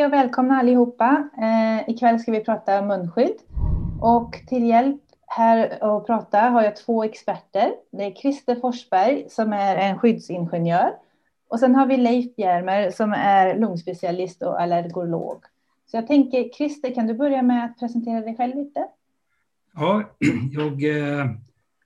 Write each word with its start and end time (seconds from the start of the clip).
Hej 0.00 0.06
och 0.06 0.12
välkomna 0.12 0.54
allihopa. 0.54 1.28
Eh, 1.42 1.90
ikväll 1.90 2.20
ska 2.20 2.32
vi 2.32 2.44
prata 2.44 2.82
munskydd. 2.82 3.36
Och 4.00 4.40
till 4.46 4.68
hjälp 4.68 5.00
här 5.26 5.78
att 5.80 6.06
prata 6.06 6.38
har 6.38 6.62
jag 6.62 6.76
två 6.76 7.04
experter. 7.04 7.72
Det 7.92 8.04
är 8.04 8.14
Christer 8.14 8.54
Forsberg 8.54 9.26
som 9.28 9.52
är 9.52 9.76
en 9.76 9.98
skyddsingenjör. 9.98 10.90
Och 11.48 11.60
sen 11.60 11.74
har 11.74 11.86
vi 11.86 11.96
Leif 11.96 12.36
Bjärmer 12.36 12.90
som 12.90 13.12
är 13.12 13.58
lungspecialist 13.58 14.42
och 14.42 14.60
allergolog. 14.60 15.44
Så 15.86 15.96
jag 15.96 16.06
tänker, 16.06 16.48
Christer, 16.48 16.94
kan 16.94 17.06
du 17.06 17.14
börja 17.14 17.42
med 17.42 17.64
att 17.64 17.78
presentera 17.78 18.20
dig 18.20 18.36
själv 18.36 18.56
lite? 18.56 18.86
Ja, 19.74 20.02
jag, 20.52 20.84
eh, 20.84 21.26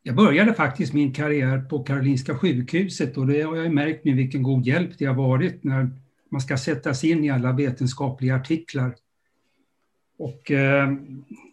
jag 0.02 0.16
började 0.16 0.54
faktiskt 0.54 0.92
min 0.92 1.12
karriär 1.12 1.58
på 1.58 1.78
Karolinska 1.78 2.34
sjukhuset 2.38 3.16
och 3.16 3.26
det 3.26 3.42
har 3.42 3.56
jag 3.56 3.72
märkt 3.72 4.04
med 4.04 4.16
vilken 4.16 4.42
god 4.42 4.66
hjälp 4.66 4.98
det 4.98 5.04
har 5.04 5.14
varit 5.14 5.64
när 5.64 5.90
man 6.34 6.40
ska 6.40 6.56
sätta 6.56 6.94
sig 6.94 7.10
in 7.10 7.24
i 7.24 7.30
alla 7.30 7.52
vetenskapliga 7.52 8.36
artiklar. 8.36 8.94
Och 10.18 10.50
eh, 10.50 10.92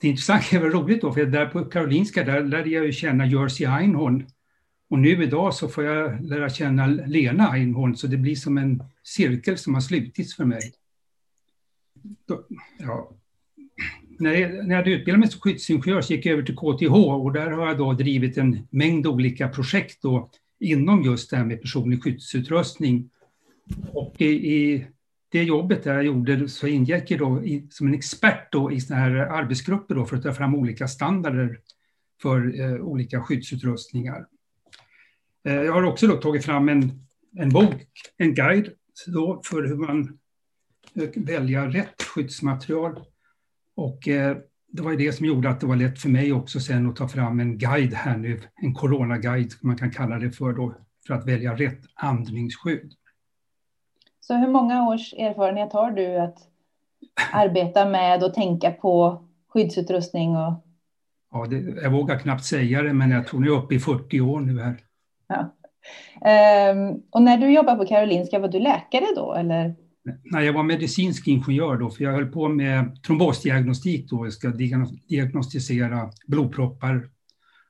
det 0.02 0.08
intressanta 0.08 0.56
är 0.56 0.60
väl 0.60 0.72
roligt 0.72 1.02
då, 1.02 1.14
för 1.14 1.26
där 1.26 1.46
på 1.46 1.66
Karolinska 1.66 2.24
där 2.24 2.44
lärde 2.44 2.70
jag 2.70 2.86
ju 2.86 2.92
känna 2.92 3.26
Jersey 3.26 3.68
Einhorn. 3.68 4.26
Och 4.90 5.00
nu 5.00 5.24
idag 5.24 5.54
så 5.54 5.68
får 5.68 5.84
jag 5.84 6.24
lära 6.24 6.50
känna 6.50 6.88
Lena 6.88 7.52
Einhorn, 7.52 7.96
så 7.96 8.08
det 8.08 8.18
blir 8.18 8.36
som 8.36 8.58
en 8.58 8.84
cirkel 9.04 9.58
som 9.58 9.74
har 9.74 9.82
slutits 9.82 10.36
för 10.36 10.46
mig. 10.46 10.74
Då, 12.28 12.44
ja. 12.80 13.12
när, 14.20 14.34
jag, 14.34 14.52
när 14.52 14.70
jag 14.70 14.78
hade 14.78 14.92
utbildat 14.92 15.20
mig 15.20 15.30
som 15.30 15.42
skyddsingenjör 15.42 16.02
så 16.02 16.14
gick 16.14 16.26
jag 16.26 16.34
över 16.34 16.44
till 16.44 16.56
KTH 16.56 16.94
och 16.94 17.34
där 17.34 17.52
har 17.52 17.68
jag 17.68 17.78
då 17.78 17.94
drivit 17.94 18.38
en 18.38 18.68
mängd 18.70 19.08
olika 19.08 19.48
projekt 19.48 20.02
då 20.02 20.30
inom 20.60 21.04
just 21.04 21.30
det 21.30 21.38
här 21.38 21.46
med 21.46 21.62
personlig 21.62 22.04
skyddsutrustning 22.04 23.10
och 23.94 24.22
i, 24.22 24.26
i 24.56 24.88
det 25.32 25.44
jobbet 25.44 25.84
där 25.84 25.94
jag 25.94 26.04
gjorde 26.04 26.50
så 26.50 26.68
ingick 26.68 27.12
jag 27.12 27.20
då 27.20 27.44
i, 27.44 27.68
som 27.70 27.88
en 27.88 27.94
expert 27.94 28.52
då 28.52 28.72
i 28.72 28.82
såna 28.82 29.00
här 29.00 29.12
arbetsgrupper 29.12 29.96
då 29.96 30.06
för 30.06 30.18
att 30.18 30.24
ta 30.24 30.34
fram 30.34 30.56
olika 30.56 30.88
standarder 30.88 31.60
för 32.22 32.60
eh, 32.62 32.76
olika 32.76 33.22
skyddsutrustningar. 33.22 34.26
Eh, 35.48 35.54
jag 35.54 35.74
har 35.74 35.84
också 35.84 36.08
då 36.08 36.16
tagit 36.16 36.46
fram 36.46 36.70
en, 36.70 36.92
en 37.38 37.50
bok, 37.50 37.88
en 38.18 38.34
guide 38.34 38.70
då 39.08 39.42
för 39.46 39.64
hur 39.64 39.76
man 39.76 40.20
eh, 40.94 41.10
väljer 41.16 41.70
rätt 41.70 42.04
skyddsmaterial. 42.04 43.00
Och 43.76 44.08
eh, 44.08 44.38
det 44.72 44.82
var 44.82 44.96
det 44.96 45.14
som 45.14 45.26
gjorde 45.26 45.50
att 45.50 45.60
det 45.60 45.68
var 45.68 45.76
lätt 45.76 46.00
för 46.00 46.10
mig 46.10 46.34
också 46.34 46.60
sen 46.60 46.90
att 46.90 46.96
ta 46.96 47.08
fram 47.08 47.40
en 47.40 47.58
guide 47.58 47.94
här 47.94 48.18
nu, 48.18 48.42
en 48.62 48.74
coronaguide 48.74 49.54
man 49.62 49.78
kan 49.78 49.92
kalla 49.92 50.20
det 50.20 50.32
för 50.32 50.54
då, 50.54 50.76
för 51.08 51.14
att 51.14 51.28
välja 51.28 51.56
rätt 51.56 51.82
andningsskydd. 51.96 52.94
Så 54.22 54.36
hur 54.36 54.48
många 54.48 54.88
års 54.88 55.14
erfarenhet 55.14 55.74
har 55.74 55.92
du 55.92 56.18
att 56.18 56.38
arbeta 57.34 57.86
med 57.86 58.24
och 58.24 58.34
tänka 58.34 58.72
på 58.72 59.24
skyddsutrustning? 59.50 60.38
Och... 60.38 60.54
Ja, 61.32 61.46
det, 61.46 61.82
jag 61.84 61.92
vågar 61.92 62.20
knappt 62.20 62.46
säga 62.46 62.82
det, 62.82 62.94
men 62.94 63.12
jag 63.12 63.28
tror 63.28 63.40
ni 63.40 63.48
är 63.48 63.52
uppe 63.52 63.76
i 63.76 63.80
40 63.80 64.22
år 64.22 64.40
nu 64.40 64.62
här. 64.62 64.78
Ja. 65.28 65.56
Um, 66.72 67.04
och 67.10 67.22
när 67.22 67.38
du 67.38 67.54
jobbade 67.54 67.78
på 67.78 67.86
Karolinska, 67.86 68.40
var 68.40 68.48
du 68.48 68.60
läkare 68.60 69.06
då? 69.16 69.34
Eller? 69.34 69.76
Nej, 70.24 70.46
jag 70.46 70.54
var 70.54 70.64
medicinsk 70.64 71.28
ingenjör 71.28 71.78
då, 71.78 71.90
för 71.90 72.04
jag 72.04 72.12
höll 72.12 72.32
på 72.32 72.50
med 72.50 73.04
trombosdiagnostik 73.04 74.10
då. 74.10 74.26
Jag 74.26 74.34
ska 74.34 74.48
diagnostisera 75.08 76.10
blodproppar 76.28 77.10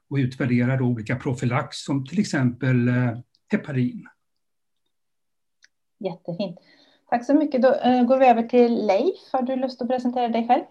och 0.09 0.15
utvärdera 0.15 0.77
då 0.77 0.85
olika 0.85 1.15
profylax 1.15 1.77
som 1.77 2.05
till 2.05 2.19
exempel 2.19 2.87
eh, 2.87 3.17
heparin. 3.51 4.07
Jättefint. 6.03 6.59
Tack 7.09 7.25
så 7.25 7.33
mycket. 7.33 7.61
Då 7.61 7.67
uh, 7.67 8.03
går 8.03 8.17
vi 8.17 8.25
över 8.25 8.43
till 8.43 8.85
Leif. 8.85 9.19
Har 9.31 9.41
du 9.41 9.55
lust 9.55 9.81
att 9.81 9.87
presentera 9.87 10.27
dig 10.27 10.47
själv? 10.47 10.63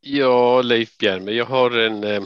Ja, 0.00 0.62
Leif 0.62 0.98
Bjerme. 0.98 1.30
Jag 1.30 1.44
har 1.44 1.70
en, 1.70 2.04
eh, 2.04 2.22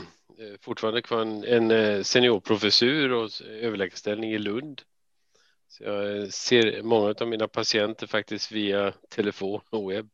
fortfarande 0.61 1.01
kvar 1.01 1.21
en, 1.21 1.43
en 1.43 1.71
eh, 1.71 2.01
seniorprofessur 2.01 3.11
och 3.11 3.29
överläkarställning 3.61 4.31
i 4.31 4.37
Lund. 4.37 4.81
Så 5.67 5.83
jag 5.83 6.17
eh, 6.17 6.27
ser 6.27 6.81
många 6.83 7.15
av 7.19 7.27
mina 7.27 7.47
patienter 7.47 8.07
faktiskt 8.07 8.51
via 8.51 8.93
telefon 9.09 9.61
och 9.69 9.91
webb. 9.91 10.09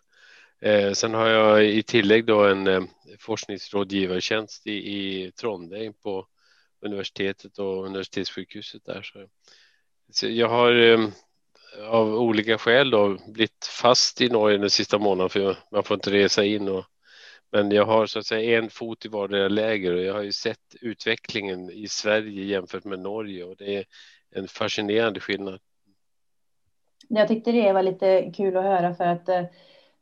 Eh, 0.62 0.92
sen 0.92 1.14
har 1.14 1.28
jag 1.28 1.66
i 1.66 1.84
tillägg 1.84 2.26
då 2.26 2.46
en 2.46 2.68
eh, 2.68 2.84
forskningsrådgivartjänst 3.20 4.68
i, 4.68 4.72
i 4.72 5.32
Trondheim 5.32 5.94
på 5.94 6.28
universitetet 6.82 7.60
och 7.60 7.86
universitetssjukhuset 7.86 8.86
där. 8.86 9.02
Så, 9.02 9.28
så 10.12 10.28
jag 10.28 10.50
har 10.50 10.74
eh, 10.74 11.10
av 11.90 12.16
olika 12.16 12.58
skäl 12.58 12.90
då 12.90 13.18
blivit 13.28 13.66
fast 13.82 14.22
i 14.22 14.30
Norge 14.30 14.58
den 14.58 14.70
sista 14.70 14.98
månaden 14.98 15.30
för 15.30 15.58
man 15.72 15.84
får 15.84 15.96
inte 15.96 16.12
resa 16.12 16.44
in. 16.44 16.68
Och, 16.70 16.86
men 17.52 17.72
jag 17.72 17.86
har 17.86 18.06
så 18.06 18.20
att 18.20 18.26
säga 18.26 18.58
en 18.58 18.70
fot 18.70 19.06
i 19.06 19.08
vardera 19.08 19.48
läger 19.48 19.94
och 19.94 20.04
jag 20.04 20.14
har 20.14 20.22
ju 20.22 20.32
sett 20.32 20.76
utvecklingen 20.82 21.70
i 21.70 21.88
Sverige 21.88 22.44
jämfört 22.44 22.86
med 22.86 23.00
Norge 23.00 23.44
och 23.44 23.56
det 23.58 23.78
är 23.78 23.86
en 24.36 24.48
fascinerande 24.48 25.20
skillnad. 25.20 25.60
Jag 27.08 27.28
tyckte 27.28 27.52
det 27.52 27.74
var 27.74 27.84
lite 27.84 28.32
kul 28.36 28.58
att 28.58 28.64
höra 28.64 28.96
för 28.96 29.06
att 29.06 29.30
eh, 29.30 29.44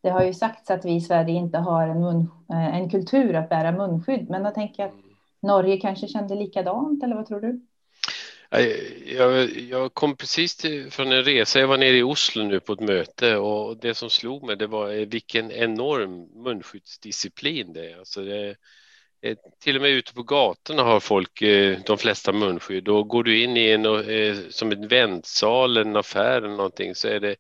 det 0.02 0.10
har 0.10 0.24
ju 0.24 0.34
sagts 0.34 0.72
att 0.72 0.86
vi 0.86 0.96
i 0.96 1.02
Sverige 1.02 1.36
inte 1.36 1.58
har 1.58 1.88
en, 1.88 2.02
mun, 2.02 2.32
eh, 2.50 2.76
en 2.76 2.90
kultur 2.90 3.36
att 3.36 3.50
bära 3.50 3.72
munskydd, 3.72 4.30
men 4.30 4.46
jag 4.46 4.56
tänker 4.56 4.86
att 4.86 4.92
mm. 4.92 5.04
Norge 5.42 5.78
kanske 5.78 6.08
kände 6.08 6.36
likadant, 6.36 7.04
eller 7.04 7.16
vad 7.16 7.28
tror 7.28 7.42
du? 7.42 7.62
Jag, 8.50 9.50
jag, 9.50 9.94
kom 9.94 10.16
precis 10.18 10.56
till, 10.56 10.92
från 10.92 11.12
en 11.12 11.24
resa, 11.24 11.60
jag 11.60 11.68
var 11.68 11.78
nere 11.78 11.98
i 11.98 12.04
Oslo 12.04 12.44
nu 12.44 12.60
på 12.60 12.74
ett 12.74 12.80
möte 12.80 13.38
och 13.38 13.78
det 13.78 13.94
som 13.94 14.10
slog 14.10 14.44
mig 14.44 14.56
det 14.56 14.68
var 14.68 14.92
eh, 14.92 15.08
vilken 15.08 15.52
enorm 15.52 16.44
munskyddsdisciplin 16.44 17.74
det 17.74 17.92
är. 17.92 17.98
Alltså 17.98 18.22
det 18.22 18.56
eh, 19.22 19.38
till 19.60 19.76
och 19.76 19.82
med 19.82 19.92
ute 19.92 20.14
på 20.14 20.24
gatorna 20.24 20.84
har 20.84 21.00
folk 21.00 21.42
eh, 21.42 21.80
de 21.86 21.98
flesta 21.98 22.32
munskydd 22.32 22.88
och 22.88 23.08
går 23.08 23.24
du 23.24 23.44
in 23.44 23.58
i 23.58 23.70
en 23.70 24.52
som 24.52 24.72
en 24.72 24.88
väntsal, 24.88 25.78
en 25.78 25.96
affär 25.96 26.38
eller 26.38 26.56
någonting 26.56 26.96
så 26.96 27.08
är 27.08 27.20
det, 27.20 27.36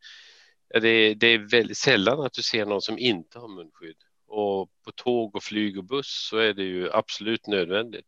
det, 0.81 1.13
det 1.13 1.27
är 1.27 1.49
väldigt 1.51 1.77
sällan 1.77 2.19
att 2.19 2.33
du 2.33 2.41
ser 2.41 2.65
någon 2.65 2.81
som 2.81 2.97
inte 2.97 3.39
har 3.39 3.47
munskydd. 3.47 3.97
Och 4.27 4.69
på 4.85 4.91
tåg 4.95 5.35
och 5.35 5.43
flyg 5.43 5.77
och 5.77 5.83
buss 5.83 6.27
så 6.29 6.37
är 6.37 6.53
det 6.53 6.63
ju 6.63 6.91
absolut 6.91 7.47
nödvändigt. 7.47 8.05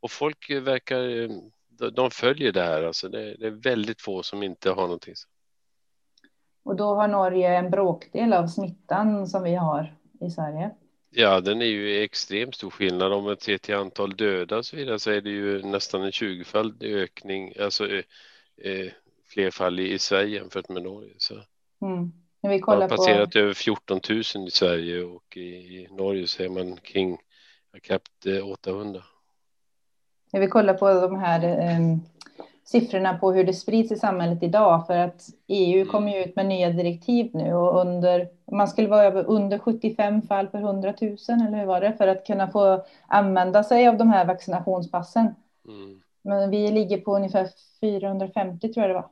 Och 0.00 0.10
folk 0.10 0.50
verkar 0.50 1.28
de 1.92 2.10
följer 2.10 2.52
det 2.52 2.62
här. 2.62 2.82
Alltså 2.82 3.08
det, 3.08 3.34
det, 3.34 3.46
är 3.46 3.50
väldigt 3.50 4.00
få 4.00 4.22
som 4.22 4.42
inte 4.42 4.70
har 4.70 4.82
någonting. 4.82 5.14
Och 6.64 6.76
då 6.76 6.94
har 6.94 7.08
Norge 7.08 7.56
en 7.56 7.70
bråkdel 7.70 8.32
av 8.32 8.46
smittan 8.46 9.26
som 9.26 9.42
vi 9.42 9.54
har 9.54 9.96
i 10.20 10.30
Sverige. 10.30 10.70
Ja, 11.10 11.40
den 11.40 11.62
är 11.62 11.66
ju 11.66 12.02
extremt 12.02 12.54
stor 12.54 12.70
skillnad. 12.70 13.12
Om 13.12 13.24
man 13.24 13.36
ser 13.36 13.58
till 13.58 13.74
antal 13.74 14.16
döda 14.16 14.56
och 14.56 14.66
så 14.66 14.76
vidare 14.76 14.98
så 14.98 15.10
är 15.10 15.20
det 15.20 15.30
ju 15.30 15.62
nästan 15.62 16.02
en 16.02 16.10
20-faldig 16.10 16.94
ökning, 16.94 17.52
alltså 17.60 17.88
eh, 17.88 18.04
eh, 18.62 18.92
fler 19.28 19.50
fall 19.50 19.80
i, 19.80 19.92
i 19.92 19.98
Sverige 19.98 20.38
jämfört 20.38 20.68
med 20.68 20.82
Norge. 20.82 21.14
Så. 21.18 21.34
Mm. 21.82 22.12
När 22.40 22.50
vi 22.50 22.60
kollar 22.60 22.78
man 22.78 22.90
har 22.90 22.96
passerat 22.96 23.32
på... 23.32 23.38
över 23.38 23.54
14 23.54 24.00
000 24.08 24.20
i 24.20 24.50
Sverige 24.50 25.02
och 25.02 25.36
i, 25.36 25.40
i 25.40 25.88
Norge 25.90 26.26
så 26.26 26.42
är 26.42 26.48
man 26.48 26.76
kring 26.76 27.18
knappt 27.82 28.26
800. 28.44 29.02
När 30.36 30.40
vi 30.40 30.48
kollar 30.48 30.74
på 30.74 30.88
de 30.88 31.18
här 31.18 31.44
eh, 31.44 31.96
siffrorna 32.64 33.18
på 33.18 33.32
hur 33.32 33.44
det 33.44 33.52
sprids 33.52 33.92
i 33.92 33.96
samhället 33.96 34.42
idag, 34.42 34.86
för 34.86 34.96
att 34.96 35.28
EU 35.46 35.80
mm. 35.80 35.88
kommer 35.88 36.12
ju 36.12 36.24
ut 36.24 36.36
med 36.36 36.46
nya 36.46 36.70
direktiv 36.70 37.30
nu 37.34 37.54
och 37.54 37.80
under, 37.80 38.28
man 38.52 38.68
skulle 38.68 38.88
vara 38.88 39.22
under 39.22 39.58
75 39.58 40.22
fall 40.22 40.46
per 40.46 40.58
100 40.58 40.94
000, 41.00 41.16
eller 41.28 41.58
hur 41.58 41.66
var 41.66 41.80
det, 41.80 41.92
för 41.92 42.08
att 42.08 42.26
kunna 42.26 42.48
få 42.48 42.84
använda 43.06 43.64
sig 43.64 43.88
av 43.88 43.96
de 43.96 44.10
här 44.10 44.24
vaccinationspassen. 44.24 45.34
Mm. 45.68 46.00
Men 46.22 46.50
vi 46.50 46.70
ligger 46.70 46.98
på 46.98 47.16
ungefär 47.16 47.48
450 47.80 48.72
tror 48.72 48.86
jag 48.86 48.96
det 48.96 49.02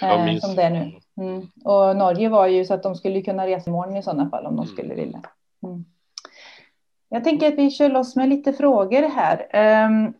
var. 0.00 0.30
Eh, 0.32 0.38
som 0.38 0.54
det 0.56 0.62
är 0.62 0.70
nu. 0.70 0.92
Mm. 1.16 1.46
Och 1.64 1.96
Norge 1.96 2.28
var 2.28 2.46
ju 2.46 2.64
så 2.64 2.74
att 2.74 2.82
de 2.82 2.94
skulle 2.94 3.22
kunna 3.22 3.46
resa 3.46 3.70
imorgon 3.70 3.96
i 3.96 4.02
sådana 4.02 4.30
fall 4.30 4.46
om 4.46 4.56
de 4.56 4.62
mm. 4.62 4.74
skulle 4.74 4.94
vilja. 4.94 5.22
Mm. 5.62 5.84
Jag 7.08 7.24
tänker 7.24 7.48
att 7.48 7.58
vi 7.58 7.70
kör 7.70 7.88
loss 7.88 8.16
med 8.16 8.28
lite 8.28 8.52
frågor 8.52 9.08
här. 9.08 9.46
Ehm, 9.50 10.12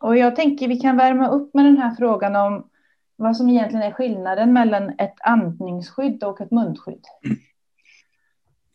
och 0.00 0.16
jag 0.16 0.36
tänker 0.36 0.68
vi 0.68 0.80
kan 0.80 0.96
värma 0.96 1.28
upp 1.28 1.54
med 1.54 1.64
den 1.64 1.78
här 1.78 1.94
frågan 1.94 2.36
om 2.36 2.70
vad 3.16 3.36
som 3.36 3.48
egentligen 3.48 3.86
är 3.86 3.92
skillnaden 3.92 4.52
mellan 4.52 4.88
ett 4.88 5.14
andningsskydd 5.20 6.24
och 6.24 6.40
ett 6.40 6.50
munskydd. 6.50 7.04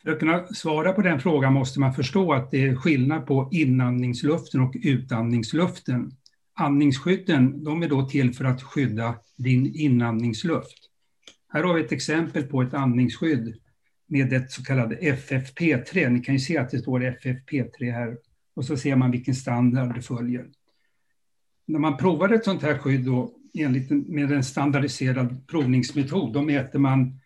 För 0.03 0.11
att 0.11 0.19
kunna 0.19 0.47
svara 0.47 0.93
på 0.93 1.01
den 1.01 1.19
frågan 1.19 1.53
måste 1.53 1.79
man 1.79 1.93
förstå 1.93 2.33
att 2.33 2.51
det 2.51 2.67
är 2.67 2.75
skillnad 2.75 3.25
på 3.25 3.49
inandningsluften 3.51 4.61
och 4.61 4.75
utandningsluften. 4.83 6.11
Andningsskydden 6.53 7.63
de 7.63 7.83
är 7.83 7.89
då 7.89 8.05
till 8.05 8.33
för 8.33 8.45
att 8.45 8.63
skydda 8.63 9.15
din 9.37 9.75
inandningsluft. 9.75 10.77
Här 11.53 11.63
har 11.63 11.73
vi 11.73 11.83
ett 11.83 11.91
exempel 11.91 12.43
på 12.43 12.61
ett 12.61 12.73
andningsskydd 12.73 13.60
med 14.11 14.33
ett 14.33 14.51
så 14.51 14.63
kallat 14.63 14.91
FFP3. 14.91 16.09
Ni 16.09 16.19
kan 16.19 16.35
ju 16.35 16.39
se 16.39 16.57
att 16.57 16.69
det 16.69 16.79
står 16.79 16.99
FFP3 16.99 17.91
här 17.91 18.17
och 18.53 18.65
så 18.65 18.77
ser 18.77 18.95
man 18.95 19.11
vilken 19.11 19.35
standard 19.35 19.95
det 19.95 20.01
följer. 20.01 20.45
När 21.67 21.79
man 21.79 21.97
provar 21.97 22.29
ett 22.29 22.45
sånt 22.45 22.61
här 22.61 22.77
skydd 22.77 23.05
då, 23.05 23.31
enligt 23.53 23.89
med 23.89 24.31
en 24.31 24.43
standardiserad 24.43 25.47
provningsmetod, 25.47 26.33
då 26.33 26.41
mäter 26.41 26.79
man 26.79 27.19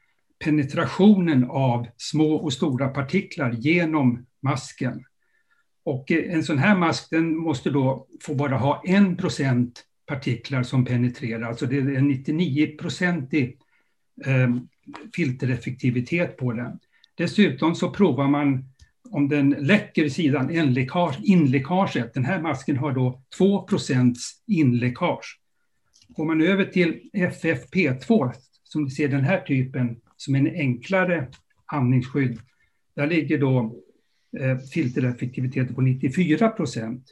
penetrationen 0.44 1.44
av 1.44 1.88
små 1.98 2.36
och 2.36 2.54
stora 2.54 2.88
partiklar 2.88 3.52
genom 3.52 4.26
masken. 4.42 5.06
Och 5.84 6.12
en 6.12 6.44
sån 6.44 6.58
här 6.58 6.78
mask 6.78 7.10
den 7.10 7.38
måste 7.38 7.70
då 7.70 8.08
få 8.22 8.36
bara 8.36 8.58
ha 8.58 8.84
en 8.86 9.18
procent 9.18 9.84
partiklar 10.06 10.64
som 10.64 10.86
penetrerar, 10.86 11.42
alltså 11.42 11.66
det 11.66 11.78
är 11.78 11.96
en 11.96 12.12
99-procentig 12.12 13.58
filtereffektivitet 15.16 16.38
på 16.38 16.54
den. 16.54 16.80
Dessutom 17.16 17.76
så 17.76 17.90
provar 17.90 18.28
man 18.28 18.66
om 19.10 19.30
den 19.30 19.50
läcker 19.50 20.10
sidan, 20.10 20.50
inläckaget. 21.24 22.14
Den 22.14 22.26
här 22.26 22.42
masken 22.42 22.78
har 22.78 22.92
då 22.92 23.22
2% 23.40 24.16
inläckage. 24.48 25.40
Går 26.08 26.26
man 26.26 26.42
över 26.42 26.66
till 26.66 27.10
FFP2, 27.14 28.34
som 28.64 28.84
ni 28.84 28.92
ser 28.92 29.08
den 29.08 29.24
här 29.24 29.42
typen, 29.42 29.98
som 30.18 30.36
är 30.36 30.40
en 30.40 30.56
enklare 30.56 31.28
andningsskydd, 31.66 32.40
där 32.96 33.08
ligger 33.08 33.38
då 33.38 33.76
eh, 34.40 34.58
filtereffektiviteten 34.58 35.76
på 35.76 35.82
94 35.82 36.50
procent. 36.50 37.04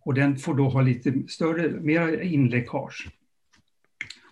Och 0.00 0.14
den 0.14 0.36
får 0.36 0.54
då 0.54 0.68
ha 0.68 0.82
lite 0.82 1.14
större, 1.28 1.80
mer 1.80 2.20
inläckage. 2.20 3.08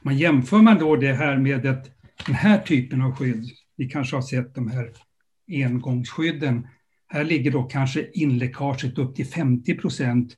Man 0.02 0.18
jämför 0.18 0.58
man 0.58 0.78
då 0.78 0.96
det 0.96 1.12
här 1.12 1.38
med 1.38 1.66
ett, 1.66 1.90
den 2.26 2.34
här 2.34 2.58
typen 2.58 3.02
av 3.02 3.16
skydd, 3.16 3.50
vi 3.76 3.88
kanske 3.88 4.16
har 4.16 4.22
sett 4.22 4.54
de 4.54 4.70
här 4.70 4.92
engångsskydden, 5.48 6.66
här 7.06 7.24
ligger 7.24 7.50
då 7.50 7.62
kanske 7.62 8.10
inläckaget 8.12 8.98
upp 8.98 9.16
till 9.16 9.26
50 9.26 9.74
procent 9.74 10.36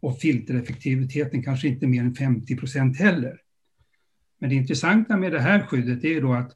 och 0.00 0.18
filtereffektiviteten 0.18 1.42
kanske 1.42 1.68
inte 1.68 1.86
mer 1.86 2.00
än 2.00 2.14
50 2.14 2.56
procent 2.56 2.98
heller. 2.98 3.40
Men 4.38 4.50
det 4.50 4.56
intressanta 4.56 5.16
med 5.16 5.32
det 5.32 5.40
här 5.40 5.66
skyddet 5.66 6.04
är 6.04 6.20
då 6.20 6.32
att 6.32 6.52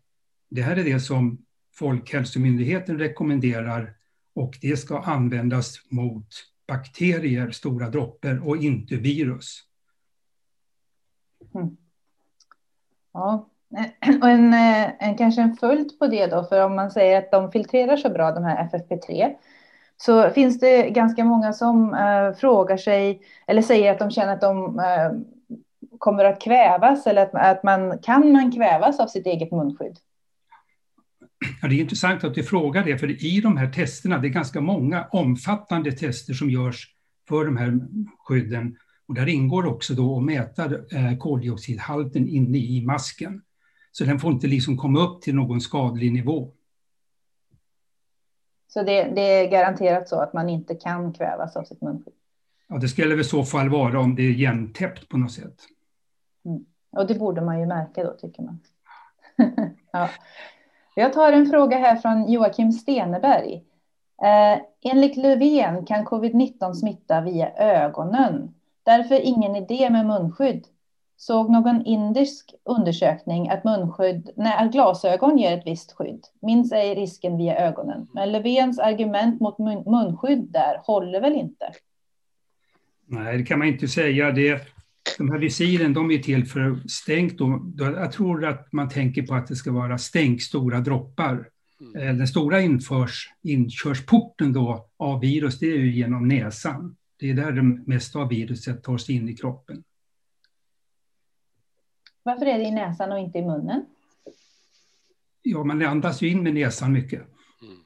det 0.51 0.63
här 0.63 0.77
är 0.77 0.85
det 0.85 1.01
som 1.01 1.39
Folkhälsomyndigheten 1.75 2.99
rekommenderar 2.99 3.95
och 4.35 4.59
det 4.61 4.77
ska 4.77 5.01
användas 5.01 5.91
mot 5.91 6.29
bakterier, 6.69 7.51
stora 7.51 7.91
droppar 7.91 8.49
och 8.49 8.57
inte 8.57 8.97
virus. 8.97 9.63
Mm. 11.55 11.77
Ja, 13.13 13.50
och 14.23 14.29
en, 14.29 14.55
eh, 14.55 14.91
en, 14.99 15.17
kanske 15.17 15.43
en 15.43 15.57
följd 15.57 15.99
på 15.99 16.07
det 16.07 16.27
då, 16.27 16.45
för 16.45 16.65
om 16.65 16.77
man 16.77 16.91
säger 16.91 17.19
att 17.19 17.31
de 17.31 17.53
filtrerar 17.53 17.97
så 17.97 18.11
bra, 18.11 18.33
de 18.33 18.45
här 18.45 18.69
FFP3, 18.73 19.35
så 19.97 20.31
finns 20.31 20.61
det 20.61 20.91
ganska 20.91 21.25
många 21.25 21.53
som 21.53 21.95
äh, 21.95 22.33
frågar 22.37 22.77
sig 22.77 23.21
eller 23.47 23.63
säger 23.63 23.93
att 23.93 23.99
de 23.99 24.11
känner 24.11 24.33
att 24.33 24.41
de 24.41 24.79
äh, 24.79 25.13
kommer 25.99 26.25
att 26.25 26.43
kvävas 26.43 27.07
eller 27.07 27.23
att, 27.23 27.35
att 27.35 27.63
man 27.63 27.99
kan 27.99 28.33
man 28.33 28.53
kvävas 28.53 29.01
av 29.01 29.07
sitt 29.07 29.27
eget 29.27 29.53
munskydd? 29.53 29.99
Ja, 31.63 31.69
det 31.69 31.75
är 31.75 31.81
intressant 31.81 32.25
att 32.25 32.35
du 32.35 32.43
frågar 32.43 32.85
det, 32.85 32.99
för 32.99 33.25
i 33.25 33.41
de 33.41 33.57
här 33.57 33.71
testerna, 33.73 34.19
det 34.19 34.29
är 34.29 34.31
ganska 34.31 34.61
många 34.61 35.07
omfattande 35.11 35.93
tester 35.93 36.35
som 36.35 36.51
görs 36.51 36.87
för 37.29 37.45
de 37.45 37.57
här 37.57 37.79
skydden. 38.19 38.77
Och 39.09 39.15
där 39.15 39.29
ingår 39.29 39.67
också 39.67 39.95
då 39.95 40.17
att 40.17 40.25
mäta 40.25 40.71
koldioxidhalten 41.19 42.29
inne 42.29 42.59
i 42.59 42.83
masken. 42.87 43.43
Så 43.93 44.05
den 44.05 44.19
får 44.19 44.33
inte 44.33 44.47
liksom 44.47 44.77
komma 44.77 45.01
upp 45.01 45.23
till 45.23 45.35
någon 45.35 45.61
skadlig 45.61 46.13
nivå. 46.13 46.53
Så 48.69 48.83
det, 48.83 49.05
det, 49.05 49.21
är 49.21 49.51
garanterat 49.51 50.09
så 50.09 50.21
att 50.21 50.33
man 50.33 50.49
inte 50.49 50.75
kan 50.75 51.13
kvävas 51.13 51.57
av 51.57 51.65
sitt 51.65 51.81
munskydd? 51.81 52.15
Ja, 52.69 52.77
det 52.77 52.89
skulle 52.89 53.21
i 53.21 53.25
så 53.25 53.45
fall 53.45 53.69
vara 53.69 54.01
om 54.01 54.15
det 54.15 54.23
är 54.23 54.31
igentäppt 54.31 55.09
på 55.09 55.19
något 55.19 55.33
sätt. 55.33 55.57
Mm. 56.45 56.65
Och 56.91 57.07
det 57.07 57.15
borde 57.15 57.41
man 57.41 57.61
ju 57.61 57.67
märka 57.67 58.05
då, 58.05 58.13
tycker 58.13 58.43
man. 58.43 58.61
ja. 59.93 60.11
Jag 60.95 61.13
tar 61.13 61.33
en 61.33 61.47
fråga 61.47 61.79
här 61.79 61.97
från 61.97 62.33
Joakim 62.33 62.73
Steneberg. 62.73 63.65
Eh, 64.23 64.63
enligt 64.81 65.17
Löfven 65.17 65.87
kan 65.87 66.07
covid-19 66.07 66.75
smitta 66.75 67.21
via 67.21 67.53
ögonen. 67.53 68.55
Därför 68.83 69.21
ingen 69.21 69.57
idé 69.57 69.91
med 69.91 70.07
munskydd 70.07 70.67
såg 71.21 71.51
någon 71.51 71.85
indisk 71.85 72.55
undersökning 72.65 73.49
att 73.49 73.65
munskydd, 73.65 74.31
nej, 74.37 74.57
att 74.59 74.73
glasögon 74.73 75.39
ger 75.39 75.59
ett 75.59 75.67
visst 75.67 75.93
skydd. 75.93 76.25
Minns 76.43 76.73
ej 76.73 76.95
risken 76.95 77.37
via 77.37 77.69
ögonen. 77.69 78.07
Men 78.15 78.33
Löfvens 78.33 78.79
argument 78.79 79.41
mot 79.41 79.59
mun, 79.59 79.83
munskydd 79.87 80.53
där 80.53 80.81
håller 80.85 81.21
väl 81.21 81.33
inte? 81.33 81.73
Nej, 83.07 83.39
det 83.39 83.45
kan 83.45 83.59
man 83.59 83.69
inte 83.69 83.89
säga. 83.89 84.31
Det, 84.31 84.61
de 85.19 85.31
här 85.31 85.39
visiren 85.39 85.95
de 85.95 86.11
är 86.11 86.19
till 86.19 86.47
för 86.47 86.89
stängt. 86.89 87.39
Då, 87.39 87.61
jag 87.77 88.13
tror 88.13 88.45
att 88.45 88.73
man 88.73 88.89
tänker 88.89 89.23
på 89.23 89.35
att 89.35 89.47
det 89.47 89.57
ska 89.57 89.73
vara 89.73 89.99
stänk, 89.99 90.43
stora 90.43 90.81
droppar. 90.81 91.49
Mm. 91.81 92.09
Eh, 92.09 92.15
den 92.15 92.29
stora 92.29 92.61
införs, 92.61 93.31
inkörsporten 93.43 94.53
då 94.53 94.87
av 94.97 95.21
virus, 95.21 95.59
det 95.59 95.67
är 95.67 95.79
ju 95.79 95.93
genom 95.93 96.29
näsan. 96.29 96.97
Det 97.19 97.31
är 97.31 97.35
där 97.35 97.53
det 97.53 97.63
mesta 97.63 98.19
av 98.19 98.29
viruset 98.29 98.83
tar 98.83 98.99
sig 98.99 99.15
in 99.15 99.29
i 99.29 99.37
kroppen. 99.37 99.85
Varför 102.23 102.47
är 102.47 102.59
det 102.59 102.65
i 102.65 102.71
näsan 102.71 103.13
och 103.13 103.19
inte 103.19 103.39
i 103.39 103.43
munnen? 103.43 103.87
Ja, 105.43 105.65
man 105.65 105.83
andas 105.83 106.23
ju 106.23 106.29
in 106.29 106.43
med 106.43 106.55
näsan 106.55 106.93
mycket. 106.93 107.21
Mm. 107.63 107.85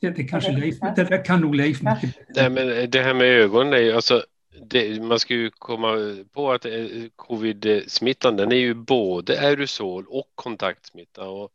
Det, 0.00 0.10
det 0.10 0.24
kanske 0.24 0.52
Leif, 0.52 0.80
det 0.80 1.04
där 1.04 1.24
kan 1.24 1.40
nog 1.40 1.54
Leif 1.54 1.82
mycket 1.82 2.34
det, 2.34 2.50
men 2.50 2.90
det 2.90 3.02
här 3.02 3.14
med 3.14 3.26
ögonen, 3.26 3.94
alltså, 3.94 4.24
det, 4.62 5.02
man 5.02 5.18
ska 5.18 5.34
ju 5.34 5.50
komma 5.50 6.16
på 6.32 6.52
att 6.52 6.64
eh, 6.64 6.86
covid-smittan 7.16 8.36
den 8.36 8.52
är 8.52 8.56
ju 8.56 8.74
både 8.74 9.40
aerosol 9.40 10.06
och 10.08 10.32
kontaktsmitta. 10.34 11.28
Och, 11.28 11.52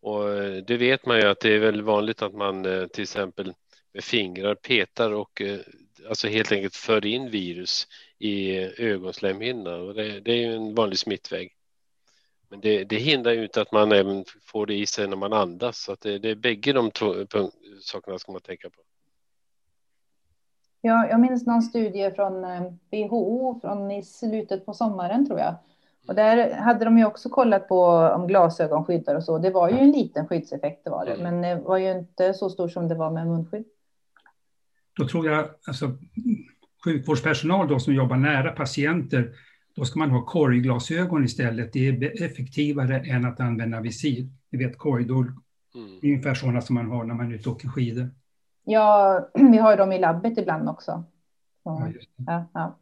och 0.00 0.30
eh, 0.30 0.62
det 0.66 0.76
vet 0.76 1.06
man 1.06 1.16
ju 1.16 1.26
att 1.26 1.40
det 1.40 1.54
är 1.54 1.58
väldigt 1.58 1.84
vanligt 1.84 2.22
att 2.22 2.34
man 2.34 2.66
eh, 2.66 2.86
till 2.86 3.02
exempel 3.02 3.52
med 3.94 4.04
fingrar 4.04 4.54
petar 4.54 5.12
och 5.12 5.42
alltså 6.08 6.28
helt 6.28 6.52
enkelt 6.52 6.76
för 6.76 7.06
in 7.06 7.30
virus 7.30 7.86
i 8.20 8.58
ögonslemhinnan 8.78 9.88
och 9.88 9.94
det, 9.94 10.20
det, 10.20 10.32
är 10.32 10.36
ju 10.36 10.56
en 10.56 10.74
vanlig 10.74 10.98
smittväg. 10.98 11.56
Men 12.48 12.60
det, 12.60 12.84
det, 12.84 12.96
hindrar 12.96 13.32
ju 13.32 13.42
inte 13.42 13.62
att 13.62 13.72
man 13.72 13.92
även 13.92 14.24
får 14.42 14.66
det 14.66 14.74
i 14.74 14.86
sig 14.86 15.08
när 15.08 15.16
man 15.16 15.32
andas 15.32 15.78
så 15.78 15.92
att 15.92 16.00
det, 16.00 16.18
det 16.18 16.30
är 16.30 16.34
bägge 16.34 16.72
de 16.72 16.90
två 16.90 17.14
sakerna 17.80 18.18
ska 18.18 18.32
man 18.32 18.40
tänka 18.40 18.70
på. 18.70 18.82
Ja, 20.80 21.08
jag 21.08 21.20
minns 21.20 21.46
någon 21.46 21.62
studie 21.62 22.10
från 22.10 22.42
WHO 22.90 23.50
eh, 23.50 23.60
från 23.60 23.90
i 23.90 24.02
slutet 24.02 24.66
på 24.66 24.74
sommaren 24.74 25.26
tror 25.26 25.38
jag. 25.38 25.54
Och 26.08 26.14
där 26.14 26.54
hade 26.54 26.84
de 26.84 26.98
ju 26.98 27.04
också 27.04 27.28
kollat 27.28 27.68
på 27.68 27.84
om 27.88 28.26
glasögon 28.26 28.84
skyddar 28.84 29.14
och 29.14 29.24
så. 29.24 29.38
Det 29.38 29.50
var 29.50 29.70
ju 29.70 29.78
en 29.78 29.90
liten 29.90 30.28
skyddseffekt, 30.28 30.84
det 30.84 30.90
var 30.90 31.06
det, 31.06 31.14
mm. 31.14 31.22
men 31.22 31.42
det 31.42 31.64
var 31.64 31.76
ju 31.76 31.90
inte 31.90 32.34
så 32.34 32.50
stor 32.50 32.68
som 32.68 32.88
det 32.88 32.94
var 32.94 33.10
med 33.10 33.26
munskydd. 33.26 33.64
Då 34.96 35.08
tror 35.08 35.30
jag, 35.30 35.50
alltså 35.66 35.86
sjukvårdspersonal 36.84 37.68
då 37.68 37.78
som 37.78 37.94
jobbar 37.94 38.16
nära 38.16 38.52
patienter, 38.52 39.32
då 39.76 39.84
ska 39.84 39.98
man 39.98 40.10
ha 40.10 40.24
korgglasögon 40.24 41.24
istället. 41.24 41.72
Det 41.72 41.88
är 41.88 42.22
effektivare 42.24 42.96
än 42.96 43.24
att 43.24 43.40
använda 43.40 43.80
visir. 43.80 44.28
Ni 44.50 44.64
vet 44.64 44.78
korg, 44.78 45.04
då, 45.04 45.14
mm. 45.14 45.34
ungefär 46.02 46.34
sådana 46.34 46.60
som 46.60 46.74
man 46.74 46.90
har 46.90 47.04
när 47.04 47.14
man 47.14 47.30
är 47.30 47.34
ute 47.34 47.48
och 47.48 47.56
åker 47.56 47.68
skidor. 47.68 48.10
Ja, 48.64 49.20
vi 49.34 49.58
har 49.58 49.76
dem 49.76 49.92
i 49.92 49.98
labbet 49.98 50.38
ibland 50.38 50.68
också. 50.68 51.04
Så, 51.62 51.92
ja, 52.26 52.44
ja. 52.54 52.76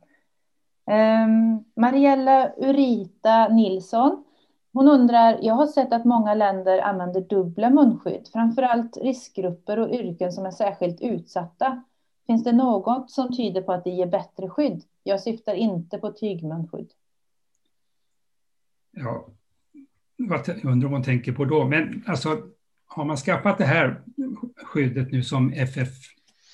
Um, 1.25 1.65
Mariella 1.77 2.53
Urita 2.57 3.49
Nilsson. 3.49 4.25
Hon 4.73 4.89
undrar, 4.89 5.39
jag 5.43 5.55
har 5.55 5.67
sett 5.67 5.93
att 5.93 6.05
många 6.05 6.35
länder 6.35 6.79
använder 6.79 7.21
dubbla 7.21 7.71
munskydd, 7.71 8.29
framför 8.33 8.63
allt 8.63 8.97
riskgrupper 8.97 9.79
och 9.79 9.91
yrken 9.91 10.33
som 10.33 10.47
är 10.47 10.51
särskilt 10.51 11.01
utsatta. 11.01 11.83
Finns 12.29 12.45
det 12.45 12.53
något 12.53 13.11
som 13.11 13.37
tyder 13.37 13.63
på 13.63 13.73
att 13.73 13.85
det 13.85 13.91
ger 13.91 14.07
bättre 14.07 14.49
skydd? 14.49 14.83
Jag 15.03 15.21
syftar 15.21 15.55
inte 15.55 15.99
på 15.99 16.13
tygmunskydd. 16.13 16.91
Ja, 18.91 19.29
jag 20.17 20.65
undrar 20.65 20.89
vad 20.89 20.99
hon 20.99 21.03
tänker 21.03 21.33
på 21.33 21.45
då. 21.45 21.65
Men 21.65 22.05
alltså, 22.07 22.43
har 22.87 23.05
man 23.05 23.17
skaffat 23.17 23.59
det 23.59 23.65
här 23.65 24.03
skyddet 24.65 25.13
nu 25.13 25.23
som 25.23 25.53
FF, 25.53 25.89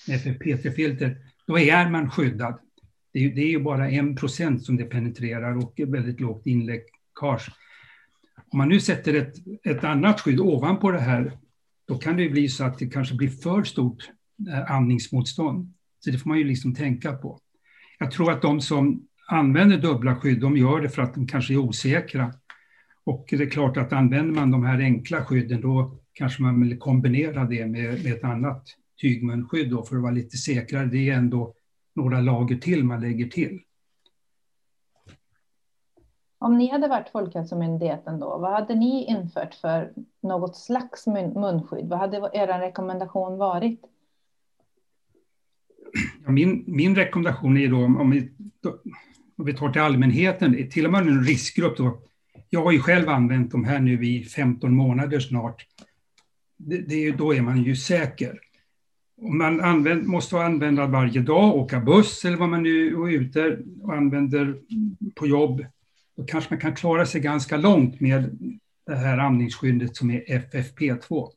FFP3-filter, 0.08 1.16
då 1.46 1.58
är 1.58 1.90
man 1.90 2.10
skyddad. 2.10 2.58
Det 3.12 3.18
är, 3.18 3.34
det 3.34 3.42
är 3.42 3.50
ju 3.50 3.62
bara 3.62 3.90
en 3.90 4.16
procent 4.16 4.64
som 4.64 4.76
det 4.76 4.84
penetrerar 4.84 5.56
och 5.56 5.80
väldigt 5.86 6.20
lågt 6.20 6.46
inläckage. 6.46 7.50
Om 8.48 8.58
man 8.58 8.68
nu 8.68 8.80
sätter 8.80 9.14
ett, 9.14 9.34
ett 9.62 9.84
annat 9.84 10.20
skydd 10.20 10.40
ovanpå 10.40 10.90
det 10.90 11.00
här, 11.00 11.38
då 11.84 11.98
kan 11.98 12.16
det 12.16 12.28
bli 12.28 12.48
så 12.48 12.64
att 12.64 12.78
det 12.78 12.86
kanske 12.86 13.14
blir 13.14 13.28
för 13.28 13.62
stort 13.62 14.10
andningsmotstånd. 14.68 15.72
Så 15.98 16.10
det 16.10 16.18
får 16.18 16.28
man 16.28 16.38
ju 16.38 16.44
liksom 16.44 16.74
tänka 16.74 17.12
på. 17.12 17.38
Jag 17.98 18.10
tror 18.10 18.32
att 18.32 18.42
de 18.42 18.60
som 18.60 19.06
använder 19.28 19.78
dubbla 19.78 20.16
skydd, 20.16 20.40
de 20.40 20.56
gör 20.56 20.80
det 20.80 20.88
för 20.88 21.02
att 21.02 21.14
de 21.14 21.26
kanske 21.26 21.54
är 21.54 21.58
osäkra. 21.58 22.32
Och 23.04 23.26
det 23.30 23.42
är 23.42 23.50
klart 23.50 23.76
att 23.76 23.92
använder 23.92 24.34
man 24.34 24.50
de 24.50 24.64
här 24.64 24.78
enkla 24.80 25.24
skydden, 25.24 25.60
då 25.60 25.98
kanske 26.12 26.42
man 26.42 26.60
vill 26.60 26.78
kombinera 26.78 27.44
det 27.44 27.66
med, 27.66 28.04
med 28.04 28.12
ett 28.12 28.24
annat 28.24 28.66
tygmunskydd 29.00 29.70
då 29.70 29.82
för 29.82 29.96
att 29.96 30.02
vara 30.02 30.12
lite 30.12 30.36
säkrare. 30.36 30.86
Det 30.86 31.10
är 31.10 31.14
ändå 31.14 31.54
några 31.94 32.20
lager 32.20 32.56
till 32.56 32.84
man 32.84 33.00
lägger 33.00 33.26
till. 33.26 33.60
Om 36.38 36.58
ni 36.58 36.70
hade 36.70 36.88
varit 36.88 37.08
Folkhälsomyndigheten 37.08 38.20
då, 38.20 38.38
vad 38.38 38.52
hade 38.52 38.74
ni 38.74 39.04
infört 39.04 39.54
för 39.54 39.92
något 40.22 40.56
slags 40.56 41.06
munskydd? 41.06 41.88
Vad 41.88 41.98
hade 41.98 42.16
er 42.16 42.60
rekommendation 42.60 43.38
varit? 43.38 43.80
Min, 46.26 46.64
min 46.66 46.96
rekommendation 46.96 47.56
är 47.56 47.68
då 47.68 47.84
om 47.84 48.10
vi, 48.10 48.28
då, 48.62 48.80
om 49.36 49.44
vi 49.44 49.54
tar 49.54 49.72
till 49.72 49.82
allmänheten, 49.82 50.70
till 50.70 50.86
och 50.86 50.92
med 50.92 51.02
en 51.02 51.24
riskgrupp 51.24 51.76
då. 51.76 51.98
Jag 52.50 52.64
har 52.64 52.72
ju 52.72 52.80
själv 52.80 53.08
använt 53.08 53.50
de 53.50 53.64
här 53.64 53.78
nu 53.78 54.06
i 54.06 54.24
15 54.24 54.74
månader 54.74 55.20
snart. 55.20 55.66
Det, 56.56 56.78
det, 56.78 57.10
då 57.10 57.34
är 57.34 57.42
man 57.42 57.62
ju 57.62 57.76
säker. 57.76 58.38
Om 59.22 59.38
man 59.38 59.60
använder, 59.60 60.04
måste 60.04 60.40
använda 60.40 60.86
varje 60.86 61.20
dag, 61.20 61.56
åka 61.56 61.80
buss 61.80 62.24
eller 62.24 62.36
vad 62.36 62.48
man 62.48 62.62
nu 62.62 62.86
är 62.86 63.12
ute 63.12 63.58
och 63.82 63.94
använder 63.94 64.56
på 65.14 65.26
jobb, 65.26 65.64
då 66.16 66.24
kanske 66.24 66.54
man 66.54 66.60
kan 66.60 66.74
klara 66.74 67.06
sig 67.06 67.20
ganska 67.20 67.56
långt 67.56 68.00
med 68.00 68.38
det 68.86 68.96
här 68.96 69.18
andningsskyddet 69.18 69.96
som 69.96 70.10
är 70.10 70.20
FFP2. 70.20 71.28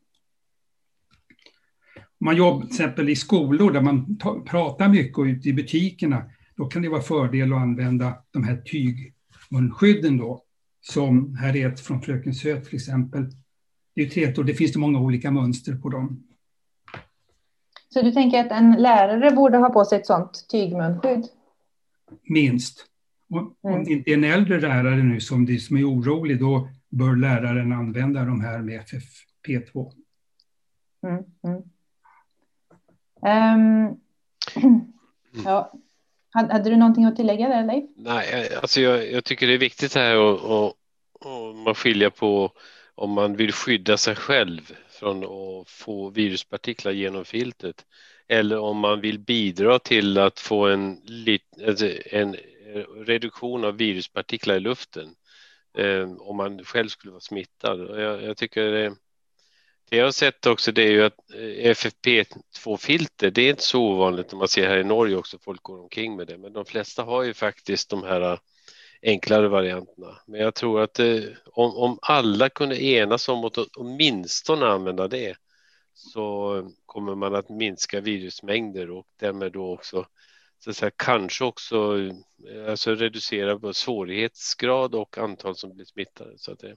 Man 2.20 2.36
jobbar 2.36 2.62
till 2.62 2.70
exempel 2.70 3.10
i 3.10 3.16
skolor 3.16 3.72
där 3.72 3.82
man 3.82 4.18
pratar 4.46 4.90
mycket 4.90 5.18
och 5.18 5.24
ute 5.24 5.50
i 5.50 5.54
butikerna, 5.54 6.24
då 6.56 6.66
kan 6.66 6.82
det 6.82 6.90
vara 6.90 7.02
fördel 7.02 7.54
att 7.54 7.60
använda 7.60 8.14
de 8.32 8.44
här 8.44 8.58
tygmunskydden 8.58 10.18
då, 10.18 10.44
som 10.82 11.36
här 11.36 11.56
är 11.56 11.70
ett 11.70 11.80
från 11.80 12.02
Fröken 12.02 12.34
Söt 12.34 12.66
till 12.66 12.76
exempel. 12.76 13.26
Det 13.96 14.02
är 14.02 14.10
trevligt 14.10 14.38
och 14.38 14.46
det 14.46 14.54
finns 14.54 14.74
det 14.74 14.80
många 14.80 15.00
olika 15.00 15.32
mönster 15.32 15.76
på 15.76 15.90
dem. 15.90 16.24
Så 17.90 18.02
du 18.02 18.12
tänker 18.12 18.46
att 18.46 18.52
en 18.52 18.72
lärare 18.72 19.32
borde 19.32 19.58
ha 19.58 19.70
på 19.70 19.86
sig 19.86 20.00
ett 20.00 20.06
sådant 20.06 20.46
tygmunskydd? 20.50 21.28
Minst. 22.24 22.86
Och 23.30 23.40
om 23.62 23.72
mm. 23.74 23.84
det 23.84 23.92
inte 23.92 24.12
är 24.12 24.14
en 24.14 24.24
äldre 24.24 24.62
lärare 24.62 25.04
nu 25.04 25.20
som, 25.20 25.46
det, 25.46 25.60
som 25.60 25.78
är 25.78 25.84
orolig, 25.84 26.40
då 26.40 26.70
bör 26.90 27.16
läraren 27.16 27.72
använda 27.72 28.26
de 28.26 28.42
här 28.42 28.62
med 28.62 28.82
FFP2. 28.82 29.92
Mm, 31.08 31.24
mm. 31.44 31.64
Um, 33.22 34.00
ja. 35.46 35.74
Hade 36.32 36.70
du 36.70 36.76
någonting 36.76 37.06
att 37.06 37.16
tillägga 37.16 37.48
där, 37.50 37.66
Leif? 37.66 37.86
Nej, 37.96 38.56
alltså 38.62 38.82
jag, 38.82 39.12
jag 39.12 39.24
tycker 39.24 39.48
det 39.48 39.54
är 39.54 39.58
viktigt 39.58 39.96
här 39.96 40.36
att 40.68 40.76
man 41.66 41.76
skilja 41.76 42.10
på 42.10 42.52
om 42.96 43.12
man 43.12 43.36
vill 43.36 43.52
skydda 43.52 43.98
sig 43.98 44.16
själv 44.16 44.72
från 44.90 45.24
att 45.24 45.70
få 45.70 46.10
viruspartiklar 46.10 46.92
genom 46.92 47.26
filtret 47.26 47.86
eller 48.28 48.58
om 48.60 48.78
man 48.78 49.02
vill 49.02 49.20
bidra 49.20 49.80
till 49.80 50.18
att 50.18 50.40
få 50.40 50.68
en, 50.68 51.02
alltså 51.68 51.90
en 52.06 52.36
reduktion 53.06 53.66
av 53.66 53.78
viruspartiklar 53.78 54.56
i 54.56 54.60
luften 54.60 55.16
eh, 55.78 56.12
om 56.20 56.38
man 56.38 56.64
själv 56.64 56.88
skulle 56.88 57.12
vara 57.12 57.22
smittad. 57.22 58.02
Jag, 58.02 58.24
jag 58.24 58.38
tycker 58.38 58.94
det, 59.90 59.98
jag 59.98 60.06
har 60.06 60.12
sett 60.12 60.46
också 60.46 60.72
det 60.72 60.84
är 60.84 60.92
ju 60.92 61.04
att 61.04 61.32
eh, 61.34 61.72
FFP2-filter, 61.72 63.32
det 63.32 63.42
är 63.42 63.50
inte 63.50 63.64
så 63.64 63.82
ovanligt 63.82 64.32
när 64.32 64.40
man 64.40 64.48
ser 64.48 64.68
här 64.68 64.78
i 64.78 64.84
Norge 64.84 65.16
också, 65.16 65.38
folk 65.40 65.64
går 65.64 65.80
omkring 65.80 66.16
med 66.16 66.28
det, 66.28 66.38
men 66.38 66.54
de 66.54 66.66
flesta 66.66 67.04
har 67.04 67.24
ju 67.24 67.34
faktiskt 67.34 67.90
de 67.90 68.04
här 68.04 68.22
eh, 68.22 68.40
enklare 69.02 69.48
varianterna. 69.48 70.22
Men 70.28 70.42
jag 70.42 70.56
tror 70.56 70.82
att 70.82 70.94
det, 70.94 71.38
om, 71.46 71.76
om 71.76 72.00
alla 72.02 72.50
kunde 72.50 72.84
enas 72.84 73.30
om 73.30 73.46
att 73.46 73.58
åtminstone 73.58 74.66
använda 74.66 75.08
det 75.08 75.36
så 75.94 76.72
kommer 76.86 77.16
man 77.16 77.36
att 77.36 77.50
minska 77.50 78.02
virusmängder 78.02 78.92
och 78.92 79.08
därmed 79.20 79.52
då 79.52 79.74
också 79.74 80.06
så 80.60 80.70
att 80.70 80.76
säga, 80.76 80.92
kanske 80.96 81.44
också 81.44 81.98
alltså 82.68 82.96
reducera 82.96 83.58
både 83.58 83.74
svårighetsgrad 83.74 84.96
och 84.96 85.18
antal 85.18 85.56
som 85.56 85.76
blir 85.76 85.86
smittade. 85.86 86.38
Så 86.38 86.52
att 86.52 86.60
det... 86.60 86.76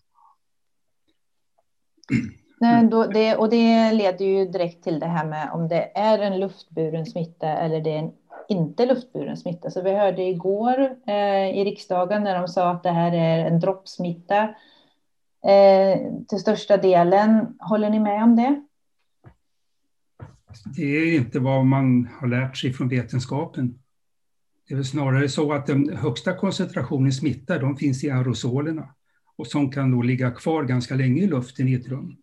Nej, 2.61 2.87
då, 2.87 3.07
det, 3.07 3.37
och 3.37 3.51
det 3.51 3.93
leder 3.93 4.25
ju 4.25 4.45
direkt 4.45 4.85
till 4.85 5.01
det 5.01 5.07
här 5.07 5.27
med 5.27 5.51
om 5.53 5.69
det 5.69 5.99
är 5.99 6.19
en 6.19 6.41
luftburen 6.41 7.07
smitta 7.07 7.47
eller 7.47 7.81
det 7.81 7.91
är 7.91 7.99
en 7.99 8.13
inte 8.49 8.87
luftburen 8.87 9.37
smitta. 9.37 9.71
Så 9.71 9.83
vi 9.83 9.93
hörde 9.93 10.23
igår 10.23 10.97
eh, 11.07 11.59
i 11.59 11.65
riksdagen 11.65 12.23
när 12.23 12.39
de 12.39 12.49
sa 12.49 12.71
att 12.71 12.83
det 12.83 12.91
här 12.91 13.13
är 13.13 13.47
en 13.47 13.61
droppsmitta 13.61 14.43
eh, 15.47 15.99
till 16.29 16.39
största 16.39 16.77
delen. 16.77 17.57
Håller 17.59 17.91
ni 17.91 17.99
med 17.99 18.23
om 18.23 18.37
det? 18.37 18.63
Det 20.77 20.83
är 20.83 21.17
inte 21.17 21.39
vad 21.39 21.67
man 21.67 22.09
har 22.21 22.29
lärt 22.29 22.57
sig 22.57 22.73
från 22.73 22.89
vetenskapen. 22.89 23.79
Det 24.69 24.75
är 24.75 24.77
väl 24.77 24.85
snarare 24.85 25.29
så 25.29 25.53
att 25.53 25.67
den 25.67 25.97
högsta 25.97 26.37
koncentrationen 26.37 27.13
smitta, 27.13 27.59
de 27.59 27.77
finns 27.77 28.05
i 28.05 28.11
aerosolerna 28.11 28.95
och 29.37 29.47
som 29.47 29.71
kan 29.71 29.91
då 29.91 30.03
ligga 30.03 30.31
kvar 30.31 30.65
ganska 30.65 30.95
länge 30.95 31.23
i 31.23 31.27
luften 31.27 31.69
i 31.69 31.75
ett 31.75 31.89
rum. 31.89 32.17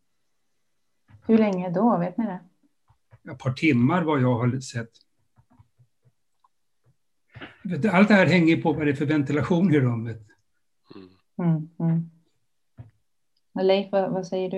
Hur 1.28 1.38
länge 1.38 1.70
då, 1.70 1.98
vet 1.98 2.18
ni 2.18 2.26
det? 2.26 2.40
Ett 3.32 3.40
par 3.40 3.54
timmar 3.54 4.04
vad 4.04 4.22
jag 4.22 4.36
har 4.36 4.60
sett. 4.60 4.90
Allt 7.92 8.08
det 8.08 8.14
här 8.14 8.26
hänger 8.26 8.62
på 8.62 8.74
vad 8.74 8.86
det 8.86 8.92
är 8.92 8.96
för 8.96 9.06
ventilation 9.06 9.74
i 9.74 9.80
rummet. 9.80 10.22
Mm, 11.40 11.70
mm. 11.80 12.10
Leif, 13.62 13.92
vad, 13.92 14.12
vad, 14.12 14.28
säger 14.28 14.50
du? 14.50 14.58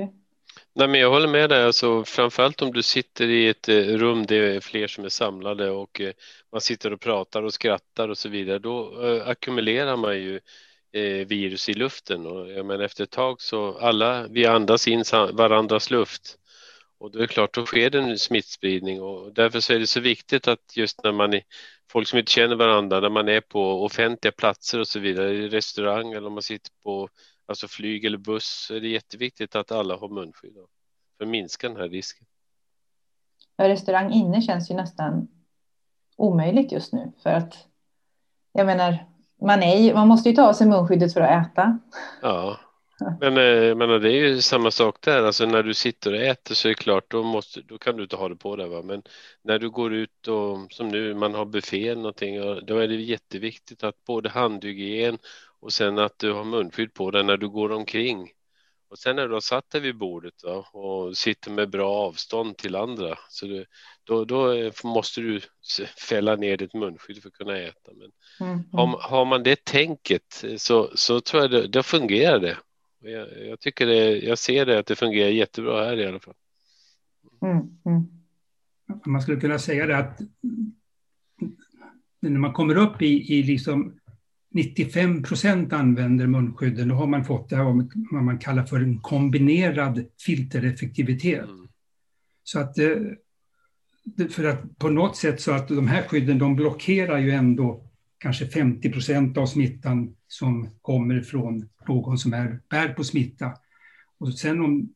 Nej, 0.74 0.88
men 0.88 1.00
jag 1.00 1.10
håller 1.10 1.28
med 1.28 1.50
dig, 1.50 1.64
alltså, 1.64 2.04
framförallt 2.06 2.62
om 2.62 2.74
du 2.74 2.84
sitter 2.84 3.28
i 3.28 3.48
ett 3.48 3.70
eh, 3.70 3.76
rum 3.76 4.26
där 4.26 4.42
det 4.42 4.56
är 4.56 4.60
fler 4.60 4.88
som 4.88 5.06
är 5.06 5.10
samlade 5.10 5.70
och 5.72 6.02
eh, 6.02 6.14
man 6.52 6.62
sitter 6.62 6.94
och 6.94 7.00
pratar 7.00 7.44
och 7.44 7.54
skrattar 7.54 8.10
och 8.10 8.18
så 8.18 8.30
vidare, 8.30 8.60
då 8.60 9.08
eh, 9.08 9.28
ackumulerar 9.28 9.98
man 9.98 10.18
ju 10.18 10.40
virus 11.28 11.70
i 11.70 11.74
luften 11.74 12.28
och 12.28 12.52
jag 12.52 12.66
menar, 12.66 12.84
efter 12.84 13.04
ett 13.04 13.10
tag 13.10 13.42
så 13.42 13.78
alla 13.78 14.28
vi 14.28 14.46
andas 14.46 14.88
in 14.88 15.04
varandras 15.34 15.92
luft 15.92 16.40
och 17.00 17.12
då 17.12 17.20
är 17.20 17.22
det 17.22 17.28
klart, 17.28 17.54
då 17.54 17.66
sker 17.66 17.90
det 17.90 18.00
en 18.00 18.20
smittspridning 18.20 19.02
och 19.02 19.34
därför 19.34 19.60
så 19.60 19.74
är 19.74 19.80
det 19.80 19.88
så 19.88 20.00
viktigt 20.00 20.48
att 20.48 20.78
just 20.78 21.04
när 21.04 21.12
man 21.12 21.34
är 21.34 21.42
folk 21.92 22.08
som 22.08 22.20
inte 22.20 22.32
känner 22.32 22.56
varandra, 22.56 23.00
när 23.00 23.10
man 23.10 23.30
är 23.30 23.42
på 23.42 23.84
offentliga 23.84 24.32
platser 24.32 24.80
och 24.80 24.88
så 24.88 25.00
vidare, 25.00 25.34
i 25.34 25.50
restaurang 25.50 26.14
eller 26.14 26.28
om 26.28 26.34
man 26.34 26.44
sitter 26.44 26.72
på 26.84 27.10
alltså 27.46 27.68
flyg 27.68 28.06
eller 28.06 28.18
buss, 28.18 28.66
så 28.68 28.76
är 28.76 28.82
det 28.82 28.88
jätteviktigt 28.88 29.56
att 29.56 29.72
alla 29.72 29.98
har 29.98 30.10
munskydd 30.10 30.54
för 31.18 31.26
att 31.26 31.30
minska 31.30 31.68
den 31.68 31.78
här 31.78 31.90
risken. 31.90 32.28
Ja, 33.56 33.70
restaurang 33.70 34.12
inne 34.12 34.42
känns 34.42 34.72
ju 34.72 34.76
nästan 34.76 35.28
omöjligt 36.18 36.72
just 36.72 36.94
nu 36.94 37.12
för 37.24 37.30
att 37.30 37.68
jag 38.52 38.66
menar, 38.66 39.06
man, 39.42 39.64
är, 39.64 39.94
man 39.94 40.08
måste 40.08 40.30
ju 40.30 40.36
ta 40.36 40.50
av 40.50 40.54
sig 40.54 40.68
munskyddet 40.68 41.14
för 41.14 41.22
att 41.22 41.48
äta. 41.48 41.80
Ja, 42.22 42.58
men, 43.20 43.38
eh, 43.38 43.76
men 43.76 44.02
det 44.02 44.12
är 44.12 44.28
ju 44.28 44.42
samma 44.42 44.72
sak 44.72 44.98
där, 45.02 45.24
alltså 45.24 45.46
när 45.46 45.64
du 45.64 45.74
sitter 45.74 46.14
och 46.14 46.20
äter 46.20 46.56
så 46.56 46.68
är 46.68 46.70
det 46.70 46.76
klart, 46.76 47.12
då, 47.12 47.24
måste, 47.24 47.62
då 47.62 47.78
kan 47.78 47.98
du 47.98 48.04
inte 48.04 48.16
ha 48.16 48.30
det 48.30 48.36
på 48.36 48.56
dig. 48.56 48.70
Va? 48.70 48.82
Men 48.82 49.04
när 49.44 49.60
du 49.60 49.70
går 49.70 49.94
ut 49.94 50.28
och 50.28 50.72
som 50.72 50.88
nu, 50.88 51.14
man 51.14 51.34
har 51.34 51.46
buffé 51.46 51.88
eller 51.88 52.02
någonting, 52.02 52.36
då 52.66 52.78
är 52.78 52.88
det 52.88 52.96
jätteviktigt 52.96 53.84
att 53.84 54.06
både 54.06 54.30
handhygien 54.30 55.18
och 55.60 55.74
sen 55.74 56.00
att 56.00 56.20
du 56.20 56.34
har 56.34 56.44
munskydd 56.44 56.94
på 56.94 57.12
dig 57.12 57.24
när 57.24 57.38
du 57.38 57.50
går 57.50 57.72
omkring. 57.72 58.32
Och 58.90 59.00
sen 59.00 59.16
när 59.16 59.28
du 59.28 59.34
har 59.34 59.42
satt 59.42 59.70
dig 59.70 59.82
vid 59.82 59.98
bordet 59.98 60.44
va, 60.44 60.66
och 60.74 61.18
sitter 61.18 61.52
med 61.52 61.70
bra 61.70 61.92
avstånd 61.92 62.58
till 62.58 62.76
andra, 62.76 63.18
så 63.30 63.46
du, 63.46 63.66
då, 64.04 64.26
då 64.26 64.72
måste 64.84 65.22
du 65.22 65.42
fälla 66.10 66.36
ner 66.36 66.58
ditt 66.58 66.74
munskydd 66.74 67.22
för 67.22 67.30
att 67.30 67.34
kunna 67.34 67.58
äta. 67.58 67.92
Men 67.94 68.12
mm. 68.40 68.54
mm. 68.54 68.66
har, 68.72 68.88
har, 68.88 69.26
man 69.26 69.44
det 69.44 69.66
tänket 69.66 70.44
så, 70.58 70.92
så 70.96 71.22
tror 71.22 71.42
jag 71.42 71.52
det, 71.52 71.68
då 71.68 71.84
fungerar 71.84 72.40
det. 72.40 72.58
Jag, 73.02 73.28
jag, 73.48 73.60
tycker 73.60 73.86
det, 73.86 74.18
jag 74.20 74.38
ser 74.38 74.66
det 74.66 74.80
att 74.80 74.86
det 74.86 74.96
fungerar 74.96 75.30
jättebra 75.30 75.86
här 75.86 75.98
i 75.98 76.08
alla 76.08 76.20
fall. 76.20 76.34
Mm, 77.42 77.58
mm. 77.86 78.04
Man 79.06 79.22
skulle 79.22 79.40
kunna 79.40 79.60
säga 79.60 79.86
det 79.86 79.98
att 79.98 80.22
när 82.20 82.40
man 82.40 82.54
kommer 82.54 82.76
upp 82.76 83.02
i, 83.02 83.34
i 83.34 83.44
liksom 83.44 84.00
95 84.52 85.24
procent 85.24 85.74
använder 85.74 86.28
munskydden, 86.28 86.88
då 86.88 86.96
har 86.96 87.08
man 87.08 87.26
fått 87.26 87.50
det 87.50 87.56
här 87.56 87.64
vad 88.12 88.24
man 88.24 88.40
kallar 88.40 88.66
för 88.66 88.80
en 88.80 89.00
kombinerad 89.00 90.06
filtereffektivitet. 90.26 91.44
Mm. 91.44 91.68
Så 92.44 92.60
att 92.60 92.76
för 94.30 94.44
att 94.44 94.78
på 94.78 94.90
något 94.90 95.18
sätt 95.18 95.42
så 95.42 95.52
att 95.52 95.68
de 95.68 95.88
här 95.88 96.04
skydden, 96.08 96.38
de 96.38 96.56
blockerar 96.56 97.18
ju 97.18 97.32
ändå 97.32 97.89
kanske 98.20 98.48
50 98.48 98.92
procent 98.92 99.38
av 99.38 99.46
smittan 99.46 100.16
som 100.28 100.70
kommer 100.82 101.22
från 101.22 101.70
någon 101.88 102.18
som 102.18 102.34
är, 102.34 102.60
bär 102.70 102.94
på 102.94 103.04
smitta. 103.04 103.54
Och 104.18 104.34
sen 104.34 104.62
om 104.62 104.94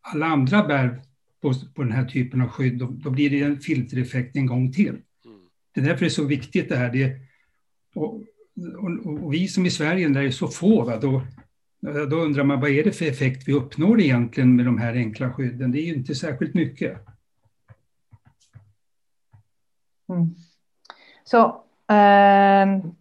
alla 0.00 0.26
andra 0.26 0.66
bär 0.66 1.02
på, 1.40 1.54
på 1.74 1.82
den 1.82 1.92
här 1.92 2.04
typen 2.04 2.40
av 2.40 2.48
skydd, 2.48 2.78
då, 2.78 2.86
då 2.86 3.10
blir 3.10 3.30
det 3.30 3.42
en 3.42 3.60
filtereffekt 3.60 4.36
en 4.36 4.46
gång 4.46 4.72
till. 4.72 4.88
Mm. 4.88 5.02
Det 5.72 5.80
är 5.80 5.84
därför 5.84 6.00
det 6.00 6.06
är 6.06 6.10
så 6.10 6.24
viktigt 6.24 6.68
det 6.68 6.76
här. 6.76 6.92
Det, 6.92 7.16
och, 7.94 8.22
och, 8.78 9.24
och, 9.24 9.34
vi 9.34 9.48
som 9.48 9.66
i 9.66 9.70
Sverige, 9.70 10.08
där 10.08 10.22
är 10.22 10.30
så 10.30 10.48
få, 10.48 10.84
va, 10.84 10.96
då, 10.96 11.22
då 11.80 12.16
undrar 12.16 12.44
man 12.44 12.60
vad 12.60 12.70
är 12.70 12.84
det 12.84 12.92
för 12.92 13.04
effekt 13.04 13.48
vi 13.48 13.52
uppnår 13.52 14.00
egentligen 14.00 14.56
med 14.56 14.64
de 14.64 14.78
här 14.78 14.94
enkla 14.94 15.32
skydden? 15.32 15.72
Det 15.72 15.80
är 15.80 15.86
ju 15.86 15.94
inte 15.94 16.14
särskilt 16.14 16.54
mycket. 16.54 16.98
Mm. 20.08 20.34
Så 21.24 21.64
Ehm, 21.88 22.94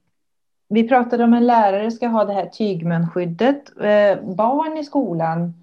vi 0.70 0.88
pratade 0.88 1.24
om 1.24 1.34
en 1.34 1.48
lärare 1.48 1.92
ska 1.92 2.08
ha 2.08 2.26
det 2.26 2.34
här 2.34 2.46
tygmunskyddet. 2.46 3.70
Eh, 3.78 4.36
barn 4.36 4.78
i 4.78 4.84
skolan, 4.84 5.54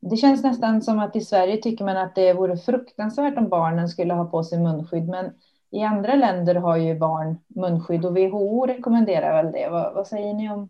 det 0.00 0.16
känns 0.16 0.42
nästan 0.42 0.82
som 0.82 0.98
att 0.98 1.16
i 1.16 1.20
Sverige 1.20 1.56
tycker 1.56 1.84
man 1.84 1.96
att 1.96 2.14
det 2.14 2.32
vore 2.32 2.56
fruktansvärt 2.56 3.38
om 3.38 3.48
barnen 3.48 3.88
skulle 3.88 4.14
ha 4.14 4.24
på 4.24 4.44
sig 4.44 4.58
munskydd, 4.58 5.08
men 5.08 5.32
i 5.70 5.82
andra 5.82 6.14
länder 6.14 6.54
har 6.54 6.76
ju 6.76 6.98
barn 6.98 7.36
munskydd 7.48 8.04
och 8.04 8.16
WHO 8.16 8.66
rekommenderar 8.66 9.42
väl 9.42 9.52
det. 9.52 9.68
Vad, 9.70 9.94
vad 9.94 10.06
säger 10.06 10.34
ni 10.34 10.50
om 10.50 10.68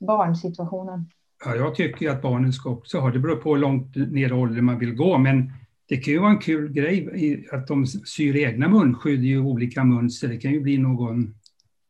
barnsituationen? 0.00 1.10
Ja, 1.44 1.54
jag 1.54 1.74
tycker 1.74 2.10
att 2.10 2.22
barnen 2.22 2.52
ska 2.52 2.70
också 2.70 2.98
ha, 2.98 3.10
det 3.10 3.18
beror 3.18 3.36
på 3.36 3.50
hur 3.50 3.60
långt 3.60 3.96
ner 3.96 4.28
i 4.28 4.32
åldern 4.32 4.64
man 4.64 4.78
vill 4.78 4.96
gå, 4.96 5.18
men 5.18 5.52
det 5.90 5.96
kan 5.96 6.12
ju 6.14 6.20
vara 6.20 6.30
en 6.30 6.38
kul 6.38 6.72
grej 6.72 7.48
att 7.52 7.66
de 7.66 7.86
syr 7.86 8.36
egna 8.36 8.68
munskydd 8.68 9.24
i 9.24 9.36
olika 9.36 9.84
mönster. 9.84 10.28
Det 10.28 10.36
kan 10.36 10.52
ju 10.52 10.60
bli 10.60 10.78
någon 10.78 11.34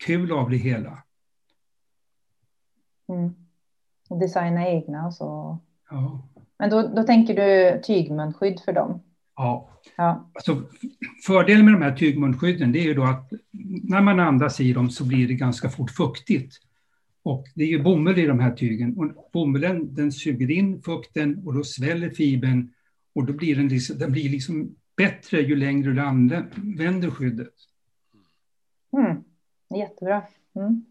kul 0.06 0.32
av 0.32 0.50
det 0.50 0.56
hela. 0.56 1.02
Mm. 3.08 3.34
Och 4.08 4.20
designa 4.20 4.68
egna 4.68 5.06
och 5.06 5.14
så. 5.14 5.58
Ja. 5.90 6.28
Men 6.58 6.70
då, 6.70 6.82
då 6.82 7.02
tänker 7.02 7.34
du 7.34 7.80
tygmunskydd 7.82 8.60
för 8.64 8.72
dem? 8.72 9.00
Ja. 9.36 9.70
ja. 9.96 10.30
Alltså, 10.34 10.62
fördelen 11.26 11.64
med 11.64 11.74
de 11.74 11.82
här 11.82 11.96
tygmunskydden 11.96 12.72
det 12.72 12.78
är 12.78 12.84
ju 12.84 12.94
då 12.94 13.04
att 13.04 13.32
när 13.82 14.00
man 14.00 14.20
andas 14.20 14.60
i 14.60 14.72
dem 14.72 14.90
så 14.90 15.04
blir 15.04 15.28
det 15.28 15.34
ganska 15.34 15.68
fort 15.68 15.90
fuktigt. 15.90 16.56
Och 17.22 17.44
det 17.54 17.64
är 17.64 17.68
ju 17.68 17.82
bomull 17.82 18.18
i 18.18 18.26
de 18.26 18.40
här 18.40 18.52
tygen. 18.52 18.98
Och 18.98 19.30
bomullen 19.32 19.94
den 19.94 20.12
suger 20.12 20.50
in 20.50 20.82
fukten 20.82 21.42
och 21.46 21.54
då 21.54 21.64
sväller 21.64 22.10
fibern 22.10 22.70
och 23.14 23.24
då 23.24 23.32
blir 23.32 23.56
den, 23.56 23.68
liksom, 23.68 23.98
den 23.98 24.12
blir 24.12 24.30
liksom 24.30 24.76
bättre 24.96 25.40
ju 25.40 25.56
längre 25.56 25.92
du 25.92 26.00
använder 26.00 27.10
skyddet. 27.10 27.54
Mm. 28.92 29.24
Jättebra. 29.74 30.22
Mm. 30.54 30.84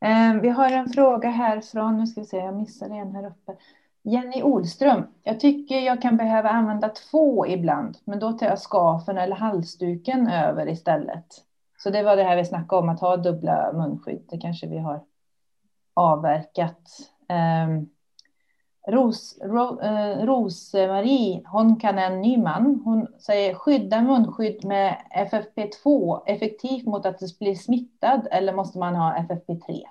Eh, 0.00 0.42
vi 0.42 0.48
har 0.48 0.70
en 0.70 0.88
fråga 0.88 1.28
här 1.28 1.60
från, 1.60 1.98
nu 1.98 2.06
ska 2.06 2.20
vi 2.20 2.26
se, 2.26 2.36
jag 2.36 2.56
missade 2.56 2.94
en 2.94 3.14
här 3.14 3.26
uppe. 3.26 3.56
Jenny 4.02 4.42
Olström, 4.42 5.02
jag 5.22 5.40
tycker 5.40 5.80
jag 5.80 6.02
kan 6.02 6.16
behöva 6.16 6.48
använda 6.48 6.88
två 6.88 7.46
ibland, 7.46 7.98
men 8.04 8.18
då 8.18 8.32
tar 8.32 8.46
jag 8.46 8.58
skafen 8.58 9.18
eller 9.18 9.36
halsduken 9.36 10.28
över 10.28 10.68
istället. 10.68 11.26
Så 11.78 11.90
det 11.90 12.02
var 12.02 12.16
det 12.16 12.24
här 12.24 12.36
vi 12.36 12.44
snackade 12.44 12.82
om, 12.82 12.88
att 12.88 13.00
ha 13.00 13.16
dubbla 13.16 13.72
munskydd. 13.72 14.26
Det 14.30 14.38
kanske 14.38 14.66
vi 14.66 14.78
har 14.78 15.04
avverkat. 15.94 16.88
Um, 17.68 17.88
Ros, 18.88 19.38
Ro, 19.42 19.80
eh, 19.80 20.26
Rosemarie 20.26 21.42
Honkanen 21.46 22.20
Nyman, 22.20 22.80
hon 22.84 23.06
säger 23.20 23.54
skydda 23.54 24.02
munskydd 24.02 24.64
med 24.64 24.96
FFP2 25.10 26.22
effektivt 26.26 26.84
mot 26.84 27.06
att 27.06 27.38
bli 27.38 27.56
smittad 27.56 28.28
eller 28.30 28.52
måste 28.52 28.78
man 28.78 28.94
ha 28.94 29.16
FFP3? 29.16 29.82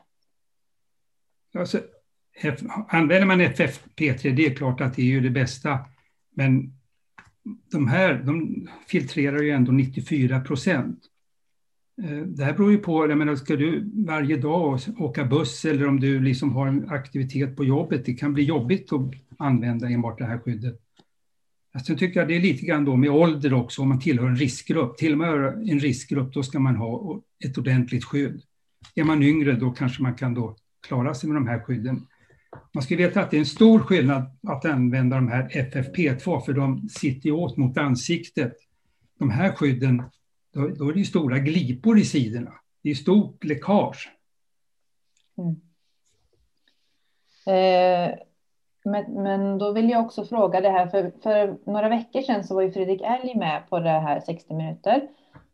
Alltså, 1.60 1.82
använder 2.88 3.26
man 3.26 3.42
FFP3, 3.42 4.36
det 4.36 4.46
är 4.46 4.56
klart 4.56 4.82
att 4.82 4.96
det 4.96 5.02
är 5.02 5.06
ju 5.06 5.22
det 5.22 5.30
bästa, 5.30 5.80
men 6.36 6.74
de 7.72 7.88
här 7.88 8.14
de 8.14 8.68
filtrerar 8.88 9.42
ju 9.42 9.52
ändå 9.52 9.72
94 9.72 10.40
procent. 10.40 11.00
Eh, 12.04 12.18
det 12.18 12.44
här 12.44 12.54
beror 12.54 12.72
ju 12.72 12.78
på, 12.78 13.10
jag 13.10 13.18
menar, 13.18 13.36
ska 13.36 13.56
du 13.56 13.92
varje 14.06 14.38
dag 14.38 14.80
åka 14.98 15.26
buss 15.26 15.66
eller 15.66 15.88
om 15.88 16.00
du 16.00 16.20
liksom 16.20 16.56
har 16.56 16.68
en 16.68 16.90
aktivitet 16.90 17.56
på 17.56 17.66
jobbet, 17.66 18.06
det 18.06 18.14
kan 18.14 18.34
bli 18.34 18.44
jobbigt 18.44 18.94
att 18.94 19.12
använda 19.38 19.88
enbart 19.88 20.18
det 20.18 20.26
här 20.26 20.38
skyddet. 20.38 20.82
Alltså, 21.74 21.88
Sen 21.88 21.98
tycker 21.98 22.20
jag 22.20 22.30
det 22.30 22.36
är 22.36 22.42
lite 22.42 22.66
grann 22.66 22.86
då 22.86 22.96
med 22.96 23.10
ålder 23.10 23.54
också, 23.54 23.82
om 23.82 23.90
man 23.90 24.00
tillhör 24.00 24.28
en 24.28 24.36
riskgrupp. 24.36 24.98
Tillhör 24.98 25.70
en 25.72 25.80
riskgrupp, 25.80 26.34
då 26.34 26.44
ska 26.44 26.60
man 26.60 26.76
ha 26.76 27.22
ett 27.46 27.58
ordentligt 27.58 28.04
skydd. 28.04 28.42
Är 28.96 29.04
man 29.04 29.24
yngre, 29.24 29.52
då 29.52 29.72
kanske 29.72 30.04
man 30.04 30.16
kan 30.16 30.34
då 30.34 30.56
klara 30.88 31.14
sig 31.14 31.30
med 31.30 31.36
de 31.36 31.48
här 31.48 31.60
skydden. 31.60 32.08
Man 32.74 32.84
ska 32.84 32.96
veta 32.96 33.22
att 33.22 33.32
det 33.32 33.38
är 33.38 33.40
en 33.40 33.46
stor 33.46 33.80
skillnad 33.80 34.24
att 34.48 34.66
använda 34.66 35.16
de 35.16 35.28
här 35.28 35.50
FFP2, 35.50 36.42
för 36.42 36.54
de 36.54 36.90
sitter 36.90 37.30
ju 37.30 37.32
åt 37.32 37.58
mot 37.58 37.78
ansiktet. 37.78 38.54
De 39.20 39.30
här 39.30 39.52
skydden 39.52 40.04
då, 40.56 40.68
då 40.68 40.90
är 40.90 40.94
det 40.94 41.04
stora 41.04 41.40
glipor 41.40 42.00
i 42.00 42.06
sidorna. 42.06 42.52
Det 42.84 42.90
är 42.90 42.96
stort 42.96 43.44
läckage. 43.44 44.10
Mm. 45.38 45.56
Eh, 47.48 48.16
men, 48.86 49.24
men 49.24 49.58
då 49.58 49.72
vill 49.72 49.90
jag 49.90 50.06
också 50.06 50.26
fråga 50.26 50.62
det 50.62 50.70
här, 50.70 50.88
för, 50.88 51.12
för 51.24 51.72
några 51.72 51.90
veckor 51.90 52.22
sedan 52.22 52.44
så 52.44 52.56
var 52.56 52.62
ju 52.62 52.72
Fredrik 52.72 53.02
Elg 53.02 53.36
med 53.36 53.70
på 53.70 53.80
det 53.80 53.90
här 53.90 54.20
60 54.20 54.54
minuter. 54.54 55.08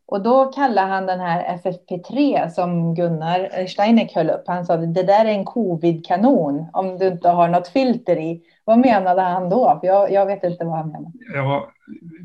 Och 0.05 0.23
då 0.23 0.45
kallade 0.45 0.87
han 0.87 1.05
den 1.05 1.19
här 1.19 1.57
FFP3 1.57 2.49
som 2.49 2.95
Gunnar 2.95 3.67
Steineck 3.67 4.15
höll 4.15 4.29
upp. 4.29 4.43
Han 4.47 4.65
sa 4.65 4.77
det 4.77 5.03
där 5.03 5.25
är 5.25 5.29
en 5.29 5.45
covid-kanon 5.45 6.65
om 6.73 6.97
du 6.97 7.07
inte 7.07 7.29
har 7.29 7.47
något 7.47 7.67
filter 7.67 8.19
i. 8.19 8.41
Vad 8.65 8.79
menade 8.79 9.21
han 9.21 9.49
då? 9.49 9.79
Jag, 9.83 10.11
jag 10.11 10.25
vet 10.25 10.43
inte 10.43 10.65
vad 10.65 10.77
han 10.77 10.87
menade. 10.87 11.11
Ja, 11.33 11.71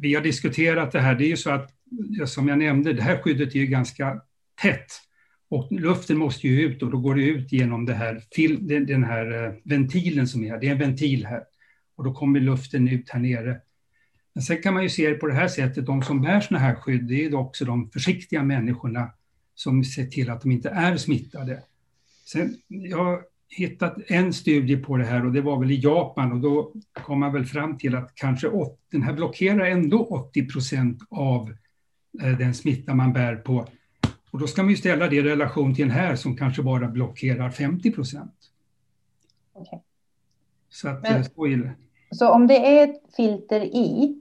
vi 0.00 0.14
har 0.14 0.22
diskuterat 0.22 0.92
det 0.92 1.00
här. 1.00 1.14
Det 1.14 1.24
är 1.24 1.28
ju 1.28 1.36
så 1.36 1.50
att 1.50 1.70
som 2.26 2.48
jag 2.48 2.58
nämnde, 2.58 2.92
det 2.92 3.02
här 3.02 3.22
skyddet 3.22 3.54
är 3.54 3.58
ju 3.58 3.66
ganska 3.66 4.20
tätt. 4.62 4.92
Och 5.48 5.72
luften 5.72 6.18
måste 6.18 6.48
ju 6.48 6.60
ut 6.60 6.82
och 6.82 6.90
då 6.90 6.98
går 6.98 7.14
det 7.14 7.22
ut 7.22 7.52
genom 7.52 7.86
det 7.86 7.94
här, 7.94 8.22
den 8.86 9.04
här 9.04 9.44
eh, 9.44 9.52
ventilen 9.64 10.28
som 10.28 10.44
är 10.44 10.50
här. 10.50 10.60
Det 10.60 10.68
är 10.68 10.72
en 10.72 10.78
ventil 10.78 11.26
här. 11.26 11.42
Och 11.96 12.04
då 12.04 12.14
kommer 12.14 12.40
luften 12.40 12.88
ut 12.88 13.10
här 13.10 13.20
nere. 13.20 13.60
Men 14.32 14.42
sen 14.42 14.62
kan 14.62 14.74
man 14.74 14.82
ju 14.82 14.88
se 14.88 15.08
det 15.08 15.14
på 15.14 15.26
det 15.26 15.34
här 15.34 15.48
sättet, 15.48 15.86
de 15.86 16.02
som 16.02 16.22
bär 16.22 16.40
sådana 16.40 16.64
här 16.64 16.74
skydd, 16.74 17.04
det 17.04 17.24
är 17.24 17.34
också 17.34 17.64
de 17.64 17.90
försiktiga 17.90 18.42
människorna 18.42 19.10
som 19.54 19.84
ser 19.84 20.06
till 20.06 20.30
att 20.30 20.42
de 20.42 20.50
inte 20.50 20.68
är 20.68 20.96
smittade. 20.96 21.62
Sen, 22.24 22.56
jag 22.68 23.04
har 23.04 23.22
hittat 23.48 23.96
en 24.06 24.32
studie 24.32 24.76
på 24.76 24.96
det 24.96 25.04
här 25.04 25.26
och 25.26 25.32
det 25.32 25.40
var 25.40 25.60
väl 25.60 25.70
i 25.70 25.80
Japan 25.80 26.32
och 26.32 26.40
då 26.40 26.72
kom 26.92 27.20
man 27.20 27.32
väl 27.32 27.44
fram 27.44 27.78
till 27.78 27.96
att 27.96 28.12
kanske 28.14 28.50
den 28.92 29.02
här 29.02 29.12
blockerar 29.12 29.66
ändå 29.66 30.04
80 30.04 30.48
procent 30.48 31.02
av 31.10 31.50
Eh, 31.50 31.65
den 32.18 32.54
smitta 32.54 32.94
man 32.94 33.12
bär 33.12 33.36
på. 33.36 33.66
Och 34.30 34.38
då 34.38 34.46
ska 34.46 34.62
man 34.62 34.70
ju 34.70 34.76
ställa 34.76 35.08
det 35.08 35.16
i 35.16 35.22
relation 35.22 35.74
till 35.74 35.88
den 35.88 35.96
här 35.96 36.16
som 36.16 36.36
kanske 36.36 36.62
bara 36.62 36.88
blockerar 36.88 37.50
50 37.50 37.90
procent. 37.90 38.34
Okay. 39.52 39.78
Så 40.68 40.88
att 40.88 41.02
men, 41.02 41.20
eh, 41.20 41.26
så 41.34 41.46
illa. 41.46 41.70
Så 42.10 42.30
om 42.30 42.46
det 42.46 42.78
är 42.78 42.84
ett 42.84 43.02
filter 43.16 43.60
i 43.60 44.20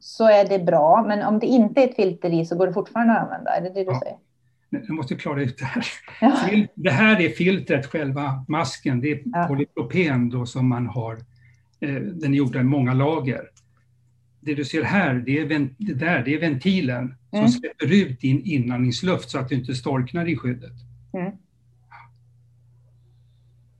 så 0.00 0.28
är 0.28 0.48
det 0.48 0.58
bra, 0.58 1.04
men 1.08 1.22
om 1.22 1.38
det 1.38 1.46
inte 1.46 1.80
är 1.80 1.88
ett 1.88 1.96
filter 1.96 2.30
i 2.30 2.46
så 2.46 2.56
går 2.56 2.66
det 2.66 2.72
fortfarande 2.72 3.12
att 3.12 3.22
använda? 3.22 3.50
Är 3.50 3.60
det 3.60 3.68
det 3.68 3.84
du 3.84 3.90
ja. 3.90 4.00
säger? 4.00 4.16
Jag 4.70 4.90
måste 4.90 5.14
klara 5.14 5.42
ut 5.42 5.58
det 5.58 5.64
här. 5.64 5.84
Ja. 6.20 6.66
Det 6.74 6.90
här 6.90 7.20
är 7.20 7.28
filtret, 7.28 7.86
själva 7.86 8.44
masken. 8.48 9.00
Det 9.00 9.12
är 9.12 9.22
ja. 9.24 9.44
polypropen 9.48 10.30
då 10.30 10.46
som 10.46 10.68
man 10.68 10.86
har. 10.86 11.14
Eh, 11.80 11.94
den 11.94 12.32
är 12.32 12.36
gjord 12.36 12.56
i 12.56 12.62
många 12.62 12.94
lager 12.94 13.48
det 14.44 14.54
du 14.54 14.64
ser 14.64 14.82
här, 14.82 15.14
det 15.14 15.38
är, 15.38 15.68
det 15.78 15.94
där, 15.94 16.22
det 16.24 16.34
är 16.34 16.40
ventilen 16.40 17.14
mm. 17.32 17.48
som 17.48 17.48
släpper 17.48 17.92
ut 17.92 18.20
din 18.20 18.40
inandningsluft 18.44 19.30
så 19.30 19.38
att 19.38 19.48
du 19.48 19.54
inte 19.54 19.74
storknar 19.74 20.28
i 20.28 20.36
skyddet. 20.36 20.72
Mm. 21.14 21.32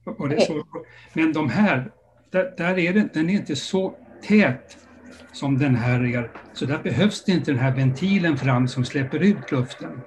Och 0.04 0.28
det 0.28 0.36
är 0.36 0.40
så, 0.40 0.66
men 1.12 1.32
de 1.32 1.50
här, 1.50 1.92
där, 2.30 2.54
där, 2.56 2.78
är 2.78 2.92
det, 2.92 3.14
den 3.14 3.30
är 3.30 3.34
inte 3.34 3.56
så 3.56 3.94
tät 4.28 4.78
som 5.32 5.58
den 5.58 5.74
här 5.74 6.04
är, 6.04 6.30
så 6.52 6.66
där 6.66 6.82
behövs 6.82 7.24
det 7.24 7.32
inte 7.32 7.50
den 7.50 7.60
här 7.60 7.74
ventilen 7.74 8.36
fram 8.36 8.68
som 8.68 8.84
släpper 8.84 9.18
ut 9.18 9.52
luften. 9.52 10.00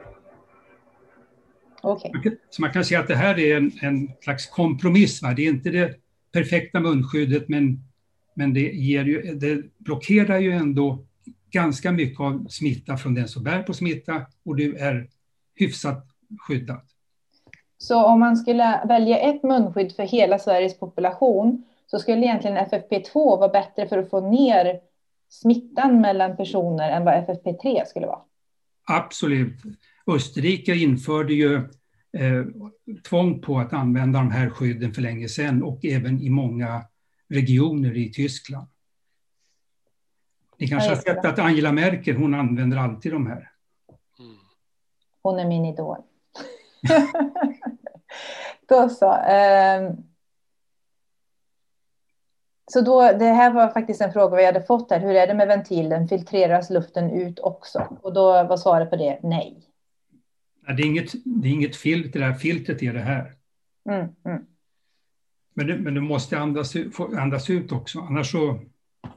Okay. 1.83 2.31
Så 2.49 2.61
man 2.61 2.71
kan 2.71 2.85
säga 2.85 2.99
att 2.99 3.07
det 3.07 3.15
här 3.15 3.39
är 3.39 3.57
en, 3.57 3.71
en 3.81 4.09
slags 4.21 4.47
kompromiss. 4.47 5.21
Va? 5.21 5.33
Det 5.33 5.41
är 5.41 5.49
inte 5.49 5.69
det 5.69 5.95
perfekta 6.31 6.79
munskyddet, 6.79 7.49
men 7.49 7.83
men 8.35 8.53
det, 8.53 8.59
ger 8.59 9.05
ju, 9.05 9.21
det 9.21 9.61
blockerar 9.77 10.39
ju 10.39 10.51
ändå 10.51 11.05
ganska 11.51 11.91
mycket 11.91 12.19
av 12.19 12.47
smitta 12.49 12.97
från 12.97 13.13
den 13.13 13.27
som 13.27 13.43
bär 13.43 13.63
på 13.63 13.73
smitta 13.73 14.21
och 14.45 14.55
du 14.55 14.75
är 14.75 15.09
hyfsat 15.55 16.07
skyddad. 16.39 16.81
Så 17.77 18.05
om 18.05 18.19
man 18.19 18.37
skulle 18.37 18.81
välja 18.87 19.17
ett 19.17 19.43
munskydd 19.43 19.95
för 19.95 20.03
hela 20.03 20.39
Sveriges 20.39 20.79
population 20.79 21.63
så 21.87 21.99
skulle 21.99 22.25
egentligen 22.25 22.57
FFP2 22.57 23.13
vara 23.13 23.49
bättre 23.49 23.87
för 23.87 23.97
att 23.97 24.09
få 24.09 24.29
ner 24.29 24.79
smittan 25.29 26.01
mellan 26.01 26.37
personer 26.37 26.91
än 26.91 27.05
vad 27.05 27.13
FFP3 27.13 27.85
skulle 27.85 28.05
vara? 28.05 28.19
Absolut. 28.87 29.53
Österrike 30.07 30.75
införde 30.75 31.33
ju 31.33 31.55
eh, 32.17 32.45
tvång 33.09 33.41
på 33.41 33.59
att 33.59 33.73
använda 33.73 34.19
de 34.19 34.31
här 34.31 34.49
skydden 34.49 34.93
för 34.93 35.01
länge 35.01 35.27
sedan 35.27 35.63
och 35.63 35.85
även 35.85 36.21
i 36.21 36.29
många 36.29 36.81
regioner 37.29 37.97
i 37.97 38.13
Tyskland. 38.13 38.67
Ni 40.57 40.67
kanske 40.67 40.89
har 40.89 40.95
sett 40.95 41.25
att 41.25 41.39
Angela 41.39 41.71
Merkel, 41.71 42.15
hon 42.15 42.33
använder 42.33 42.77
alltid 42.77 43.11
de 43.11 43.27
här. 43.27 43.51
Mm. 44.19 44.35
Hon 45.21 45.39
är 45.39 45.47
min 45.47 45.65
idol. 45.65 45.97
då 48.67 48.89
så. 48.89 49.11
Um, 49.11 50.03
så 52.71 52.81
då, 52.81 53.01
det 53.01 53.25
här 53.25 53.53
var 53.53 53.67
faktiskt 53.67 54.01
en 54.01 54.13
fråga 54.13 54.37
vi 54.37 54.45
hade 54.45 54.63
fått 54.63 54.91
här. 54.91 54.99
Hur 54.99 55.15
är 55.15 55.27
det 55.27 55.33
med 55.33 55.47
ventilen? 55.47 56.07
Filtreras 56.07 56.69
luften 56.69 57.11
ut 57.11 57.39
också? 57.39 57.97
Och 58.01 58.13
då 58.13 58.43
var 58.43 58.57
svaret 58.57 58.89
på 58.89 58.95
det 58.95 59.19
nej. 59.23 59.61
Det 60.67 60.83
är 60.83 60.85
inget, 60.85 61.11
det 61.25 61.47
är 61.47 61.51
inget 61.51 61.75
filter, 61.75 62.19
det 62.19 62.25
här 62.25 62.33
filtret 62.33 62.81
är 62.81 62.93
det 62.93 62.99
här. 62.99 63.33
Mm, 63.89 64.07
mm. 64.25 64.45
Men, 65.55 65.67
det, 65.67 65.77
men 65.77 65.93
du 65.93 66.01
måste 66.01 66.39
andas, 66.39 66.73
andas 67.17 67.49
ut 67.49 67.71
också, 67.71 67.99
annars 67.99 68.31
så 68.31 68.59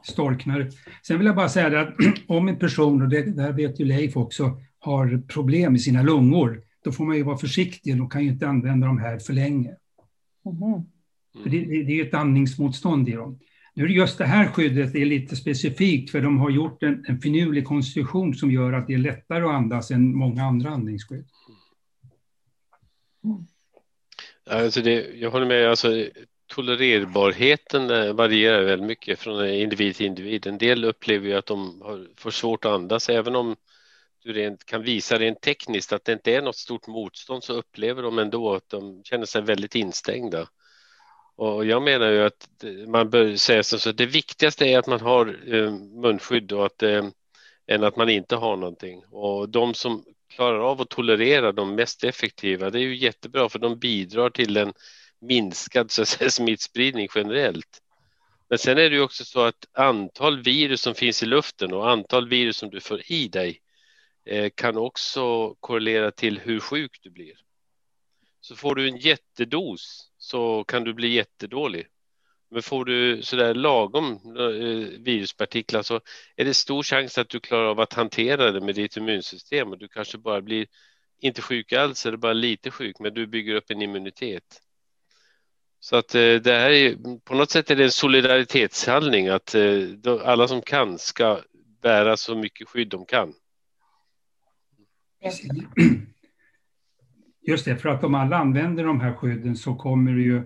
storknar 0.03 0.59
det. 0.59 0.71
Sen 1.07 1.19
vill 1.19 1.27
jag 1.27 1.37
bara 1.37 1.49
säga 1.49 1.81
att 1.81 1.95
om 2.27 2.49
en 2.49 2.59
person, 2.59 3.03
och 3.03 3.09
det, 3.09 3.23
det 3.23 3.43
här 3.43 3.53
vet 3.53 3.81
ju 3.81 3.85
Leif 3.85 4.17
också, 4.17 4.61
har 4.79 5.23
problem 5.29 5.73
med 5.73 5.81
sina 5.81 6.03
lungor, 6.03 6.63
då 6.85 6.93
får 6.93 7.05
man 7.05 7.17
ju 7.17 7.23
vara 7.23 7.39
försiktig. 7.39 7.97
De 7.97 8.09
kan 8.09 8.25
ju 8.25 8.29
inte 8.29 8.49
använda 8.49 8.87
de 8.87 8.99
här 8.99 9.19
för 9.19 9.33
länge. 9.33 9.77
Mm. 10.47 10.83
För 11.43 11.51
det, 11.51 11.65
det, 11.65 11.83
det 11.83 12.01
är 12.01 12.07
ett 12.07 12.15
andningsmotstånd 12.15 13.09
i 13.09 13.13
dem. 13.13 13.39
Nu 13.75 13.85
är 13.85 13.89
just 13.89 14.19
det 14.19 14.25
här 14.25 14.47
skyddet 14.47 14.95
är 14.95 15.05
lite 15.05 15.37
specifikt 15.37 16.11
för 16.11 16.21
de 16.21 16.39
har 16.39 16.51
gjort 16.51 16.83
en, 16.83 17.05
en 17.09 17.21
finurlig 17.21 17.65
konstruktion 17.65 18.35
som 18.35 18.51
gör 18.51 18.73
att 18.73 18.87
det 18.87 18.95
är 18.95 18.99
lättare 18.99 19.45
att 19.45 19.51
andas 19.51 19.91
än 19.91 20.17
många 20.17 20.45
andra 20.45 20.71
andningsskydd. 20.71 21.27
Alltså 24.51 24.81
det, 24.81 25.07
jag 25.15 25.31
håller 25.31 25.47
med, 25.47 25.71
alltså, 25.71 26.07
tolererbarheten 26.47 27.91
eh, 27.91 28.13
varierar 28.13 28.63
väldigt 28.63 28.87
mycket 28.87 29.19
från 29.19 29.49
individ 29.49 29.97
till 29.97 30.07
individ. 30.07 30.47
En 30.47 30.59
del 30.59 30.85
upplever 30.85 31.29
ju 31.29 31.35
att 31.35 31.47
de 31.47 31.83
har, 31.83 32.07
får 32.17 32.31
svårt 32.31 32.65
att 32.65 32.73
andas 32.73 33.09
även 33.09 33.37
om 33.37 33.57
du 34.25 34.33
rent, 34.33 34.65
kan 34.65 34.83
visa 34.83 35.19
rent 35.19 35.41
tekniskt 35.41 35.93
att 35.93 36.05
det 36.05 36.13
inte 36.13 36.35
är 36.35 36.43
något 36.43 36.57
stort 36.57 36.87
motstånd 36.87 37.45
så 37.45 37.53
upplever 37.53 38.03
de 38.03 38.19
ändå 38.19 38.55
att 38.55 38.69
de 38.69 39.03
känner 39.05 39.27
sig 39.27 39.43
väldigt 39.43 39.75
instängda. 39.75 40.49
Och 41.37 41.67
jag 41.67 41.83
menar 41.83 42.11
ju 42.11 42.23
att 42.25 42.65
man 42.87 43.11
bör 43.11 43.37
säga 43.37 43.63
så 43.63 43.91
att 43.91 43.97
det 43.97 44.07
viktigaste 44.07 44.67
är 44.67 44.79
att 44.79 44.87
man 44.87 45.01
har 45.01 45.55
eh, 45.55 45.73
munskydd 45.73 46.53
och 46.53 46.67
att, 46.67 46.83
eh, 46.83 47.05
än 47.67 47.85
att 47.85 47.97
man 47.97 48.09
inte 48.09 48.37
har 48.37 48.57
någonting. 48.57 49.05
Och 49.11 49.49
de 49.49 49.75
som 49.75 50.05
klarar 50.29 50.59
av 50.59 50.81
att 50.81 50.89
tolerera 50.89 51.53
de 51.53 51.75
mest 51.75 52.05
effektiva, 52.05 52.71
det 52.71 52.79
är 52.79 52.83
ju 52.83 52.97
jättebra 52.97 53.49
för 53.49 53.59
de 53.59 53.79
bidrar 53.79 54.31
till 54.31 54.57
en 54.57 54.73
minskad 55.21 55.91
så 55.91 56.03
att 56.03 56.09
säga, 56.09 56.31
smittspridning 56.31 57.09
generellt. 57.15 57.83
Men 58.49 58.59
sen 58.59 58.79
är 58.79 58.91
det 58.91 58.97
ju 58.97 59.03
också 59.03 59.25
så 59.25 59.41
att 59.41 59.67
antal 59.73 60.43
virus 60.43 60.81
som 60.81 60.95
finns 60.95 61.23
i 61.23 61.27
luften 61.27 61.73
och 61.73 61.91
antal 61.91 62.29
virus 62.29 62.57
som 62.57 62.71
du 62.71 62.81
får 62.81 63.13
i 63.13 63.29
dig 63.29 63.61
eh, 64.25 64.51
kan 64.55 64.77
också 64.77 65.55
korrelera 65.55 66.11
till 66.11 66.39
hur 66.39 66.61
sjuk 66.61 66.99
du 67.03 67.11
blir. 67.11 67.35
Så 68.41 68.57
får 68.57 68.75
du 68.75 68.89
en 68.89 68.97
jättedos 68.97 70.11
så 70.19 70.65
kan 70.65 70.85
du 70.85 70.95
bli 70.95 71.09
jättedålig. 71.09 71.87
Men 72.51 72.63
får 72.63 72.85
du 72.85 73.23
sådär 73.23 73.55
lagom 73.55 74.13
eh, 74.13 75.01
viruspartiklar 75.01 75.83
så 75.83 76.01
är 76.37 76.45
det 76.45 76.55
stor 76.55 76.83
chans 76.83 77.19
att 77.19 77.29
du 77.29 77.41
klarar 77.41 77.65
av 77.65 77.81
att 77.81 77.93
hantera 77.93 78.53
det 78.53 78.61
med 78.61 78.75
ditt 78.75 78.97
immunsystem 78.97 79.69
och 79.69 79.79
du 79.79 79.89
kanske 79.89 80.19
bara 80.19 80.41
blir 80.41 80.67
inte 81.21 81.43
sjuk 81.43 81.73
alls 81.73 82.07
eller 82.07 82.17
bara 82.17 82.33
lite 82.33 82.71
sjuk, 82.71 82.99
men 82.99 83.15
du 83.15 83.27
bygger 83.27 83.55
upp 83.55 83.71
en 83.71 83.83
immunitet. 83.83 84.61
Så 85.81 85.97
att 85.97 86.15
eh, 86.15 86.35
det 86.35 86.53
här 86.53 86.71
är 86.71 87.19
på 87.19 87.35
något 87.35 87.51
sätt 87.51 87.71
är 87.71 87.77
det 87.77 87.85
en 87.85 87.91
solidaritetshandling 87.91 89.29
att 89.29 89.55
eh, 89.55 89.83
alla 90.25 90.49
som 90.49 90.63
kan 90.63 90.99
ska 90.99 91.41
bära 91.83 92.17
så 92.17 92.35
mycket 92.35 92.69
skydd 92.69 92.89
de 92.89 93.05
kan. 93.05 93.35
Just 97.47 97.65
det, 97.65 97.77
för 97.77 97.89
att 97.89 98.05
om 98.05 98.15
alla 98.15 98.37
använder 98.37 98.85
de 98.85 99.01
här 99.01 99.15
skydden 99.15 99.57
så 99.57 99.75
kommer 99.75 100.13
det 100.13 100.23
ju, 100.23 100.43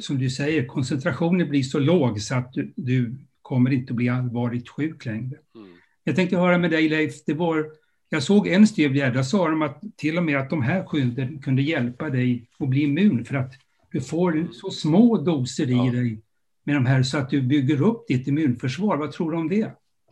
som 0.00 0.18
du 0.18 0.30
säger, 0.30 0.66
koncentrationen 0.66 1.48
blir 1.48 1.62
så 1.62 1.78
låg 1.78 2.20
så 2.20 2.34
att 2.34 2.52
du, 2.52 2.72
du 2.76 3.16
kommer 3.42 3.70
inte 3.70 3.92
bli 3.92 4.08
allvarligt 4.08 4.68
sjuk 4.68 5.04
längre. 5.04 5.38
Mm. 5.54 5.68
Jag 6.04 6.16
tänkte 6.16 6.36
höra 6.36 6.58
med 6.58 6.70
dig 6.70 6.88
Leif, 6.88 7.24
det 7.26 7.34
var, 7.34 7.66
jag 8.08 8.22
såg 8.22 8.48
en 8.48 8.66
studie 8.66 9.00
där 9.00 9.22
sa 9.22 9.48
de 9.48 9.62
att 9.62 9.82
till 9.96 10.18
och 10.18 10.22
med 10.22 10.38
att 10.38 10.50
de 10.50 10.62
här 10.62 10.84
skydden 10.84 11.42
kunde 11.42 11.62
hjälpa 11.62 12.10
dig 12.10 12.48
att 12.58 12.68
bli 12.68 12.82
immun 12.82 13.24
för 13.24 13.34
att 13.34 13.52
du 13.92 14.00
får 14.00 14.48
så 14.52 14.70
små 14.70 15.16
doser 15.18 15.70
i 15.70 15.90
dig 15.90 16.20
med 16.64 16.76
de 16.76 16.86
här 16.86 17.02
så 17.02 17.18
att 17.18 17.30
du 17.30 17.42
bygger 17.42 17.82
upp 17.82 18.06
ditt 18.08 18.28
immunförsvar. 18.28 18.96
Vad 18.96 19.12
tror 19.12 19.30
du 19.30 19.36
om 19.36 19.48
det? 19.48 19.70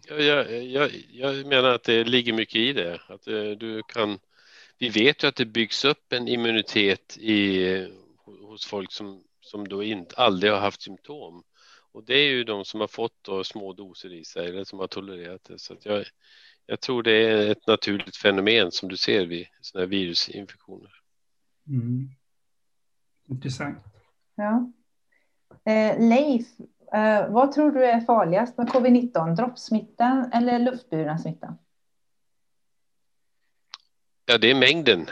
Jag, 0.09 0.65
jag, 0.65 0.91
jag 1.13 1.47
menar 1.47 1.69
att 1.69 1.85
det 1.85 2.05
ligger 2.05 2.33
mycket 2.33 2.57
i 2.57 2.73
det. 2.73 2.95
Att 3.09 3.29
eh, 3.29 3.51
du 3.59 3.83
kan 3.95 4.19
vi 4.83 4.89
vet 4.89 5.25
ju 5.25 5.29
att 5.29 5.37
det 5.37 5.47
byggs 5.47 5.85
upp 5.85 6.13
en 6.13 6.29
immunitet 6.29 7.19
i, 7.19 7.89
hos 8.25 8.67
folk 8.67 8.93
som, 8.93 9.23
som 9.53 9.69
då 9.69 9.83
inte, 9.83 10.15
aldrig 10.17 10.53
har 10.53 10.61
haft 10.61 10.83
symptom. 10.83 11.43
Och 11.93 12.05
det 12.05 12.15
är 12.15 12.29
ju 12.29 12.45
de 12.45 12.65
som 12.65 12.81
har 12.81 12.89
fått 12.89 13.19
då 13.23 13.45
små 13.45 13.73
doser 13.73 14.13
i 14.13 14.25
sig 14.25 14.49
eller 14.49 14.65
som 14.65 14.79
har 14.79 14.87
tolererat 14.87 15.45
det. 15.45 15.59
Så 15.59 15.77
jag, 15.83 16.05
jag 16.67 16.81
tror 16.81 17.03
det 17.03 17.13
är 17.13 17.51
ett 17.51 17.67
naturligt 17.67 18.17
fenomen 18.17 18.73
som 18.73 18.89
du 18.89 18.97
ser 18.97 19.27
vid 19.27 19.47
sådana 19.61 19.85
här 19.85 19.91
virusinfektioner. 19.91 20.91
Mm. 21.69 22.09
Intressant. 23.29 23.79
Ja. 24.35 24.73
Eh, 25.65 26.09
Leif, 26.09 26.47
eh, 26.93 27.31
vad 27.31 27.53
tror 27.53 27.71
du 27.71 27.85
är 27.85 28.01
farligast 28.01 28.59
med 28.59 28.69
covid-19? 28.69 29.37
Droppsmittan 29.37 30.33
eller 30.33 30.59
luftburen 30.59 31.19
smitta? 31.19 31.57
Ja, 34.27 34.39
det 34.39 34.51
är 34.51 34.55
mängden. 34.55 35.07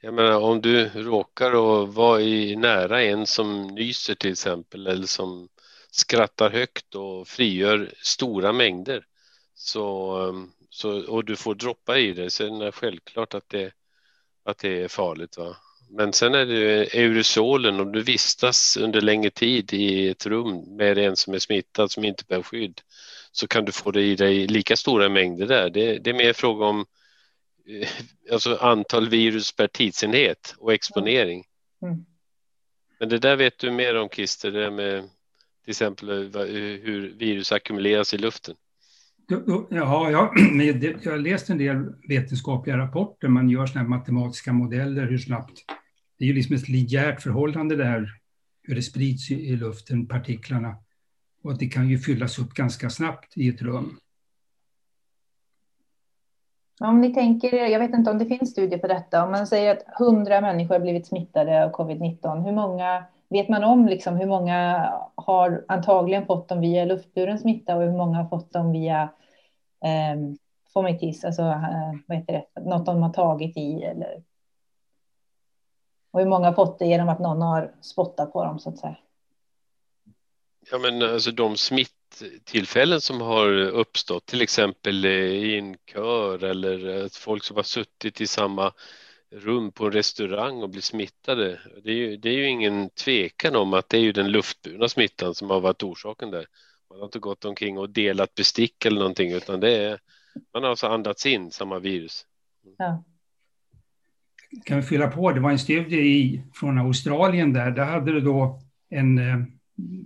Jag 0.00 0.14
menar 0.14 0.40
om 0.40 0.60
du 0.60 0.88
råkar 0.88 1.48
att 1.48 1.94
vara 1.94 2.20
i 2.20 2.56
nära 2.56 3.02
en 3.02 3.26
som 3.26 3.66
nyser 3.66 4.14
till 4.14 4.32
exempel 4.32 4.86
eller 4.86 5.06
som 5.06 5.48
skrattar 5.90 6.50
högt 6.50 6.94
och 6.94 7.28
frigör 7.28 7.92
stora 8.02 8.52
mängder 8.52 9.04
så, 9.54 10.16
ehm, 10.28 10.50
så, 10.70 11.12
och 11.12 11.24
du 11.24 11.36
får 11.36 11.54
droppa 11.54 11.98
i 11.98 12.12
det 12.12 12.30
så 12.30 12.44
är 12.44 12.64
det 12.64 12.72
självklart 12.72 13.34
att 13.34 13.48
det, 13.48 13.72
att 14.44 14.58
det 14.58 14.82
är 14.82 14.88
farligt. 14.88 15.38
Va? 15.38 15.56
Men 15.90 16.12
sen 16.12 16.34
är 16.34 16.46
det 16.46 16.94
aerosolen, 16.94 17.80
om 17.80 17.92
du 17.92 18.02
vistas 18.02 18.76
under 18.76 19.00
längre 19.00 19.30
tid 19.30 19.72
i 19.72 20.08
ett 20.08 20.26
rum 20.26 20.76
med 20.76 20.98
en 20.98 21.16
som 21.16 21.34
är 21.34 21.38
smittad 21.38 21.90
som 21.90 22.04
inte 22.04 22.24
bär 22.28 22.42
skydd 22.42 22.80
så 23.32 23.48
kan 23.48 23.64
du 23.64 23.72
få 23.72 23.90
det 23.90 24.02
i 24.02 24.16
dig 24.16 24.46
lika 24.46 24.76
stora 24.76 25.08
mängder 25.08 25.46
där. 25.46 25.70
Det, 25.70 25.98
det 25.98 26.10
är 26.10 26.14
mer 26.14 26.32
fråga 26.32 26.66
om 26.66 26.86
alltså 28.32 28.56
antal 28.56 29.08
virus 29.08 29.52
per 29.52 29.66
tidsenhet 29.66 30.54
och 30.58 30.72
exponering. 30.72 31.44
Mm. 31.82 32.04
Men 33.00 33.08
det 33.08 33.18
där 33.18 33.36
vet 33.36 33.58
du 33.58 33.70
mer 33.70 33.96
om 33.96 34.08
Christer, 34.08 34.50
det 34.50 34.70
med 34.70 35.02
till 35.64 35.70
exempel 35.70 36.08
eh, 36.10 36.42
hur 36.82 37.14
virus 37.18 37.52
ackumuleras 37.52 38.14
i 38.14 38.18
luften. 38.18 38.54
Ja, 39.28 39.66
jag, 39.70 39.86
jag 41.02 41.12
har 41.12 41.18
läst 41.18 41.50
en 41.50 41.58
del 41.58 41.94
vetenskapliga 42.08 42.78
rapporter. 42.78 43.28
Man 43.28 43.50
gör 43.50 43.66
såna 43.66 43.84
matematiska 43.84 44.52
modeller 44.52 45.06
hur 45.06 45.18
snabbt. 45.18 45.64
Det 46.18 46.24
är 46.24 46.28
ju 46.28 46.34
liksom 46.34 46.56
ett 46.56 46.68
linjärt 46.68 47.22
förhållande 47.22 47.76
där, 47.76 48.10
hur 48.62 48.74
det 48.74 48.82
sprids 48.82 49.30
i 49.30 49.56
luften, 49.56 50.06
partiklarna. 50.06 50.76
Och 51.42 51.58
det 51.58 51.66
kan 51.66 51.88
ju 51.88 51.98
fyllas 51.98 52.38
upp 52.38 52.54
ganska 52.54 52.90
snabbt 52.90 53.36
i 53.36 53.48
ett 53.48 53.62
rum. 53.62 53.98
Om 56.80 57.00
ni 57.00 57.14
tänker, 57.14 57.66
jag 57.66 57.78
vet 57.78 57.94
inte 57.94 58.10
om 58.10 58.18
det 58.18 58.26
finns 58.26 58.50
studier 58.50 58.78
på 58.78 58.86
detta, 58.86 59.24
om 59.24 59.30
man 59.30 59.46
säger 59.46 59.76
att 59.76 60.00
100 60.00 60.40
människor 60.40 60.74
har 60.74 60.80
blivit 60.80 61.06
smittade 61.06 61.64
av 61.64 61.72
covid-19, 61.72 62.44
hur 62.44 62.52
många 62.52 63.04
vet 63.28 63.48
man 63.48 63.64
om 63.64 63.86
liksom 63.86 64.16
hur 64.16 64.26
många 64.26 64.90
har 65.14 65.64
antagligen 65.68 66.26
fått 66.26 66.48
dem 66.48 66.60
via 66.60 66.84
luftburen 66.84 67.38
smitta 67.38 67.76
och 67.76 67.82
hur 67.82 67.92
många 67.92 68.16
har 68.16 68.28
fått 68.28 68.52
dem 68.52 68.72
via 68.72 69.02
eh, 69.84 70.36
fomitis, 70.72 71.24
alltså 71.24 71.42
eh, 71.42 71.92
vad 72.06 72.18
heter 72.18 72.32
det, 72.32 72.60
något 72.60 72.86
de 72.86 73.02
har 73.02 73.12
tagit 73.12 73.56
i 73.56 73.82
eller 73.82 74.22
och 76.10 76.20
hur 76.20 76.26
många 76.26 76.46
har 76.46 76.54
fått 76.54 76.78
det 76.78 76.86
genom 76.86 77.08
att 77.08 77.18
någon 77.18 77.42
har 77.42 77.72
spottat 77.80 78.32
på 78.32 78.44
dem 78.44 78.58
så 78.58 78.68
att 78.68 78.78
säga. 78.78 78.96
Ja, 80.70 80.78
men 80.78 81.02
alltså 81.02 81.30
de 81.30 81.56
smitt 81.56 81.97
tillfällen 82.44 83.00
som 83.00 83.20
har 83.20 83.52
uppstått, 83.60 84.26
till 84.26 84.42
exempel 84.42 85.04
i 85.04 85.58
en 85.58 85.76
kör 85.92 86.44
eller 86.44 87.08
folk 87.18 87.44
som 87.44 87.56
har 87.56 87.62
suttit 87.62 88.20
i 88.20 88.26
samma 88.26 88.72
rum 89.30 89.72
på 89.72 89.86
en 89.86 89.92
restaurang 89.92 90.62
och 90.62 90.70
blivit 90.70 90.84
smittade. 90.84 91.60
Det 91.84 91.90
är, 91.90 91.94
ju, 91.94 92.16
det 92.16 92.28
är 92.28 92.34
ju 92.34 92.48
ingen 92.48 92.90
tvekan 92.90 93.56
om 93.56 93.74
att 93.74 93.88
det 93.88 93.96
är 93.96 94.00
ju 94.00 94.12
den 94.12 94.30
luftburna 94.30 94.88
smittan 94.88 95.34
som 95.34 95.50
har 95.50 95.60
varit 95.60 95.82
orsaken 95.82 96.30
där. 96.30 96.46
Man 96.90 96.98
har 96.98 97.04
inte 97.04 97.18
gått 97.18 97.44
omkring 97.44 97.78
och 97.78 97.90
delat 97.90 98.34
bestick 98.34 98.84
eller 98.84 98.98
någonting 98.98 99.32
utan 99.32 99.60
det 99.60 99.76
är, 99.76 99.98
man 100.54 100.62
har 100.62 100.70
alltså 100.70 100.86
andats 100.86 101.26
in 101.26 101.50
samma 101.50 101.78
virus. 101.78 102.26
Ja. 102.78 103.04
Kan 104.64 104.76
vi 104.76 104.82
fylla 104.82 105.08
på, 105.08 105.32
det 105.32 105.40
var 105.40 105.50
en 105.50 105.58
studie 105.58 105.96
i, 105.96 106.42
från 106.54 106.78
Australien 106.78 107.52
där, 107.52 107.70
där 107.70 107.84
hade 107.84 108.12
det 108.12 108.20
då 108.20 108.60
en 108.90 109.18
eh, 109.18 109.36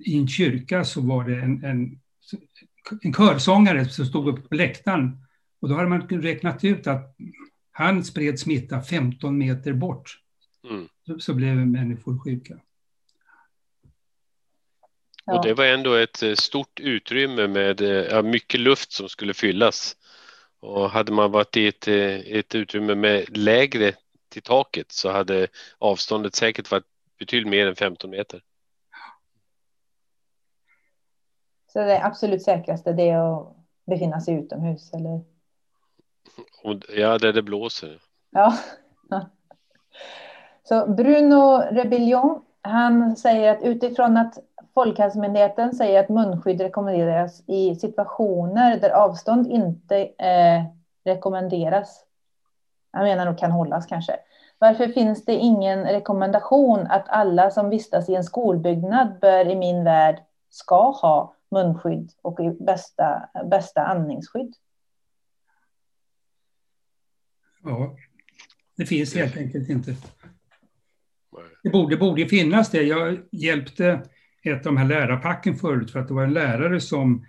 i 0.05 0.19
en 0.19 0.29
kyrka 0.29 0.85
så 0.85 1.01
var 1.01 1.25
det 1.25 1.37
en, 1.41 1.65
en, 1.65 2.01
en 3.03 3.15
körsångare 3.15 3.85
som 3.85 4.07
stod 4.07 4.29
uppe 4.29 4.49
på 4.49 4.55
läktaren. 4.55 5.19
Och 5.61 5.69
då 5.69 5.75
hade 5.75 5.89
man 5.89 6.09
räknat 6.09 6.65
ut 6.65 6.87
att 6.87 7.17
han 7.73 8.05
spred 8.05 8.39
smitta 8.39 8.83
15 8.83 9.39
meter 9.39 9.73
bort. 9.73 10.19
Mm. 10.71 10.89
Så, 11.07 11.19
så, 11.19 11.35
blev 11.35 11.57
människor 11.57 12.19
sjuka. 12.19 12.61
Och 15.27 15.45
det 15.45 15.55
var 15.55 15.65
ändå 15.65 15.95
ett 15.95 16.23
eh, 16.23 16.35
stort 16.35 16.81
utrymme 16.81 17.49
med 17.49 17.81
eh, 17.81 17.89
ja, 17.89 18.23
mycket 18.23 18.61
luft 18.61 18.93
som 18.93 19.09
skulle 19.09 19.35
fyllas. 19.35 19.97
Och 20.61 20.91
hade 20.91 21.13
man 21.13 21.31
varit 21.31 21.57
i 21.57 21.67
ett, 21.67 21.89
ett 21.89 22.55
utrymme 22.55 22.95
med 22.95 23.37
lägre 23.37 23.95
till 24.29 24.43
taket 24.43 24.93
så 24.93 25.11
hade 25.11 25.49
avståndet 25.79 26.35
säkert 26.35 26.71
varit 26.71 26.87
betydligt 27.19 27.51
mer 27.51 27.67
än 27.67 27.77
15 27.77 28.11
meter. 28.11 28.43
Så 31.73 31.79
det 31.79 32.05
absolut 32.05 32.43
säkraste 32.43 32.93
det 32.93 33.11
är 33.11 33.37
att 33.37 33.57
befinna 33.87 34.21
sig 34.21 34.35
utomhus 34.35 34.93
eller? 34.95 35.21
Ja, 36.97 37.19
där 37.19 37.33
det 37.33 37.43
blåser. 37.43 38.01
Ja. 38.31 38.55
Så 40.63 40.87
Bruno 40.87 41.59
Rebellion, 41.71 42.43
han 42.63 43.17
säger 43.17 43.53
att 43.53 43.63
utifrån 43.63 44.17
att 44.17 44.39
Folkhälsomyndigheten 44.75 45.73
säger 45.73 46.01
att 46.01 46.09
munskydd 46.09 46.61
rekommenderas 46.61 47.43
i 47.47 47.75
situationer 47.75 48.81
där 48.81 48.91
avstånd 48.91 49.47
inte 49.47 49.97
eh, 50.03 50.65
rekommenderas. 51.05 52.05
Jag 52.93 53.03
menar 53.03 53.25
nog 53.25 53.39
kan 53.39 53.51
hållas 53.51 53.87
kanske. 53.87 54.17
Varför 54.59 54.89
finns 54.89 55.25
det 55.25 55.35
ingen 55.35 55.85
rekommendation 55.85 56.87
att 56.91 57.09
alla 57.09 57.51
som 57.51 57.71
vistas 57.71 58.09
i 58.09 58.15
en 58.15 58.25
skolbyggnad 58.25 59.19
bör 59.21 59.49
i 59.49 59.57
min 59.57 59.85
värld 59.85 60.23
ska 60.51 60.91
ha 60.91 61.35
munskydd 61.53 62.13
och 62.23 62.41
i 62.41 62.65
bästa, 62.65 63.29
bästa 63.51 63.83
andningsskydd? 63.87 64.55
Ja, 67.65 67.97
det 68.77 68.87
finns 68.87 69.15
helt 69.15 69.37
enkelt 69.37 69.69
inte. 69.69 69.97
Det 71.63 71.71
borde, 71.71 71.97
borde 71.97 72.27
finnas 72.27 72.71
det. 72.71 72.83
Jag 72.83 73.19
hjälpte 73.33 74.03
ett 74.43 74.67
av 74.67 74.75
de 74.75 74.77
här 74.77 74.89
lärarpacken 74.89 75.57
förut 75.57 75.91
för 75.91 75.99
att 75.99 76.09
det 76.09 76.15
var 76.15 76.25
en 76.25 76.33
lärare 76.33 76.81
som 76.81 77.27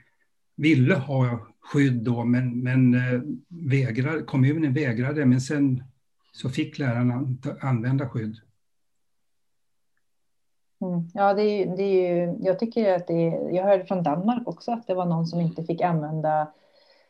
ville 0.55 0.95
ha 0.95 1.47
skydd 1.59 2.03
då 2.03 2.23
men, 2.23 2.59
men 2.59 2.93
eh, 2.93 3.21
vägrade, 3.47 4.21
kommunen 4.21 4.73
vägrade 4.73 5.25
men 5.25 5.41
sen 5.41 5.83
så 6.31 6.49
fick 6.49 6.79
lärarna 6.79 7.35
använda 7.61 8.09
skydd. 8.09 8.37
Mm. 10.83 11.09
Ja, 11.13 11.33
det 11.33 11.41
är, 11.43 11.77
det 11.77 11.83
är 11.83 12.15
ju, 12.15 12.35
jag 12.39 12.59
tycker 12.59 12.93
att 12.93 13.07
det 13.07 13.13
är, 13.13 13.49
jag 13.49 13.63
hörde 13.63 13.85
från 13.85 14.03
Danmark 14.03 14.47
också 14.47 14.71
att 14.71 14.87
det 14.87 14.93
var 14.93 15.05
någon 15.05 15.27
som 15.27 15.41
inte 15.41 15.63
fick 15.63 15.81
använda, 15.81 16.51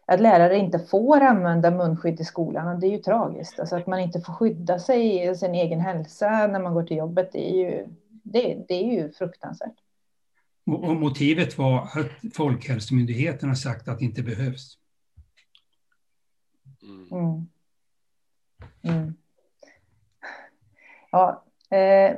att 0.06 0.20
lärare 0.20 0.58
inte 0.58 0.80
får 0.80 1.22
använda 1.22 1.72
munskydd 1.72 2.20
i 2.20 2.24
skolan. 2.24 2.80
Det 2.80 2.88
är 2.88 2.92
ju 2.92 2.98
tragiskt, 2.98 3.60
alltså 3.60 3.76
att 3.76 3.88
man 3.88 4.00
inte 4.00 4.22
får 4.22 4.34
skydda 4.34 4.80
sig 4.80 5.30
i 5.30 5.36
sin 5.36 5.56
egen 5.56 5.80
hälsa 5.80 6.48
när 6.48 6.60
man 6.60 6.74
går 6.74 6.84
till 6.84 6.98
jobbet. 6.98 7.30
Det 7.32 7.52
är 7.52 7.58
ju, 7.58 7.88
det, 8.24 8.66
det 8.68 8.74
är 8.74 8.92
ju 8.92 9.12
fruktansvärt. 9.12 9.76
Och 10.66 10.96
motivet 10.96 11.58
var 11.58 11.82
att 11.82 12.34
Folkhälsomyndigheten 12.34 13.50
har 13.50 13.56
sagt 13.56 13.88
att 13.88 14.00
det 14.00 14.06
inte 14.06 14.24
behövs. 14.24 14.78
Mm. 17.12 17.48
Mm. 18.82 19.14
Ja, 21.12 21.44
eh, 21.70 22.18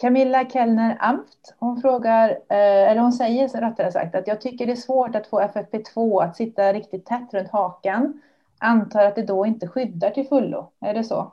Camilla 0.00 0.50
Kellner 0.50 0.96
Amft, 1.00 1.54
hon 1.58 1.80
frågar, 1.80 2.30
eh, 2.30 2.90
eller 2.90 3.00
hon 3.00 3.12
säger 3.12 3.48
rättare 3.48 3.92
sagt 3.92 4.14
att 4.14 4.26
jag 4.26 4.40
tycker 4.40 4.66
det 4.66 4.72
är 4.72 4.76
svårt 4.76 5.14
att 5.14 5.26
få 5.26 5.40
FFP2 5.40 6.22
att 6.22 6.36
sitta 6.36 6.72
riktigt 6.72 7.06
tätt 7.06 7.34
runt 7.34 7.50
hakan. 7.50 8.20
Antar 8.58 9.04
att 9.04 9.16
det 9.16 9.22
då 9.22 9.46
inte 9.46 9.68
skyddar 9.68 10.10
till 10.10 10.28
fullo. 10.28 10.72
Är 10.80 10.94
det 10.94 11.04
så? 11.04 11.32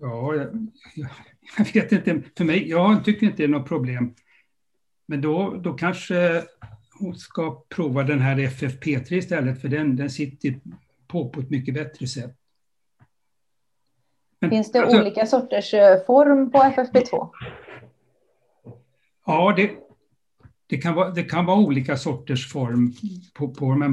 Ja, 0.00 0.34
jag, 0.34 0.68
jag 1.74 1.82
vet 1.82 1.92
inte. 1.92 2.30
För 2.36 2.44
mig, 2.44 2.68
jag 2.68 3.04
tycker 3.04 3.26
inte 3.26 3.36
det 3.36 3.44
är 3.44 3.48
något 3.48 3.68
problem. 3.68 4.14
Men 5.06 5.20
då, 5.20 5.54
då 5.54 5.72
kanske 5.72 6.42
hon 7.00 7.14
ska 7.14 7.62
prova 7.68 8.02
den 8.02 8.20
här 8.20 8.36
FFP3 8.36 9.12
istället, 9.12 9.60
för 9.60 9.68
den, 9.68 9.96
den 9.96 10.10
sitter 10.10 10.60
på 11.06 11.28
på 11.28 11.40
ett 11.40 11.50
mycket 11.50 11.74
bättre 11.74 12.06
sätt. 12.06 12.36
Men, 14.44 14.50
Finns 14.50 14.72
det 14.72 14.82
alltså, 14.82 15.00
olika 15.00 15.26
sorters 15.26 15.74
eh, 15.74 16.04
form 16.06 16.50
på 16.50 16.58
FFP2? 16.58 17.28
Ja, 19.26 19.54
det, 19.56 19.70
det, 20.66 20.76
kan 20.76 20.94
vara, 20.94 21.10
det 21.10 21.22
kan 21.22 21.46
vara 21.46 21.58
olika 21.58 21.96
sorters 21.96 22.52
form 22.52 22.92
på, 23.34 23.48
på 23.48 23.74
men, 23.74 23.92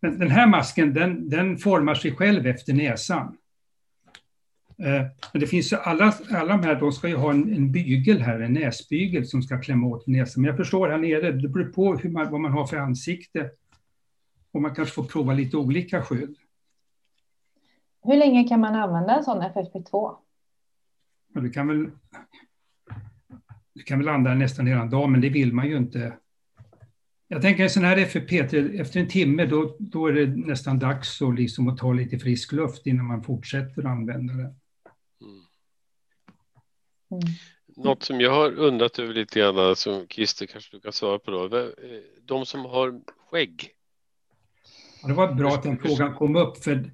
men 0.00 0.18
den 0.18 0.30
här 0.30 0.46
masken 0.46 0.94
den, 0.94 1.30
den 1.30 1.58
formar 1.58 1.94
sig 1.94 2.12
själv 2.16 2.46
efter 2.46 2.72
näsan. 2.72 3.36
Eh, 4.82 5.06
men 5.32 5.40
det 5.40 5.46
finns 5.46 5.72
ju 5.72 5.76
alla, 5.76 6.14
alla 6.30 6.56
de 6.56 6.62
här, 6.62 6.80
de 6.80 6.92
ska 6.92 7.08
ju 7.08 7.16
ha 7.16 7.30
en, 7.30 7.54
en 7.54 7.72
bygel 7.72 8.20
här, 8.20 8.40
en 8.40 8.52
näsbygel 8.52 9.26
som 9.26 9.42
ska 9.42 9.60
klämma 9.60 9.86
åt 9.86 10.06
näsan. 10.06 10.42
Men 10.42 10.48
jag 10.48 10.56
förstår 10.56 10.88
här 10.88 10.98
nere, 10.98 11.32
det 11.32 11.48
beror 11.48 11.72
på 11.72 11.96
hur 11.96 12.10
man, 12.10 12.30
vad 12.30 12.40
man 12.40 12.52
har 12.52 12.66
för 12.66 12.76
ansikte. 12.76 13.50
Och 14.52 14.62
man 14.62 14.74
kanske 14.74 14.94
får 14.94 15.04
prova 15.04 15.32
lite 15.32 15.56
olika 15.56 16.02
skydd. 16.02 16.36
Hur 18.02 18.16
länge 18.16 18.48
kan 18.48 18.60
man 18.60 18.74
använda 18.74 19.16
en 19.16 19.24
sån 19.24 19.42
FFP2? 19.42 20.16
Ja, 21.34 21.40
du 21.40 21.50
kan 21.50 21.68
väl 21.68 21.90
du 23.78 23.84
kan 23.84 23.98
väl 23.98 24.08
använda 24.08 24.38
nästan 24.38 24.66
hela 24.66 24.84
dagen, 24.84 25.12
men 25.12 25.20
det 25.20 25.28
vill 25.28 25.52
man 25.52 25.68
ju 25.68 25.76
inte. 25.76 26.18
Jag 27.28 27.42
tänker 27.42 27.62
en 27.62 27.70
sån 27.70 27.84
här 27.84 27.96
FFP3, 27.96 28.80
efter 28.80 29.00
en 29.00 29.08
timme 29.08 29.46
då, 29.46 29.76
då 29.78 30.06
är 30.06 30.12
det 30.12 30.26
nästan 30.26 30.78
dags 30.78 31.22
att, 31.22 31.34
liksom 31.34 31.68
att 31.68 31.78
ta 31.78 31.92
lite 31.92 32.18
frisk 32.18 32.52
luft 32.52 32.86
innan 32.86 33.06
man 33.06 33.22
fortsätter 33.22 33.86
använda 33.86 34.34
det. 34.34 34.54
Mm. 35.20 35.42
Mm. 37.10 37.22
Något 37.76 38.02
som 38.02 38.20
jag 38.20 38.30
har 38.30 38.58
undrat 38.58 38.98
över 38.98 39.14
lite 39.14 39.40
grann, 39.40 39.76
som 39.76 40.06
Christer 40.08 40.46
kanske 40.46 40.76
du 40.76 40.80
kan 40.80 40.92
svara 40.92 41.18
på 41.18 41.30
då. 41.30 41.72
De 42.22 42.46
som 42.46 42.64
har 42.64 43.00
skägg. 43.30 43.70
Ja, 45.02 45.08
det 45.08 45.14
var 45.14 45.34
bra 45.34 45.54
att 45.54 45.62
den 45.62 45.78
frågan 45.78 46.14
kom 46.14 46.36
upp, 46.36 46.64
för 46.64 46.90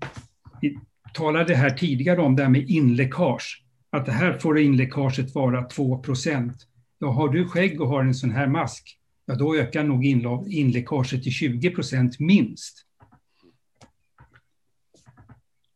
talade 1.15 1.55
här 1.55 1.71
tidigare 1.71 2.21
om 2.21 2.37
det 2.37 2.43
här 2.43 2.51
med 2.51 2.71
inläckage. 2.71 3.65
Att 3.91 4.07
det 4.07 4.13
här 4.13 4.39
får 4.39 4.59
inläckaget 4.59 5.35
vara 5.35 5.69
2% 5.69 6.53
Ja, 7.05 7.11
har 7.11 7.29
du 7.29 7.49
skägg 7.49 7.81
och 7.81 7.89
har 7.89 8.05
en 8.05 8.15
sån 8.15 8.31
här 8.31 8.47
mask, 8.47 8.99
ja 9.25 9.35
då 9.35 9.57
ökar 9.57 9.85
nog 9.85 10.05
inläckaget 10.49 11.23
till 11.23 11.33
20% 11.33 12.17
minst. 12.19 12.87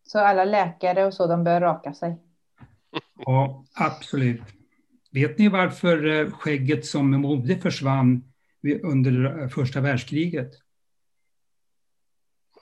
Så 0.02 0.18
alla 0.18 0.44
läkare 0.44 1.06
och 1.06 1.14
så, 1.14 1.26
de 1.26 1.44
bör 1.44 1.60
raka 1.60 1.94
sig? 1.94 2.16
Ja, 3.18 3.64
absolut. 3.74 4.42
Vet 5.10 5.38
ni 5.38 5.48
varför 5.48 6.06
eh, 6.06 6.30
skägget 6.30 6.86
som 6.86 7.10
mode 7.10 7.58
försvann 7.58 8.32
under 8.82 9.42
eh, 9.42 9.48
första 9.48 9.80
världskriget? 9.80 10.52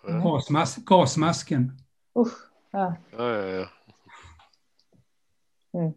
Mm. 0.09 0.23
Gasmas 0.23 0.77
gasmasken. 0.77 1.73
Usch. 2.19 2.46
Ja. 2.77 2.97
Ja, 3.11 3.37
ja, 3.37 3.47
ja. 3.47 3.69
Mm. 5.81 5.95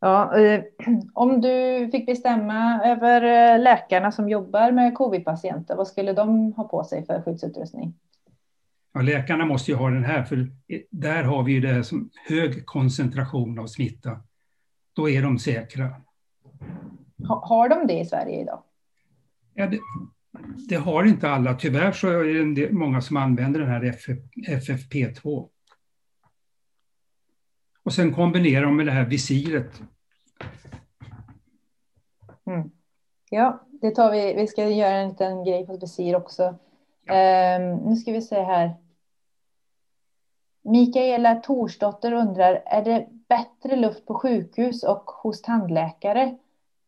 Ja, 0.00 0.38
eh, 0.38 0.64
om 1.14 1.40
du 1.40 1.88
fick 1.92 2.06
bestämma 2.06 2.84
över 2.84 3.22
eh, 3.22 3.62
läkarna 3.62 4.12
som 4.12 4.28
jobbar 4.28 4.72
med 4.72 4.94
covid-patienter, 4.94 5.76
vad 5.76 5.88
skulle 5.88 6.12
de 6.12 6.52
ha 6.52 6.68
på 6.68 6.84
sig 6.84 7.06
för 7.06 7.22
skyddsutrustning? 7.22 7.94
Ja, 8.92 9.00
läkarna 9.00 9.44
måste 9.44 9.70
ju 9.70 9.76
ha 9.76 9.90
den 9.90 10.04
här, 10.04 10.24
för 10.24 10.50
där 10.90 11.22
har 11.22 11.42
vi 11.42 11.52
ju 11.52 11.60
det 11.60 11.84
som 11.84 12.10
hög 12.28 12.66
koncentration 12.66 13.58
av 13.58 13.66
smitta. 13.66 14.20
Då 14.92 15.08
är 15.10 15.22
de 15.22 15.38
säkra. 15.38 15.94
Ha, 17.28 17.46
har 17.46 17.68
de 17.68 17.86
det 17.86 18.00
i 18.00 18.04
Sverige 18.04 18.40
idag? 18.40 18.62
Ja, 19.54 19.66
det, 19.66 19.78
det 20.68 20.76
har 20.76 21.04
inte 21.04 21.30
alla. 21.30 21.54
Tyvärr 21.54 21.92
så 21.92 22.08
är 22.08 22.54
det 22.54 22.72
många 22.72 23.00
som 23.00 23.16
använder 23.16 23.60
den 23.60 23.68
här 23.68 23.84
FF, 23.84 24.18
FFP2. 24.48 25.48
Och 27.82 27.92
sen 27.92 28.14
kombinerar 28.14 28.62
de 28.62 28.76
med 28.76 28.86
det 28.86 28.92
här 28.92 29.06
visiret. 29.06 29.82
Mm. 32.46 32.70
Ja, 33.30 33.66
det 33.80 33.90
tar 33.90 34.12
vi. 34.12 34.34
Vi 34.34 34.46
ska 34.46 34.68
göra 34.68 34.96
en 34.96 35.08
liten 35.08 35.44
grej 35.44 35.66
på 35.66 35.76
visir 35.76 36.16
också. 36.16 36.54
Ja. 37.04 37.58
Um, 37.58 37.76
nu 37.76 37.96
ska 37.96 38.12
vi 38.12 38.22
se 38.22 38.42
här. 38.42 38.74
Mikaela 40.62 41.34
Torsdotter 41.34 42.12
undrar, 42.12 42.62
är 42.66 42.84
det 42.84 43.06
bättre 43.28 43.76
luft 43.76 44.06
på 44.06 44.14
sjukhus 44.14 44.82
och 44.82 45.04
hos 45.04 45.42
tandläkare? 45.42 46.36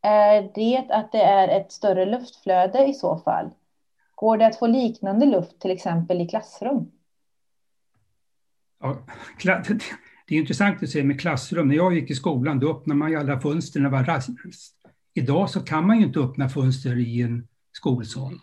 Är 0.02 0.50
det 0.54 0.86
att 0.90 1.12
det 1.12 1.22
är 1.22 1.60
ett 1.60 1.72
större 1.72 2.06
luftflöde 2.06 2.86
i 2.86 2.94
så 2.94 3.18
fall? 3.18 3.50
Går 4.14 4.36
det 4.36 4.46
att 4.46 4.58
få 4.58 4.66
liknande 4.66 5.26
luft 5.26 5.60
till 5.60 5.70
exempel 5.70 6.20
i 6.20 6.28
klassrum? 6.28 6.92
Ja, 8.80 9.06
det 10.26 10.34
är 10.34 10.38
intressant 10.38 10.82
att 10.82 10.90
se 10.90 11.04
med 11.04 11.20
klassrum. 11.20 11.68
När 11.68 11.76
jag 11.76 11.94
gick 11.94 12.10
i 12.10 12.14
skolan 12.14 12.60
då 12.60 12.70
öppnade 12.70 12.98
man 12.98 13.10
ju 13.10 13.16
alla 13.16 13.40
fönster. 13.40 13.80
Var 13.80 14.04
rast. 14.04 14.28
Idag 15.14 15.50
så 15.50 15.60
kan 15.60 15.86
man 15.86 15.98
ju 15.98 16.06
inte 16.06 16.20
öppna 16.20 16.48
fönster 16.48 16.98
i 16.98 17.22
en 17.22 17.48
skolsal. 17.72 18.40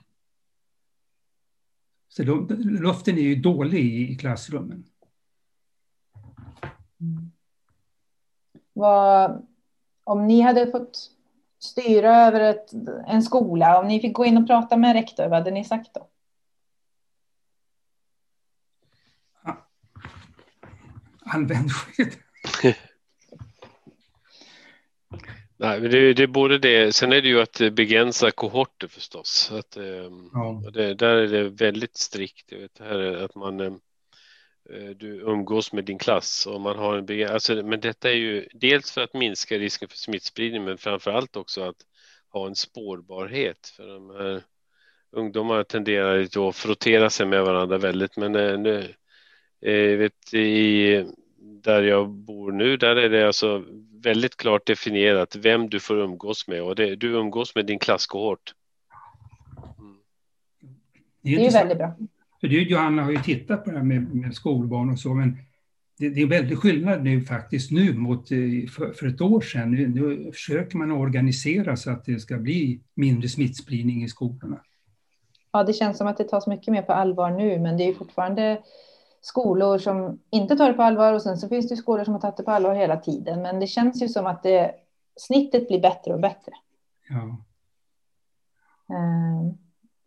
Så 2.10 2.24
då, 2.24 2.48
luften 2.60 3.17
är 3.17 3.22
ju 3.22 3.36
dålig 3.36 4.12
i 4.12 4.15
klassrummen. 4.15 4.84
Mm. 7.00 7.32
Vad, 8.74 9.48
om 10.04 10.28
ni 10.28 10.41
hade 10.41 10.72
fått 10.72 11.17
styra 11.60 12.15
över 12.15 12.39
ett, 12.39 12.74
en 13.08 13.24
skola, 13.24 13.80
om 13.80 13.88
ni 13.88 14.00
fick 14.00 14.13
gå 14.13 14.26
in 14.26 14.38
och 14.38 14.48
prata 14.48 14.78
med 14.78 14.88
en 14.88 14.93
rektor, 14.93 15.24
vad 15.24 15.39
hade 15.39 15.52
ni 15.52 15.63
sagt 15.63 15.93
då? 15.93 16.08
Använd 21.30 21.72
skydd. 21.72 22.15
Nej, 25.60 25.82
men 25.82 25.91
det, 25.91 26.13
det 26.13 26.24
är 26.24 26.28
både 26.28 26.58
det. 26.58 26.96
Sen 26.96 27.13
är 27.13 27.22
det 27.22 27.28
ju 27.28 27.41
att 27.41 27.62
begränsa 27.72 28.32
kohorter 28.32 28.88
förstås. 28.88 29.52
Att, 29.52 29.78
ehm, 29.78 30.30
ja. 30.34 30.63
det, 30.74 30.93
där 30.93 31.15
är 31.15 31.28
det 31.28 31.50
väldigt 31.50 31.98
strikt. 31.98 32.52
Jag 32.52 32.60
vet, 32.60 32.80
här 32.80 33.26
att 33.26 33.36
man 33.36 33.60
ehm, 33.60 33.80
du 34.96 35.22
umgås 35.22 35.74
med 35.74 35.84
din 35.84 35.98
klass 35.98 36.48
och 36.48 36.62
man 36.62 36.78
har 36.78 36.98
en 36.98 37.30
alltså, 37.30 37.64
men 37.64 37.80
detta 37.80 38.10
är 38.10 38.16
ju 38.16 38.48
dels 38.54 38.92
för 38.92 39.02
att 39.02 39.14
minska 39.14 39.58
risken 39.58 39.88
för 39.88 39.98
smittspridning 39.98 40.64
men 40.64 40.78
framför 40.78 41.12
allt 41.12 41.36
också 41.36 41.62
att 41.62 41.76
ha 42.30 42.48
en 42.48 42.56
spårbarhet 42.56 43.68
för 43.68 43.88
de 43.88 44.10
här 44.10 44.44
ungdomarna 45.12 45.64
tenderar 45.64 46.16
ju 46.16 46.48
att 46.48 46.56
frottera 46.56 47.10
sig 47.10 47.26
med 47.26 47.44
varandra 47.44 47.78
väldigt 47.78 48.18
men 48.18 48.36
eh, 48.36 48.60
nu 48.60 48.96
eh, 49.62 49.98
vet, 49.98 50.34
i, 50.34 51.06
där 51.38 51.84
jag 51.84 52.10
bor 52.10 52.52
nu 52.52 52.78
där 52.78 52.96
är 52.96 53.10
det 53.10 53.28
alltså 53.28 53.64
väldigt 54.04 54.38
klart 54.38 54.66
definierat 54.66 55.36
vem 55.36 55.70
du 55.70 55.80
får 55.80 55.98
umgås 55.98 56.48
med 56.48 56.62
och 56.62 56.76
det, 56.76 56.96
du 56.96 57.12
umgås 57.12 57.56
med 57.56 57.66
din 57.66 57.80
klasskohort. 57.80 58.54
Mm. 59.80 59.98
Det 61.22 61.36
är 61.36 61.40
ju 61.40 61.50
väldigt 61.50 61.78
bra. 61.78 61.94
För 62.41 62.47
du 62.47 62.69
Johanna 62.69 63.04
har 63.04 63.12
ju 63.12 63.17
tittat 63.17 63.65
på 63.65 63.71
det 63.71 63.78
här 63.78 63.84
med, 63.84 64.15
med 64.15 64.34
skolbarn 64.34 64.89
och 64.89 65.00
så, 65.00 65.13
men 65.13 65.38
det, 65.97 66.10
det 66.10 66.21
är 66.21 66.28
väldigt 66.28 66.60
skillnad 66.60 67.04
nu 67.04 67.21
faktiskt 67.21 67.71
nu 67.71 67.93
mot 67.93 68.32
eh, 68.32 68.38
för, 68.76 68.93
för 68.93 69.08
ett 69.08 69.21
år 69.21 69.41
sedan. 69.41 69.71
Nu, 69.71 69.88
nu, 69.88 70.32
försöker 70.32 70.78
man 70.78 70.91
organisera 70.91 71.76
så 71.76 71.91
att 71.91 72.06
det 72.06 72.19
ska 72.19 72.38
bli 72.38 72.82
mindre 72.93 73.30
smittspridning 73.30 74.04
i 74.04 74.08
skolorna. 74.08 74.62
Ja, 75.52 75.63
det 75.63 75.73
känns 75.73 75.97
som 75.97 76.08
att 76.08 76.17
det 76.17 76.23
tas 76.23 76.47
mycket 76.47 76.71
mer 76.71 76.82
på 76.82 76.93
allvar 76.93 77.32
nu, 77.32 77.60
men 77.60 77.78
det 77.78 77.84
är 77.84 77.93
fortfarande 77.93 78.62
skolor 79.21 79.78
som 79.78 80.19
inte 80.30 80.56
tar 80.56 80.67
det 80.67 80.73
på 80.73 80.84
allvar 80.84 81.13
och 81.13 81.21
sen 81.21 81.38
så 81.38 81.50
finns 81.50 81.69
det 81.69 81.76
skolor 81.76 82.04
som 82.04 82.13
har 82.13 82.21
tagit 82.21 82.38
det 82.38 82.43
på 82.43 82.52
allvar 82.52 82.76
hela 82.76 82.97
tiden. 82.97 83.41
Men 83.41 83.60
det 83.60 83.67
känns 83.67 84.02
ju 84.02 84.08
som 84.08 84.26
att 84.26 84.43
det, 84.43 84.71
snittet 85.15 85.67
blir 85.67 85.82
bättre 85.82 86.13
och 86.13 86.19
bättre. 86.19 86.52
Ja. 87.10 87.38
Um, 88.95 89.58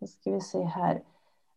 då 0.01 0.07
ska 0.07 0.31
vi 0.31 0.41
se 0.41 0.65
här. 0.65 1.03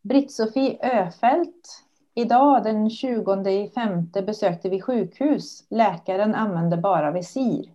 Britt-Sofie 0.04 0.78
Öfält. 0.82 1.84
Idag 2.16 2.64
den 2.64 2.90
20 2.90 3.70
femte 3.76 4.22
besökte 4.22 4.70
vi 4.70 4.82
sjukhus. 4.82 5.68
Läkaren 5.70 6.36
använde 6.36 6.78
bara 6.78 7.12
visir. 7.12 7.66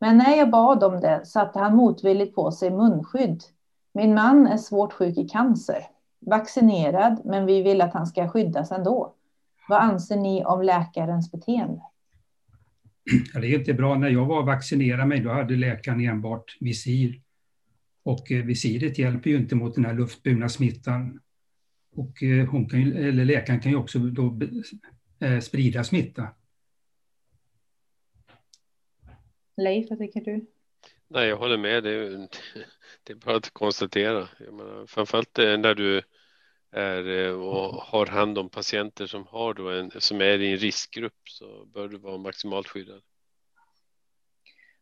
Men 0.00 0.18
när 0.18 0.36
jag 0.36 0.50
bad 0.50 0.84
om 0.84 1.00
det 1.00 1.26
satte 1.26 1.58
han 1.58 1.76
motvilligt 1.76 2.34
på 2.34 2.50
sig 2.50 2.70
munskydd. 2.70 3.42
Min 3.94 4.14
man 4.14 4.46
är 4.46 4.56
svårt 4.56 4.92
sjuk 4.92 5.18
i 5.18 5.28
cancer. 5.28 5.82
Vaccinerad, 6.20 7.20
men 7.24 7.46
vi 7.46 7.62
vill 7.62 7.80
att 7.80 7.94
han 7.94 8.06
ska 8.06 8.28
skyddas 8.28 8.72
ändå. 8.72 9.14
Vad 9.68 9.80
anser 9.80 10.16
ni 10.16 10.44
om 10.44 10.62
läkarens 10.62 11.32
beteende? 11.32 11.82
Ja, 13.34 13.40
det 13.40 13.46
är 13.46 13.58
inte 13.58 13.74
bra. 13.74 13.94
När 13.94 14.08
jag 14.08 14.26
var 14.26 14.42
vaccinerad 14.42 15.08
mig, 15.08 15.20
då 15.20 15.30
hade 15.30 15.56
läkaren 15.56 16.00
enbart 16.00 16.56
visir. 16.60 17.20
Och 18.02 18.32
eh, 18.32 18.44
visiret 18.44 18.98
hjälper 18.98 19.30
ju 19.30 19.36
inte 19.36 19.54
mot 19.54 19.74
den 19.74 19.84
här 19.84 19.94
luftburna 19.94 20.48
smittan. 20.48 21.20
Och 21.98 22.22
eh, 22.22 22.46
hon 22.46 22.68
kan 22.68 22.80
ju, 22.80 23.08
eller 23.08 23.24
läkaren 23.24 23.60
kan 23.60 23.72
ju 23.72 23.78
också 23.78 23.98
då 23.98 24.38
eh, 25.20 25.40
sprida 25.40 25.84
smitta. 25.84 26.28
Leif, 29.56 29.90
vad 29.90 29.98
tycker 29.98 30.20
du? 30.20 30.46
Nej, 31.08 31.28
jag 31.28 31.36
håller 31.36 31.58
med. 31.58 31.84
Det 31.84 31.90
är, 31.90 32.28
det 33.02 33.12
är 33.12 33.14
bara 33.14 33.36
att 33.36 33.50
konstatera. 33.50 34.28
Jag 34.38 34.54
menar, 34.54 34.86
framförallt 34.86 35.38
eh, 35.38 35.58
när 35.58 35.74
du 35.74 36.02
är 36.70 37.32
och 37.34 37.74
har 37.74 38.06
hand 38.06 38.38
om 38.38 38.48
patienter 38.48 39.06
som, 39.06 39.26
har 39.26 39.54
då 39.54 39.70
en, 39.70 39.90
som 39.98 40.20
är 40.20 40.38
i 40.38 40.52
en 40.52 40.58
riskgrupp 40.58 41.28
så 41.28 41.64
bör 41.64 41.88
du 41.88 41.98
vara 41.98 42.18
maximalt 42.18 42.68
skyddad. 42.68 43.02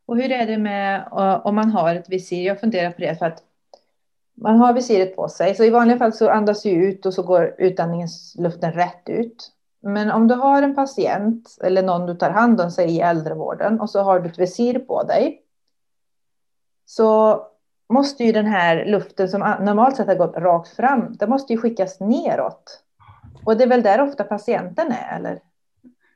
Och 0.07 0.17
hur 0.17 0.33
är 0.33 0.47
det 0.47 0.59
med 0.59 1.09
om 1.45 1.55
man 1.55 1.71
har 1.71 1.95
ett 1.95 2.09
visir? 2.09 2.47
Jag 2.47 2.61
funderar 2.61 2.91
på 2.91 3.01
det 3.01 3.19
för 3.19 3.27
att 3.27 3.45
man 4.37 4.59
har 4.59 4.73
visiret 4.73 5.17
på 5.17 5.29
sig, 5.29 5.55
så 5.55 5.65
i 5.65 5.71
vanliga 5.71 5.99
fall 5.99 6.13
så 6.13 6.31
andas 6.31 6.63
du 6.63 6.71
ut 6.71 7.07
och 7.07 7.15
så 7.15 7.23
går 7.23 7.55
utandningsluften 7.59 8.73
rätt 8.73 9.09
ut. 9.09 9.53
Men 9.83 10.11
om 10.11 10.29
du 10.29 10.35
har 10.35 10.63
en 10.63 10.75
patient 10.75 11.59
eller 11.63 11.83
någon 11.83 12.07
du 12.07 12.15
tar 12.15 12.31
hand 12.31 12.61
om 12.61 12.71
sig 12.71 12.91
i 12.91 13.01
äldrevården 13.01 13.81
och 13.81 13.91
så 13.91 14.01
har 14.01 14.21
du 14.21 14.29
ett 14.29 14.39
visir 14.39 14.79
på 14.79 15.03
dig. 15.03 15.43
Så 16.87 17.43
måste 17.89 18.25
ju 18.25 18.33
den 18.33 18.47
här 18.47 18.85
luften 18.85 19.29
som 19.29 19.41
normalt 19.41 19.97
sett 19.97 20.07
har 20.07 20.15
gått 20.15 20.37
rakt 20.37 20.69
fram, 20.69 21.17
den 21.17 21.31
måste 21.31 21.53
ju 21.53 21.59
skickas 21.59 22.01
neråt. 22.01 22.83
Och 23.45 23.57
det 23.57 23.65
är 23.65 23.69
väl 23.69 23.83
där 23.83 24.01
ofta 24.01 24.25
patienten 24.25 24.93
är, 24.93 25.17
eller? 25.17 25.41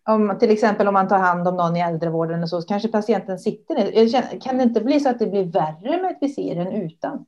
Om, 0.09 0.37
till 0.41 0.51
exempel 0.51 0.89
om 0.89 0.95
man 0.95 1.09
tar 1.09 1.19
hand 1.19 1.49
om 1.49 1.57
någon 1.57 1.77
i 1.77 1.81
äldrevården 1.81 2.43
och 2.43 2.49
så, 2.49 2.63
så 2.63 2.69
kanske 2.69 2.89
patienten 2.89 3.39
sitter 3.39 3.75
ner. 3.75 4.41
Kan 4.41 4.57
det 4.57 4.63
inte 4.63 4.81
bli 4.81 5.01
så 5.01 5.09
att 5.09 5.19
det 5.19 5.27
blir 5.27 5.45
värre 5.45 6.03
med 6.03 6.11
ett 6.11 6.23
visir 6.23 6.59
än 6.59 6.73
utan? 6.73 7.27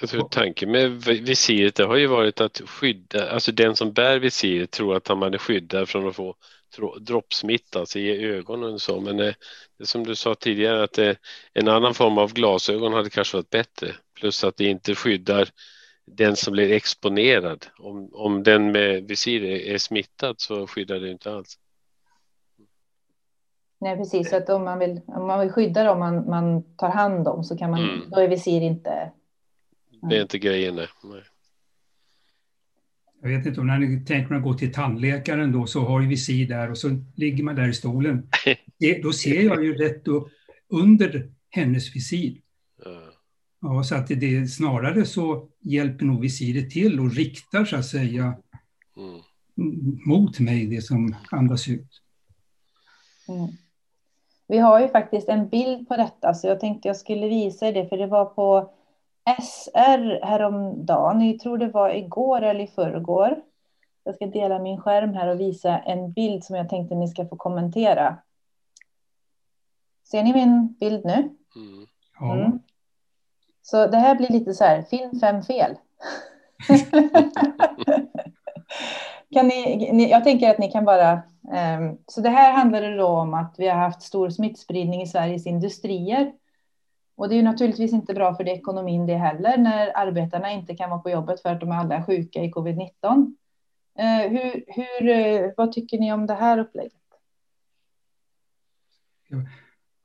Alltså, 0.00 0.28
tanken 0.30 0.70
med 0.70 0.90
visiret 1.04 1.74
det 1.74 1.84
har 1.84 1.96
ju 1.96 2.06
varit 2.06 2.40
att 2.40 2.60
skydda, 2.66 3.30
alltså 3.30 3.52
den 3.52 3.76
som 3.76 3.92
bär 3.92 4.18
visiret 4.18 4.70
tror 4.70 4.96
att 4.96 5.18
man 5.18 5.34
är 5.34 5.38
skyddad 5.38 5.88
från 5.88 6.08
att 6.08 6.16
få 6.16 6.36
droppsmitta 7.00 7.80
alltså 7.80 7.98
i 7.98 8.24
ögonen 8.24 8.72
och 8.74 8.80
så. 8.80 9.00
Men 9.00 9.16
det, 9.16 9.34
det 9.78 9.86
som 9.86 10.04
du 10.04 10.14
sa 10.16 10.34
tidigare 10.34 10.84
att 10.84 10.92
det, 10.92 11.16
en 11.52 11.68
annan 11.68 11.94
form 11.94 12.18
av 12.18 12.32
glasögon 12.32 12.92
hade 12.92 13.10
kanske 13.10 13.36
varit 13.36 13.50
bättre. 13.50 13.88
Plus 14.14 14.44
att 14.44 14.56
det 14.56 14.64
inte 14.64 14.94
skyddar 14.94 15.48
den 16.06 16.36
som 16.36 16.52
blir 16.52 16.72
exponerad. 16.72 17.66
Om, 17.78 18.10
om 18.12 18.42
den 18.42 18.72
med 18.72 19.08
visir 19.08 19.44
är, 19.44 19.74
är 19.74 19.78
smittad 19.78 20.34
så 20.38 20.66
skyddar 20.66 21.00
det 21.00 21.10
inte 21.10 21.32
alls. 21.32 21.58
Nej, 23.80 23.96
precis. 23.96 24.30
Så 24.30 24.36
att 24.36 24.48
om 24.48 24.64
man 24.64 24.78
vill, 24.78 25.00
om 25.06 25.26
man 25.26 25.40
vill 25.40 25.50
skydda 25.50 25.84
dem 25.84 25.98
man, 25.98 26.30
man 26.30 26.76
tar 26.76 26.88
hand 26.88 27.28
om 27.28 27.44
så 27.44 27.56
kan 27.58 27.70
man, 27.70 27.80
mm. 27.80 28.10
då 28.10 28.20
är 28.20 28.28
visir 28.28 28.60
inte 28.60 29.12
det 30.08 30.16
är 30.16 30.22
inte 30.22 30.38
grejen. 30.38 30.74
Nej. 30.74 30.88
Jag 33.22 33.28
vet 33.28 33.46
inte 33.46 33.60
om 33.60 33.66
när 33.66 33.78
ni 33.78 34.04
tänker 34.04 34.34
att 34.34 34.42
gå 34.42 34.54
till 34.54 34.72
tandläkaren 34.72 35.52
då 35.52 35.66
så 35.66 35.80
har 35.80 36.00
ju 36.00 36.08
visir 36.08 36.48
där 36.48 36.70
och 36.70 36.78
så 36.78 36.88
ligger 37.14 37.44
man 37.44 37.54
där 37.54 37.68
i 37.68 37.74
stolen. 37.74 38.28
Det, 38.78 39.02
då 39.02 39.12
ser 39.12 39.42
jag 39.42 39.64
ju 39.64 39.74
rätt 39.74 40.08
upp 40.08 40.28
under 40.68 41.30
hennes 41.50 41.96
visir. 41.96 42.40
Ja, 43.60 43.82
så 43.84 43.94
att 43.94 44.06
det 44.06 44.50
snarare 44.50 45.04
så 45.04 45.48
hjälper 45.60 46.04
nog 46.04 46.20
visiret 46.20 46.70
till 46.70 47.00
och 47.00 47.12
riktar 47.12 47.64
så 47.64 47.76
att 47.76 47.86
säga 47.86 48.36
mm. 48.96 49.20
mot 50.06 50.40
mig 50.40 50.66
det 50.66 50.82
som 50.82 51.16
andas 51.30 51.68
ut. 51.68 52.02
Mm. 53.28 53.48
Vi 54.48 54.58
har 54.58 54.80
ju 54.80 54.88
faktiskt 54.88 55.28
en 55.28 55.48
bild 55.48 55.88
på 55.88 55.96
detta 55.96 56.34
så 56.34 56.46
jag 56.46 56.60
tänkte 56.60 56.88
jag 56.88 56.96
skulle 56.96 57.28
visa 57.28 57.72
det 57.72 57.88
för 57.88 57.96
det 57.96 58.06
var 58.06 58.24
på 58.24 58.74
SR 59.26 60.24
häromdagen, 60.24 61.28
jag 61.28 61.38
tror 61.38 61.58
det 61.58 61.68
var 61.68 61.90
igår 61.90 62.42
eller 62.42 62.60
i 62.60 62.66
förrgår. 62.66 63.42
Jag 64.04 64.14
ska 64.14 64.26
dela 64.26 64.58
min 64.58 64.80
skärm 64.80 65.14
här 65.14 65.28
och 65.28 65.40
visa 65.40 65.78
en 65.78 66.12
bild 66.12 66.44
som 66.44 66.56
jag 66.56 66.68
tänkte 66.68 66.94
ni 66.94 67.08
ska 67.08 67.26
få 67.26 67.36
kommentera. 67.36 68.16
Ser 70.10 70.22
ni 70.22 70.32
min 70.32 70.74
bild 70.80 71.04
nu? 71.04 71.36
Mm. 71.56 71.86
Mm. 72.20 72.58
Så 73.62 73.86
det 73.86 73.96
här 73.96 74.14
blir 74.14 74.28
lite 74.28 74.54
så 74.54 74.64
här, 74.64 74.82
film 74.82 75.20
fem 75.20 75.42
fel. 75.42 75.76
kan 79.32 79.46
ni, 79.46 79.90
ni, 79.92 80.10
jag 80.10 80.24
tänker 80.24 80.50
att 80.50 80.58
ni 80.58 80.70
kan 80.70 80.84
bara... 80.84 81.22
Um, 81.42 81.98
så 82.06 82.20
det 82.20 82.30
här 82.30 82.52
handlade 82.52 82.96
då 82.96 83.06
om 83.06 83.34
att 83.34 83.54
vi 83.58 83.68
har 83.68 83.76
haft 83.76 84.02
stor 84.02 84.30
smittspridning 84.30 85.02
i 85.02 85.06
Sveriges 85.06 85.46
industrier. 85.46 86.32
Och 87.16 87.28
det 87.28 87.34
är 87.34 87.36
ju 87.36 87.42
naturligtvis 87.42 87.92
inte 87.92 88.14
bra 88.14 88.34
för 88.34 88.44
det 88.44 88.50
ekonomin 88.50 89.06
det 89.06 89.16
heller 89.16 89.58
när 89.58 89.96
arbetarna 89.96 90.52
inte 90.52 90.76
kan 90.76 90.90
vara 90.90 91.00
på 91.00 91.10
jobbet 91.10 91.42
för 91.42 91.48
att 91.48 91.60
de 91.60 91.70
är 91.70 91.74
alla 91.74 92.06
sjuka 92.06 92.42
i 92.42 92.50
covid-19. 92.50 93.34
Eh, 93.98 94.30
hur, 94.30 94.64
hur, 94.66 95.08
eh, 95.08 95.50
vad 95.56 95.72
tycker 95.72 95.98
ni 95.98 96.12
om 96.12 96.26
det 96.26 96.34
här 96.34 96.58
upplägget? 96.58 96.92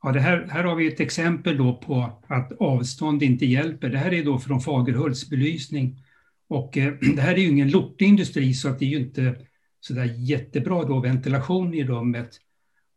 Ja, 0.02 0.12
det 0.12 0.20
här, 0.20 0.48
här 0.50 0.64
har 0.64 0.74
vi 0.74 0.88
ett 0.88 1.00
exempel 1.00 1.56
då 1.56 1.74
på 1.74 2.10
att 2.26 2.52
avstånd 2.60 3.22
inte 3.22 3.46
hjälper. 3.46 3.88
Det 3.88 3.98
här 3.98 4.14
är 4.14 4.24
då 4.24 4.38
från 4.38 4.60
Fagerhults 4.60 5.30
belysning. 5.30 6.04
Och 6.48 6.76
eh, 6.76 6.92
det 7.16 7.22
här 7.22 7.34
är 7.34 7.38
ju 7.38 7.48
ingen 7.48 7.70
lortig 7.70 8.08
industri 8.08 8.54
så 8.54 8.68
att 8.68 8.78
det 8.78 8.84
är 8.84 8.88
ju 8.88 8.98
inte 8.98 9.34
så 9.80 9.94
där 9.94 10.14
jättebra 10.18 10.84
då 10.84 11.00
ventilation 11.00 11.74
i 11.74 11.84
rummet. 11.84 12.40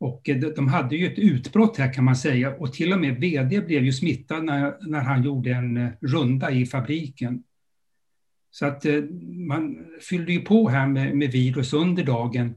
Och 0.04 0.30
eh, 0.30 0.38
de 0.38 0.68
hade 0.68 0.96
ju 0.96 1.08
ett 1.08 1.20
utbrott 1.20 1.78
här 1.78 1.94
kan 1.94 2.04
man 2.04 2.16
säga 2.16 2.56
och 2.56 2.74
till 2.74 2.94
och 2.94 3.00
med 3.00 3.20
VD 3.20 3.62
blev 3.62 3.84
ju 3.84 3.92
smittad 3.92 4.44
när, 4.44 4.88
när 4.88 5.02
han 5.02 5.24
gjorde 5.24 5.52
en 5.52 5.78
eh, 5.78 5.90
runda 6.02 6.52
i 6.52 6.66
fabriken. 6.66 7.44
Så 8.52 8.66
att 8.66 8.86
eh, 8.86 9.04
man 9.48 9.86
fyllde 10.10 10.34
ju 10.34 10.40
på 10.40 10.70
här 10.70 10.88
med, 10.88 11.16
med 11.16 11.32
virus 11.32 11.74
under 11.74 12.04
dagen 12.04 12.56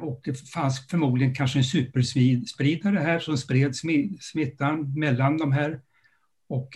och 0.00 0.20
det 0.24 0.48
fanns 0.48 0.86
förmodligen 0.86 1.34
kanske 1.34 1.58
en 1.58 1.64
superspridare 1.64 2.98
här 2.98 3.18
som 3.18 3.36
spred 3.36 3.76
smittan 4.20 4.98
mellan 4.98 5.38
de 5.38 5.52
här. 5.52 5.80
Och 6.48 6.68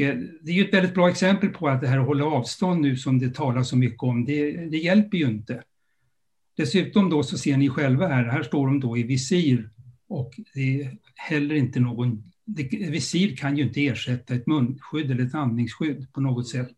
det 0.42 0.50
är 0.50 0.54
ju 0.54 0.64
ett 0.64 0.74
väldigt 0.74 0.94
bra 0.94 1.08
exempel 1.08 1.48
på 1.48 1.68
att 1.68 1.80
det 1.80 1.88
här 1.88 1.98
att 1.98 2.06
hålla 2.06 2.24
avstånd 2.24 2.80
nu 2.80 2.96
som 2.96 3.18
det 3.18 3.34
talas 3.34 3.68
så 3.68 3.76
mycket 3.76 4.02
om, 4.02 4.24
det, 4.24 4.56
det 4.56 4.76
hjälper 4.76 5.18
ju 5.18 5.26
inte. 5.26 5.62
Dessutom 6.56 7.10
då 7.10 7.22
så 7.22 7.38
ser 7.38 7.56
ni 7.56 7.68
själva 7.68 8.08
här, 8.08 8.24
här 8.24 8.42
står 8.42 8.66
de 8.66 8.80
då 8.80 8.98
i 8.98 9.02
visir 9.02 9.70
och 10.08 10.40
det 10.54 10.80
är 10.80 10.98
heller 11.14 11.54
inte 11.54 11.80
någon, 11.80 12.32
det, 12.44 12.62
visir 12.90 13.36
kan 13.36 13.56
ju 13.56 13.62
inte 13.62 13.86
ersätta 13.86 14.34
ett 14.34 14.46
munskydd 14.46 15.10
eller 15.10 15.26
ett 15.26 15.34
andningsskydd 15.34 16.12
på 16.12 16.20
något 16.20 16.48
sätt. 16.48 16.68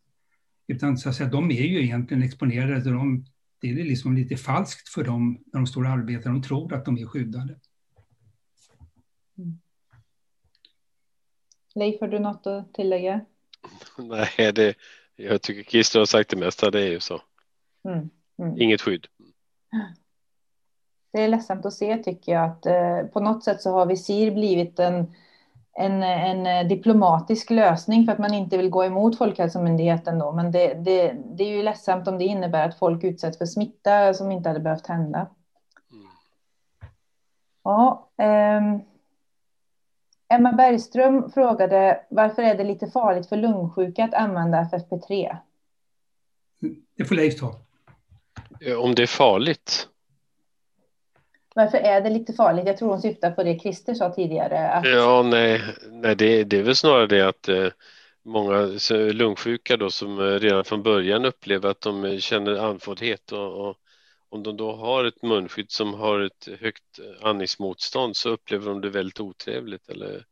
Utan 0.67 0.99
så 0.99 1.09
att 1.09 1.15
säga, 1.15 1.31
de 1.31 1.51
är 1.51 1.63
ju 1.63 1.83
egentligen 1.83 2.23
exponerade, 2.23 2.91
de, 2.91 3.25
det 3.61 3.71
är 3.71 3.75
liksom 3.75 4.15
lite 4.15 4.37
falskt 4.37 4.89
för 4.89 5.05
dem 5.05 5.45
när 5.53 5.61
de 5.61 5.67
står 5.67 5.85
och 5.85 5.91
arbetar, 5.91 6.31
de 6.31 6.43
tror 6.43 6.75
att 6.75 6.85
de 6.85 6.99
är 6.99 7.07
skyddade. 7.07 7.59
Mm. 9.39 9.59
Leif, 11.75 12.01
har 12.01 12.09
du 12.09 12.19
något 12.19 12.47
att 12.47 12.75
tillägga? 12.75 13.21
Nej, 13.99 14.53
det, 14.55 14.75
jag 15.17 15.43
tycker 15.43 15.71
Christer 15.71 15.99
har 15.99 16.07
sagt 16.07 16.31
det 16.31 16.37
mesta, 16.37 16.71
det 16.71 16.81
är 16.81 16.91
ju 16.91 17.01
så. 17.01 17.23
Mm. 17.89 18.11
Mm. 18.39 18.61
Inget 18.61 18.81
skydd. 18.81 19.07
Det 21.13 21.23
är 21.23 21.29
ledsamt 21.29 21.67
att 21.67 21.73
se 21.73 21.97
tycker 21.97 22.33
jag 22.33 22.45
att 22.45 22.67
eh, 22.67 23.03
på 23.13 23.21
något 23.21 23.45
sätt 23.45 23.63
så 23.63 23.73
har 23.73 23.87
visir 23.87 24.31
blivit 24.31 24.79
en, 24.79 25.15
en, 25.73 26.03
en 26.03 26.69
diplomatisk 26.69 27.51
lösning 27.51 28.05
för 28.05 28.13
att 28.13 28.19
man 28.19 28.35
inte 28.35 28.57
vill 28.57 28.71
gå 28.71 28.85
emot 28.85 29.19
Folkhälsomyndigheten 29.19 30.19
då. 30.19 30.33
Men 30.33 30.53
det, 30.53 30.75
det, 30.75 31.13
det 31.13 31.45
är 31.45 31.57
ju 31.57 31.63
ledsamt 31.63 32.09
om 32.09 32.19
det 32.19 32.25
innebär 32.25 32.69
att 32.69 32.79
folk 32.79 33.05
utsätts 33.05 33.39
för 33.39 33.47
smitta 33.47 34.15
som 34.15 34.33
inte 34.33 34.49
hade 34.49 34.61
behövt 34.61 34.87
hända. 34.87 35.27
Mm. 35.93 36.07
Ja, 37.63 38.11
eh, 38.19 38.81
Emma 40.29 40.53
Bergström 40.53 41.31
frågade 41.31 42.01
varför 42.11 42.43
är 42.43 42.55
det 42.55 42.65
lite 42.65 42.87
farligt 42.87 43.29
för 43.29 43.37
lungsjuka 43.37 44.05
att 44.05 44.15
använda 44.15 44.63
FFP3? 44.73 45.37
Det 46.97 47.05
får 47.05 47.15
Leif 47.15 47.41
ta. 47.41 47.66
Eh, 48.61 48.77
om 48.77 48.95
det 48.95 49.03
är 49.03 49.07
farligt? 49.07 49.89
Varför 51.55 51.79
är 51.79 52.01
det 52.01 52.11
lite 52.11 52.33
farligt? 52.33 52.67
Jag 52.67 52.77
tror 52.77 52.89
hon 52.89 53.01
syftar 53.01 53.31
på 53.31 53.43
det 53.43 53.59
Christer 53.59 53.95
sa 53.95 54.13
tidigare. 54.13 54.69
Att... 54.69 54.89
Ja, 54.89 55.23
nej, 55.23 55.63
nej 55.91 56.17
det, 56.17 56.45
det 56.45 56.59
är 56.59 56.63
väl 56.63 56.77
snarare 56.77 57.07
det 57.07 57.29
att 57.29 57.49
eh, 57.49 57.69
många 58.23 58.79
lungsjuka 58.91 59.77
då 59.77 59.91
som 59.91 60.19
eh, 60.19 60.25
redan 60.25 60.65
från 60.65 60.83
början 60.83 61.25
upplever 61.25 61.69
att 61.69 61.81
de 61.81 62.21
känner 62.21 62.57
andfåddhet 62.57 63.33
och, 63.33 63.69
och 63.69 63.77
om 64.29 64.43
de 64.43 64.57
då 64.57 64.73
har 64.77 65.05
ett 65.05 65.23
munskydd 65.23 65.71
som 65.71 65.95
har 65.95 66.21
ett 66.21 66.49
högt 66.61 66.99
andningsmotstånd 67.23 68.17
så 68.17 68.31
upplever 68.31 68.69
de 68.71 68.81
det 68.81 68.91
väldigt 68.91 69.21
otrevligt. 69.21 69.89
Eller, 69.89 70.25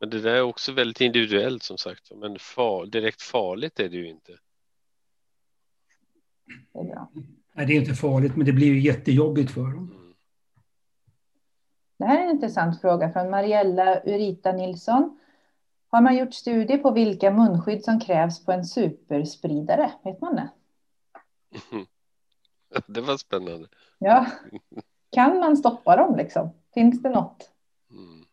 men 0.00 0.10
det 0.10 0.20
där 0.20 0.34
är 0.34 0.42
också 0.42 0.72
väldigt 0.72 1.00
individuellt 1.00 1.62
som 1.62 1.78
sagt. 1.78 2.10
Men 2.14 2.38
far, 2.38 2.86
direkt 2.86 3.22
farligt 3.22 3.80
är 3.80 3.88
det 3.88 3.96
ju 3.96 4.08
inte. 4.08 4.32
Det 6.72 6.78
är 6.78 6.84
bra. 6.84 7.10
Nej, 7.58 7.66
det 7.66 7.72
är 7.72 7.80
inte 7.80 7.94
farligt, 7.94 8.36
men 8.36 8.46
det 8.46 8.52
blir 8.52 8.66
ju 8.66 8.80
jättejobbigt 8.80 9.50
för 9.50 9.62
dem. 9.62 10.14
Det 11.98 12.04
här 12.04 12.18
är 12.18 12.22
en 12.22 12.30
intressant 12.30 12.80
fråga 12.80 13.12
från 13.12 13.30
Mariella 13.30 14.00
Urita 14.04 14.52
Nilsson. 14.52 15.18
Har 15.88 16.00
man 16.00 16.16
gjort 16.16 16.34
studier 16.34 16.78
på 16.78 16.90
vilka 16.90 17.30
munskydd 17.30 17.84
som 17.84 18.00
krävs 18.00 18.44
på 18.44 18.52
en 18.52 18.64
superspridare? 18.64 19.92
Vet 20.04 20.20
man 20.20 20.34
det? 20.34 20.48
Det 22.86 23.00
var 23.00 23.16
spännande. 23.16 23.68
Ja. 23.98 24.26
Kan 25.10 25.38
man 25.38 25.56
stoppa 25.56 25.96
dem 25.96 26.16
liksom? 26.16 26.50
Finns 26.74 27.02
det 27.02 27.10
något? 27.10 27.50
Mm. 27.90 28.24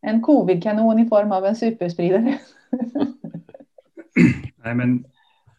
En 0.00 0.22
covidkanon 0.22 0.98
i 0.98 1.08
form 1.08 1.32
av 1.32 1.46
en 1.46 1.56
superspridare? 1.56 2.38
Nej, 4.56 4.74
men 4.74 5.04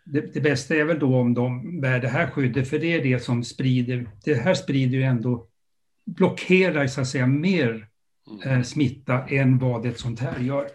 det, 0.06 0.34
det, 0.34 0.42
bästa 0.42 0.76
är 0.76 0.84
väl 0.84 1.00
då 1.00 1.16
om 1.16 1.34
de 1.34 1.82
bär 1.82 2.00
det 2.00 2.08
här 2.08 2.28
skyddet, 2.28 2.70
för 2.70 2.80
det 2.80 2.94
är 2.94 3.04
det 3.04 3.20
som 3.20 3.44
sprider. 3.44 4.10
Det 4.24 4.34
här 4.34 4.54
sprider 4.54 4.98
ju 4.98 5.04
ändå, 5.04 5.48
blockerar 6.06 6.88
så 6.88 7.02
att 7.02 7.08
säga 7.08 7.28
mer 7.28 7.88
mm. 8.32 8.58
eh, 8.58 8.64
smitta 8.64 9.28
än 9.28 9.58
vad 9.58 9.86
ett 9.86 10.00
sånt 10.00 10.20
här 10.20 10.40
gör. 10.40 10.70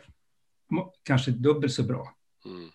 Kanske 1.02 1.30
dubbelt 1.30 1.72
så 1.72 1.82
bra. 1.82 2.14
Mm. 2.46 2.70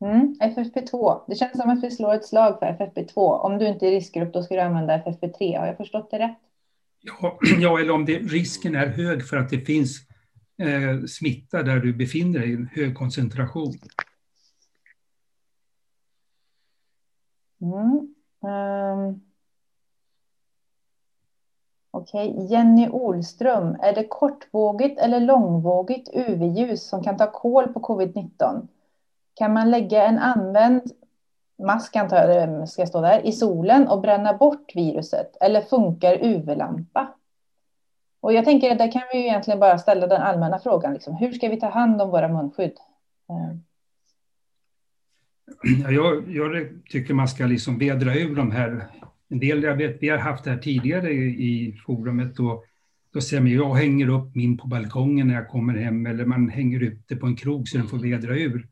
Mm, 0.00 0.36
FFP2. 0.40 1.20
Det 1.28 1.34
känns 1.34 1.60
som 1.60 1.70
att 1.70 1.84
vi 1.84 1.90
slår 1.90 2.14
ett 2.14 2.24
slag 2.24 2.58
för 2.58 2.66
FFP2. 2.66 3.40
Om 3.40 3.58
du 3.58 3.68
inte 3.68 3.86
är 3.86 3.90
riskgrupp, 3.90 4.32
då 4.32 4.42
ska 4.42 4.54
du 4.54 4.60
använda 4.60 4.98
FFP3. 4.98 5.58
Har 5.58 5.66
jag 5.66 5.76
förstått 5.76 6.10
det 6.10 6.18
rätt? 6.18 6.38
Ja, 7.00 7.38
ja 7.58 7.80
eller 7.80 7.92
om 7.92 8.04
det, 8.04 8.18
risken 8.18 8.74
är 8.74 8.86
hög 8.86 9.28
för 9.28 9.36
att 9.36 9.50
det 9.50 9.60
finns 9.60 9.98
eh, 10.62 11.04
smitta 11.06 11.62
där 11.62 11.76
du 11.76 11.92
befinner 11.92 12.38
dig 12.38 12.50
i 12.50 12.54
en 12.54 12.68
hög 12.72 12.94
koncentration. 12.94 13.74
Mm. 17.60 18.14
Um. 18.40 19.22
Okej, 21.90 22.30
okay. 22.30 22.46
Jenny 22.46 22.88
Olström. 22.88 23.76
Är 23.80 23.94
det 23.94 24.04
kortvågigt 24.04 25.00
eller 25.00 25.20
långvågigt 25.20 26.08
UV-ljus 26.12 26.88
som 26.88 27.02
kan 27.02 27.16
ta 27.16 27.30
kål 27.30 27.72
på 27.72 27.80
covid-19? 27.80 28.68
Kan 29.34 29.52
man 29.52 29.70
lägga 29.70 30.06
en 30.06 30.18
använd 30.18 30.82
mask, 31.58 31.96
antar 31.96 32.28
jag 32.28 32.68
ska 32.68 32.86
stå 32.86 33.00
där, 33.00 33.26
i 33.26 33.32
solen 33.32 33.88
och 33.88 34.00
bränna 34.00 34.34
bort 34.34 34.76
viruset? 34.76 35.36
Eller 35.40 35.60
funkar 35.60 36.24
UV-lampa? 36.24 37.14
Och 38.20 38.32
jag 38.32 38.44
tänker 38.44 38.72
att 38.72 38.78
där 38.78 38.92
kan 38.92 39.02
vi 39.12 39.18
ju 39.18 39.24
egentligen 39.24 39.60
bara 39.60 39.78
ställa 39.78 40.06
den 40.06 40.22
allmänna 40.22 40.58
frågan. 40.58 40.92
Liksom, 40.92 41.14
hur 41.14 41.32
ska 41.32 41.48
vi 41.48 41.60
ta 41.60 41.68
hand 41.68 42.02
om 42.02 42.10
våra 42.10 42.28
munskydd? 42.28 42.78
Ehm. 43.28 43.67
Ja, 45.62 45.90
jag, 45.90 46.30
jag, 46.30 46.68
tycker 46.90 47.14
man 47.14 47.28
ska 47.28 47.46
liksom 47.46 47.78
vedra 47.78 48.14
ur 48.14 48.36
de 48.36 48.50
här. 48.50 48.86
En 49.28 49.38
del, 49.38 49.62
jag 49.62 49.76
vet, 49.76 49.98
vi 50.00 50.08
har 50.08 50.18
haft 50.18 50.44
det 50.44 50.50
här 50.50 50.58
tidigare 50.58 51.10
i, 51.10 51.26
i 51.26 51.72
forumet. 51.86 52.38
Och 52.38 52.64
då 53.12 53.20
säger 53.20 53.42
man, 53.42 53.52
jag 53.52 53.74
hänger 53.74 54.08
upp 54.08 54.34
min 54.34 54.58
på 54.58 54.66
balkongen 54.66 55.26
när 55.26 55.34
jag 55.34 55.48
kommer 55.48 55.74
hem 55.74 56.06
eller 56.06 56.24
man 56.24 56.48
hänger 56.48 56.80
ut 56.80 57.04
det 57.08 57.16
på 57.16 57.26
en 57.26 57.36
krog 57.36 57.68
så 57.68 57.78
den 57.78 57.88
får 57.88 57.98
vedra 57.98 58.36
ur. 58.38 58.68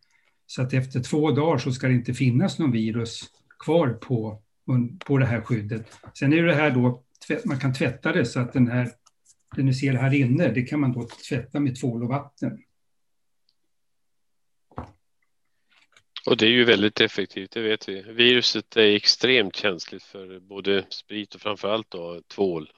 Så 0.47 0.62
att 0.62 0.72
efter 0.72 1.01
två 1.01 1.31
dagar 1.31 1.59
så 1.59 1.72
ska 1.72 1.89
det 1.89 1.95
inte 1.95 2.14
finnas 2.14 2.59
någon 2.59 2.72
virus 2.72 3.24
kvar 3.64 3.89
på, 3.89 4.43
på 5.07 5.18
det 5.18 5.27
här 5.27 5.41
skyddet. 5.41 5.87
Sen 6.18 6.33
är 6.33 6.43
det 6.43 6.55
här 6.55 6.70
då, 6.70 7.03
man 7.45 7.59
kan 7.59 7.74
tvätta 7.74 8.12
det 8.12 8.24
så 8.24 8.41
att 8.41 8.53
den 8.53 8.68
här, 8.68 8.89
det 9.57 9.62
ni 9.62 9.74
ser 9.74 9.95
här 9.95 10.14
inne, 10.14 10.49
det 10.49 10.62
kan 10.62 10.81
man 10.81 10.93
då 10.93 11.09
tvätta 11.29 11.61
med 11.61 11.81
tvål 11.81 12.03
och 12.03 12.09
vatten. 12.09 12.59
Och 16.27 16.37
det 16.37 16.47
är 16.47 16.51
ju 16.51 16.64
väldigt 16.64 17.01
effektivt, 17.01 17.51
det 17.51 17.61
vet 17.61 17.89
vi. 17.89 18.03
Viruset 18.03 18.77
är 18.77 18.97
extremt 18.97 19.57
känsligt 19.57 20.03
för 20.03 20.41
både 20.41 20.85
sprit 20.89 21.35
och 21.35 21.41
framförallt 21.41 21.91
då 21.91 22.20
tvål. 22.35 22.72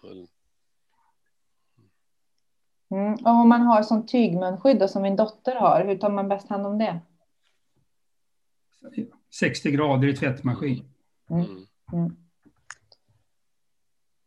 Mm. 2.90 3.14
Och 3.14 3.30
om 3.30 3.48
man 3.48 3.60
har 3.60 3.82
som 3.82 4.06
tygmunskydd 4.06 4.90
som 4.90 5.02
min 5.02 5.16
dotter 5.16 5.54
har, 5.54 5.84
hur 5.84 5.96
tar 5.96 6.10
man 6.10 6.28
bäst 6.28 6.48
hand 6.48 6.66
om 6.66 6.78
det? 6.78 7.00
60 9.30 9.70
grader 9.70 10.08
i 10.08 10.16
tvättmaskin. 10.16 10.84
Mm. 11.30 11.66
Mm. 11.92 12.16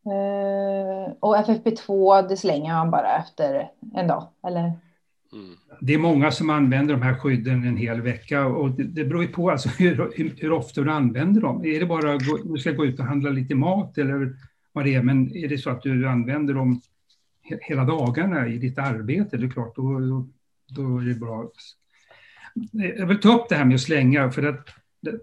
Uh, 0.06 1.14
och 1.20 1.38
FFP2, 1.38 2.28
det 2.28 2.38
slänger 2.38 2.74
man 2.74 2.92
bara 2.92 3.18
efter 3.18 3.72
en 3.94 4.08
dag, 4.08 4.28
eller? 4.44 4.72
Mm. 5.34 5.56
Det 5.82 5.94
är 5.94 5.98
många 5.98 6.32
som 6.32 6.50
använder 6.50 6.94
de 6.94 7.02
här 7.02 7.16
skydden 7.16 7.64
en 7.64 7.78
hel 7.78 8.02
vecka 8.02 8.46
och 8.46 8.72
det, 8.72 8.84
det 8.84 9.06
beror 9.06 9.24
ju 9.24 9.28
på 9.28 9.52
alltså 9.52 9.70
hur, 9.78 10.12
hur, 10.42 10.52
ofta 10.52 10.82
du 10.82 10.92
använder 10.92 11.42
dem. 11.42 11.66
Är 11.66 11.80
det 11.80 11.86
bara 11.86 12.14
att 12.14 12.22
du 12.44 12.58
ska 12.58 12.72
gå 12.72 12.86
ut 12.86 13.00
och 13.00 13.06
handla 13.06 13.30
lite 13.30 13.56
mat 13.56 13.98
eller 13.98 14.36
vad 14.74 14.86
det 14.86 14.96
är, 14.96 15.04
men 15.04 15.36
är 15.36 15.48
det 15.48 15.58
så 15.58 15.70
att 15.70 15.82
du 15.82 16.08
använder 16.08 16.54
dem 16.54 16.82
hela 17.62 17.86
dagarna 17.86 18.48
i 18.48 18.58
ditt 18.58 18.78
arbete, 18.78 19.38
det 19.38 19.46
är 19.46 19.50
klart, 19.50 19.76
då, 19.76 20.00
då, 20.00 20.28
då 20.68 20.98
är 20.98 21.06
det 21.06 21.14
bra. 21.14 21.52
Jag 22.72 23.08
vill 23.08 23.20
ta 23.20 23.36
upp 23.36 23.50
det 23.50 23.56
här 23.56 23.66
med 23.66 23.76
att 23.76 23.82
slänga, 23.82 24.32
för 24.32 24.44
att 24.44 24.70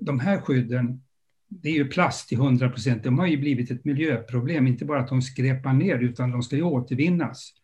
de 0.00 0.20
här 0.20 0.40
skydden, 0.40 1.02
det 1.48 1.68
är 1.68 1.74
ju 1.74 1.88
plast 1.88 2.28
till 2.28 2.38
100 2.38 2.68
procent. 2.68 3.04
De 3.04 3.18
har 3.18 3.26
ju 3.26 3.36
blivit 3.36 3.70
ett 3.70 3.84
miljöproblem, 3.84 4.66
inte 4.66 4.84
bara 4.84 5.00
att 5.00 5.08
de 5.08 5.22
skräpar 5.22 5.72
ner, 5.72 5.98
utan 5.98 6.30
de 6.30 6.42
ska 6.42 6.56
ju 6.56 6.62
återvinnas. 6.62 7.54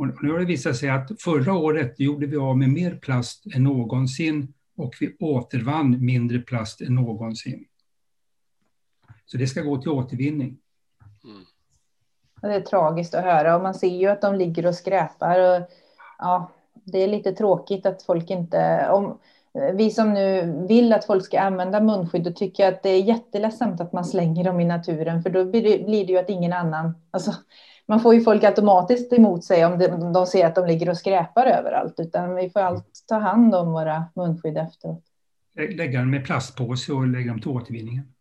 Och 0.00 0.24
nu 0.24 0.32
har 0.32 0.38
det 0.38 0.44
visat 0.44 0.76
sig 0.76 0.90
att 0.90 1.22
förra 1.22 1.54
året 1.54 2.00
gjorde 2.00 2.26
vi 2.26 2.36
av 2.36 2.58
med 2.58 2.68
mer 2.68 2.94
plast 2.94 3.46
än 3.54 3.64
någonsin 3.64 4.54
och 4.76 4.94
vi 5.00 5.16
återvann 5.20 6.04
mindre 6.04 6.38
plast 6.38 6.80
än 6.80 6.94
någonsin. 6.94 7.64
Så 9.24 9.36
det 9.36 9.46
ska 9.46 9.60
gå 9.60 9.78
till 9.78 9.90
återvinning. 9.90 10.58
Mm. 11.24 11.44
Det 12.42 12.54
är 12.54 12.60
tragiskt 12.60 13.14
att 13.14 13.24
höra 13.24 13.56
och 13.56 13.62
man 13.62 13.74
ser 13.74 13.96
ju 13.96 14.06
att 14.06 14.20
de 14.20 14.34
ligger 14.34 14.66
och 14.66 14.74
skräpar. 14.74 15.38
Och, 15.38 15.68
ja, 16.18 16.50
det 16.84 16.98
är 16.98 17.08
lite 17.08 17.32
tråkigt 17.32 17.86
att 17.86 18.02
folk 18.02 18.30
inte... 18.30 18.88
Om, 18.90 19.18
vi 19.74 19.90
som 19.90 20.12
nu 20.12 20.52
vill 20.68 20.92
att 20.92 21.06
folk 21.06 21.24
ska 21.24 21.40
använda 21.40 21.80
munskydd 21.80 22.26
och 22.26 22.36
tycker 22.36 22.68
att 22.68 22.82
det 22.82 22.90
är 22.90 23.02
jätteledsamt 23.02 23.80
att 23.80 23.92
man 23.92 24.04
slänger 24.04 24.44
dem 24.44 24.60
i 24.60 24.64
naturen, 24.64 25.22
för 25.22 25.30
då 25.30 25.44
blir 25.44 25.62
det, 25.62 25.84
blir 25.84 26.06
det 26.06 26.12
ju 26.12 26.18
att 26.18 26.30
ingen 26.30 26.52
annan... 26.52 26.94
Alltså, 27.10 27.32
man 27.90 28.00
får 28.00 28.14
ju 28.14 28.20
folk 28.20 28.44
automatiskt 28.44 29.12
emot 29.12 29.44
sig 29.44 29.66
om 29.66 29.78
de, 29.78 30.12
de 30.12 30.26
ser 30.26 30.46
att 30.46 30.54
de 30.54 30.66
ligger 30.66 30.90
och 30.90 30.96
skräpar 30.96 31.46
överallt, 31.46 31.94
utan 32.00 32.34
vi 32.34 32.50
får 32.50 32.60
allt 32.60 32.86
ta 33.08 33.18
hand 33.18 33.54
om 33.54 33.72
våra 33.72 34.04
munskydd 34.14 34.56
efteråt. 34.58 35.04
Lägga 35.54 35.98
dem 35.98 36.10
med 36.10 36.24
plastpåse 36.24 36.92
och 36.92 37.06
lägga 37.06 37.30
dem 37.30 37.40
till 37.40 37.50
återvinningen. 37.50 38.12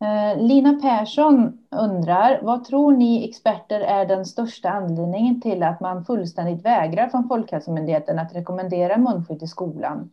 Eh, 0.00 0.42
Lina 0.42 0.80
Persson 0.80 1.58
undrar, 1.70 2.40
vad 2.42 2.64
tror 2.64 2.92
ni 2.92 3.28
experter 3.28 3.80
är 3.80 4.06
den 4.06 4.26
största 4.26 4.70
anledningen 4.70 5.40
till 5.40 5.62
att 5.62 5.80
man 5.80 6.04
fullständigt 6.04 6.64
vägrar 6.64 7.08
från 7.08 7.28
Folkhälsomyndigheten 7.28 8.18
att 8.18 8.34
rekommendera 8.34 8.98
munskydd 8.98 9.42
i 9.42 9.46
skolan? 9.46 10.10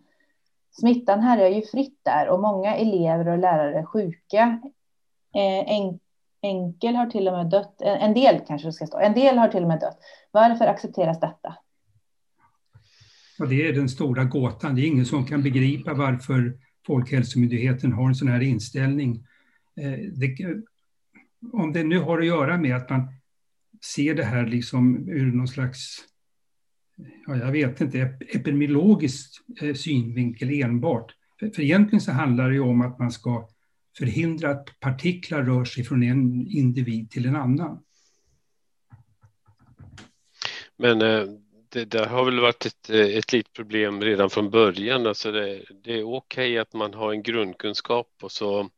Smittan 0.71 1.19
härjar 1.19 1.49
ju 1.49 1.61
fritt 1.61 1.99
där 2.03 2.29
och 2.29 2.39
många 2.39 2.75
elever 2.75 3.27
och 3.27 3.37
lärare 3.37 3.79
är 3.79 3.85
sjuka. 3.85 4.61
Enkel 6.45 6.95
har 6.95 7.05
till 7.05 7.27
och 7.27 7.33
med 7.33 7.49
dött. 7.49 7.81
En 7.81 8.13
del 8.13 8.41
kanske 8.47 8.67
det 8.67 8.73
ska 8.73 8.85
stå. 8.85 8.99
En 8.99 9.13
del 9.13 9.37
har 9.37 9.47
till 9.47 9.61
och 9.61 9.67
med 9.67 9.79
dött. 9.79 9.97
Varför 10.31 10.65
accepteras 10.65 11.19
detta? 11.19 11.55
Ja, 13.37 13.45
det 13.45 13.67
är 13.67 13.73
den 13.73 13.89
stora 13.89 14.23
gåtan. 14.23 14.75
Det 14.75 14.81
är 14.81 14.87
ingen 14.87 15.05
som 15.05 15.25
kan 15.25 15.43
begripa 15.43 15.93
varför 15.93 16.57
Folkhälsomyndigheten 16.87 17.93
har 17.93 18.07
en 18.07 18.15
sån 18.15 18.27
här 18.27 18.41
inställning. 18.41 19.25
Eh, 19.81 19.91
det, 19.91 20.37
om 21.53 21.73
det 21.73 21.83
nu 21.83 21.99
har 21.99 22.19
att 22.19 22.25
göra 22.25 22.57
med 22.57 22.75
att 22.75 22.89
man 22.89 23.07
ser 23.93 24.15
det 24.15 24.23
här 24.23 24.45
liksom 24.45 25.09
ur 25.09 25.31
någon 25.31 25.47
slags, 25.47 25.97
ja, 27.27 27.35
jag 27.35 27.51
vet 27.51 27.81
inte, 27.81 27.99
epidemiologisk 28.33 29.31
eh, 29.61 29.73
synvinkel 29.73 30.49
enbart. 30.49 31.15
För, 31.39 31.49
för 31.49 31.61
egentligen 31.61 32.01
så 32.01 32.11
handlar 32.11 32.49
det 32.49 32.55
ju 32.55 32.61
om 32.61 32.81
att 32.81 32.99
man 32.99 33.11
ska 33.11 33.47
förhindra 33.97 34.49
att 34.51 34.79
partiklar 34.79 35.43
rör 35.43 35.65
sig 35.65 35.83
från 35.83 36.03
en 36.03 36.47
individ 36.47 37.11
till 37.11 37.25
en 37.25 37.35
annan. 37.35 37.83
Men 40.77 41.01
eh, 41.01 41.23
det 41.69 41.85
där 41.85 42.05
har 42.05 42.25
väl 42.25 42.39
varit 42.39 42.65
ett, 42.65 42.89
eh, 42.89 43.17
ett 43.17 43.33
litet 43.33 43.53
problem 43.53 44.01
redan 44.01 44.29
från 44.29 44.49
början. 44.49 45.07
Alltså 45.07 45.31
det, 45.31 45.65
det 45.83 45.93
är 45.93 46.03
okej 46.03 46.51
okay 46.51 46.57
att 46.57 46.73
man 46.73 46.93
har 46.93 47.11
en 47.11 47.23
grundkunskap 47.23 48.09
och 48.21 48.31
så 48.31 48.69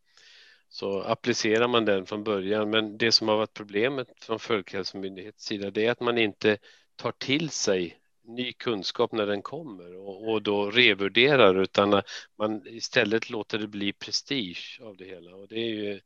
så 0.70 1.02
applicerar 1.02 1.68
man 1.68 1.86
den 1.86 2.06
från 2.06 2.24
början. 2.24 2.70
Men 2.70 2.98
det 2.98 3.12
som 3.12 3.28
har 3.28 3.38
varit 3.38 3.54
problemet 3.54 4.08
från 4.20 4.40
Folkhälsomyndighetens 4.40 5.44
sida 5.44 5.72
det 5.72 5.86
är 5.86 5.92
att 5.92 6.00
man 6.00 6.18
inte 6.18 6.58
tar 6.96 7.12
till 7.12 7.50
sig 7.50 7.98
ny 8.28 8.54
kunskap 8.54 9.12
när 9.12 9.26
den 9.26 9.42
kommer 9.42 9.98
och, 9.98 10.30
och 10.30 10.42
då 10.42 10.72
revärderar 10.72 11.62
utan 11.62 12.02
man 12.38 12.68
istället 12.68 13.30
låter 13.30 13.60
det 13.60 13.68
bli 13.68 13.94
prestige 13.94 14.80
av 14.84 14.98
det 14.98 15.06
hela. 15.06 15.36
Och 15.36 15.48
det 15.48 15.60
är 15.60 15.70
ju, 15.70 16.00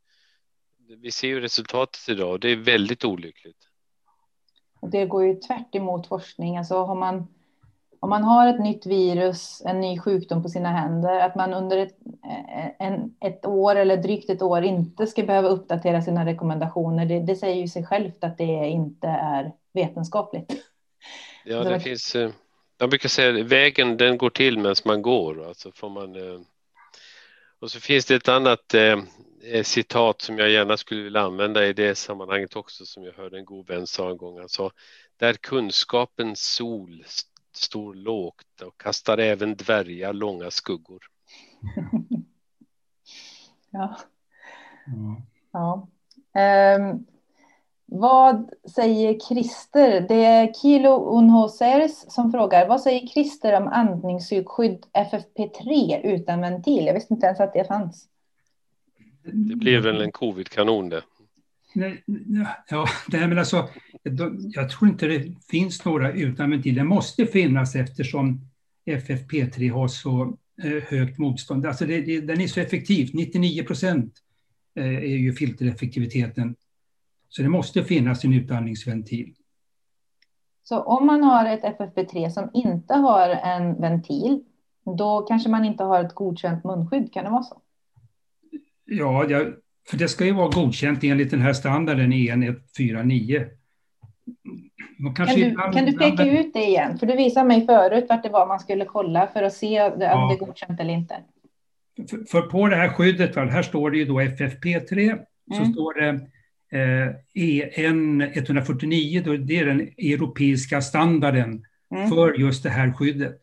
vi 0.96 1.10
ser 1.10 1.28
ju 1.28 1.40
resultatet 1.40 2.08
idag 2.08 2.30
och 2.30 2.40
det 2.40 2.48
är 2.48 2.56
väldigt 2.56 3.04
olyckligt. 3.04 3.68
Det 4.82 5.06
går 5.06 5.24
ju 5.24 5.34
tvärt 5.34 5.74
emot 5.74 6.06
forskning. 6.06 6.56
Alltså 6.56 6.74
har 6.74 6.94
man 6.94 7.26
om 8.02 8.10
man 8.10 8.24
har 8.24 8.46
ett 8.46 8.60
nytt 8.60 8.86
virus, 8.86 9.62
en 9.64 9.80
ny 9.80 9.98
sjukdom 9.98 10.42
på 10.42 10.48
sina 10.48 10.68
händer, 10.68 11.20
att 11.20 11.34
man 11.34 11.54
under 11.54 11.78
ett, 11.78 11.96
en, 12.78 13.14
ett 13.20 13.46
år 13.46 13.76
eller 13.76 13.96
drygt 13.96 14.30
ett 14.30 14.42
år 14.42 14.62
inte 14.62 15.06
ska 15.06 15.22
behöva 15.22 15.48
uppdatera 15.48 16.02
sina 16.02 16.26
rekommendationer, 16.26 17.06
det, 17.06 17.20
det 17.20 17.36
säger 17.36 17.56
ju 17.56 17.68
sig 17.68 17.84
självt 17.84 18.24
att 18.24 18.38
det 18.38 18.68
inte 18.68 19.06
är 19.08 19.52
vetenskapligt. 19.72 20.52
Ja, 21.44 21.64
det 21.64 21.80
finns, 21.80 22.14
eh, 22.14 22.30
jag 22.78 22.90
brukar 22.90 23.08
säga 23.08 23.40
att 23.40 23.46
vägen 23.46 23.96
den 23.96 24.18
går 24.18 24.30
till 24.30 24.58
medan 24.58 24.76
man 24.84 25.02
går. 25.02 25.48
Alltså 25.48 25.72
får 25.72 25.90
man, 25.90 26.16
eh, 26.16 26.40
och 27.58 27.70
så 27.70 27.80
finns 27.80 28.06
det 28.06 28.14
ett 28.14 28.28
annat 28.28 28.74
eh, 28.74 29.02
citat 29.62 30.20
som 30.20 30.38
jag 30.38 30.50
gärna 30.50 30.76
skulle 30.76 31.02
vilja 31.02 31.20
använda 31.20 31.66
i 31.66 31.72
det 31.72 31.94
sammanhanget 31.94 32.56
också 32.56 32.86
som 32.86 33.04
jag 33.04 33.12
hörde 33.12 33.38
en 33.38 33.44
god 33.44 33.66
vän 33.66 33.86
sa 33.86 34.10
en 34.10 34.16
gång. 34.16 34.38
Alltså, 34.38 34.70
där 35.16 35.34
kunskapens 35.34 36.54
sol 36.54 37.04
står 37.52 37.94
lågt 37.94 38.60
och 38.64 38.80
kastar 38.80 39.18
även 39.18 39.56
dvärgar 39.56 40.12
långa 40.12 40.50
skuggor. 40.50 41.02
ja. 43.70 43.98
Mm. 44.86 45.22
ja. 45.52 45.88
Um, 46.78 47.06
vad 47.92 48.50
säger 48.74 49.18
Christer? 49.18 50.06
Det 50.08 50.24
är 50.24 50.52
Kilo 50.52 51.18
Unhosers 51.18 51.90
som 51.90 52.32
frågar. 52.32 52.68
Vad 52.68 52.80
säger 52.80 53.06
Christer 53.06 53.60
om 53.60 53.68
andningssjukskydd 53.68 54.86
FFP3 54.92 56.00
utan 56.04 56.40
ventil? 56.40 56.86
Jag 56.86 56.94
visste 56.94 57.14
inte 57.14 57.26
ens 57.26 57.40
att 57.40 57.52
det 57.52 57.64
fanns. 57.68 58.08
Det 59.24 59.56
blev 59.56 59.82
väl 59.82 60.00
en 60.00 60.12
covid-kanon 60.12 60.88
det. 60.88 61.02
Nej, 61.74 62.04
ja, 62.68 62.86
nej, 63.08 63.28
men 63.28 63.38
alltså, 63.38 63.68
jag 64.52 64.70
tror 64.70 64.90
inte 64.90 65.06
det 65.06 65.32
finns 65.50 65.84
några 65.84 66.12
utan 66.12 66.50
ventil. 66.50 66.74
Det 66.74 66.84
måste 66.84 67.26
finnas 67.26 67.74
eftersom 67.76 68.40
FFP3 68.86 69.72
har 69.72 69.88
så 69.88 70.36
eh, 70.62 70.82
högt 70.88 71.18
motstånd. 71.18 71.66
Alltså 71.66 71.86
det, 71.86 72.00
det, 72.00 72.20
den 72.20 72.40
är 72.40 72.46
så 72.46 72.60
effektiv, 72.60 73.10
99 73.14 73.64
procent 73.64 74.14
eh, 74.76 74.86
är 74.86 75.16
ju 75.16 75.32
filtereffektiviteten. 75.32 76.56
Så 77.32 77.42
det 77.42 77.48
måste 77.48 77.84
finnas 77.84 78.24
en 78.24 78.32
utandningsventil. 78.32 79.34
Så 80.62 80.82
om 80.82 81.06
man 81.06 81.22
har 81.22 81.46
ett 81.46 81.62
FFP3 81.62 82.30
som 82.30 82.50
inte 82.54 82.94
har 82.94 83.28
en 83.28 83.80
ventil, 83.80 84.40
då 84.98 85.22
kanske 85.22 85.48
man 85.48 85.64
inte 85.64 85.84
har 85.84 86.04
ett 86.04 86.14
godkänt 86.14 86.64
munskydd, 86.64 87.12
kan 87.12 87.24
det 87.24 87.30
vara 87.30 87.42
så? 87.42 87.60
Ja, 88.84 89.26
för 89.90 89.96
det 89.96 90.08
ska 90.08 90.24
ju 90.24 90.32
vara 90.32 90.48
godkänt 90.48 91.04
enligt 91.04 91.30
den 91.30 91.40
här 91.40 91.52
standarden 91.52 92.12
EN 92.12 92.42
149. 92.42 93.46
Kan 95.16 95.26
du, 95.26 95.46
ibland, 95.46 95.74
kan 95.74 95.84
du 95.84 95.92
peka 95.92 96.06
ibland... 96.06 96.30
ut 96.30 96.52
det 96.52 96.64
igen? 96.64 96.98
För 96.98 97.06
du 97.06 97.16
visade 97.16 97.46
mig 97.46 97.66
förut 97.66 98.06
vart 98.08 98.22
det 98.22 98.28
var 98.28 98.46
man 98.46 98.60
skulle 98.60 98.84
kolla 98.84 99.26
för 99.26 99.42
att 99.42 99.54
se 99.54 99.82
om 99.82 100.00
ja. 100.00 100.28
det 100.28 100.34
är 100.34 100.46
godkänt 100.46 100.80
eller 100.80 100.94
inte. 100.94 101.16
För, 102.10 102.24
för, 102.24 102.42
på 102.42 102.68
det 102.68 102.76
här 102.76 102.88
skyddet, 102.88 103.36
här 103.36 103.62
står 103.62 103.90
det 103.90 103.98
ju 103.98 104.04
då 104.04 104.20
FFP3, 104.20 104.98
mm. 105.00 105.24
så 105.50 105.72
står 105.72 106.00
det 106.00 106.20
EN 107.34 108.20
149, 108.20 109.22
då, 109.24 109.36
det 109.36 109.58
är 109.58 109.66
den 109.66 109.80
europeiska 109.80 110.80
standarden 110.82 111.64
mm. 111.94 112.10
för 112.10 112.34
just 112.34 112.62
det 112.62 112.70
här 112.70 112.92
skyddet. 112.92 113.38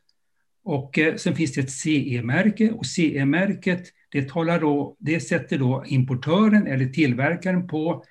Och 0.64 1.00
eh, 1.00 1.16
sen 1.16 1.36
finns 1.36 1.54
det 1.54 1.62
ett 1.62 1.72
CE-märke 1.72 2.72
och 2.72 2.86
CE-märket 2.86 3.84
det, 4.12 4.30
talar 4.30 4.60
då, 4.60 4.96
det 5.00 5.20
sätter 5.20 5.58
då 5.58 5.84
importören 5.88 6.68
eller 6.68 6.86
tillverkaren 6.86 7.68
på 7.68 8.04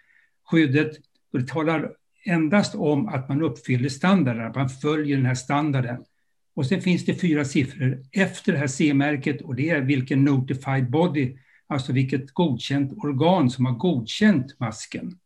skyddet. 0.51 0.91
Och 1.33 1.41
det 1.41 1.49
talar 1.49 1.93
endast 2.25 2.75
om 2.75 3.09
att 3.09 3.29
man 3.29 3.43
uppfyller 3.43 3.89
standarden, 3.89 4.47
att 4.47 4.55
man 4.55 4.69
följer 4.69 5.17
den 5.17 5.27
här 5.27 5.35
standarden. 5.35 6.05
Och 6.55 6.67
sen 6.67 6.81
finns 6.81 7.05
det 7.05 7.15
fyra 7.15 7.45
siffror 7.45 8.03
efter 8.13 8.53
det 8.53 8.59
här 8.59 8.67
C-märket 8.67 9.41
och 9.43 9.55
det 9.55 9.71
är 9.71 9.81
vilken 9.81 10.25
notified 10.25 10.91
body, 10.91 11.37
alltså 11.69 11.93
vilket 11.93 12.31
godkänt 12.31 12.93
organ 12.93 13.51
som 13.51 13.67
har 13.67 13.73
godkänt 13.73 14.61
masken. 14.61 15.19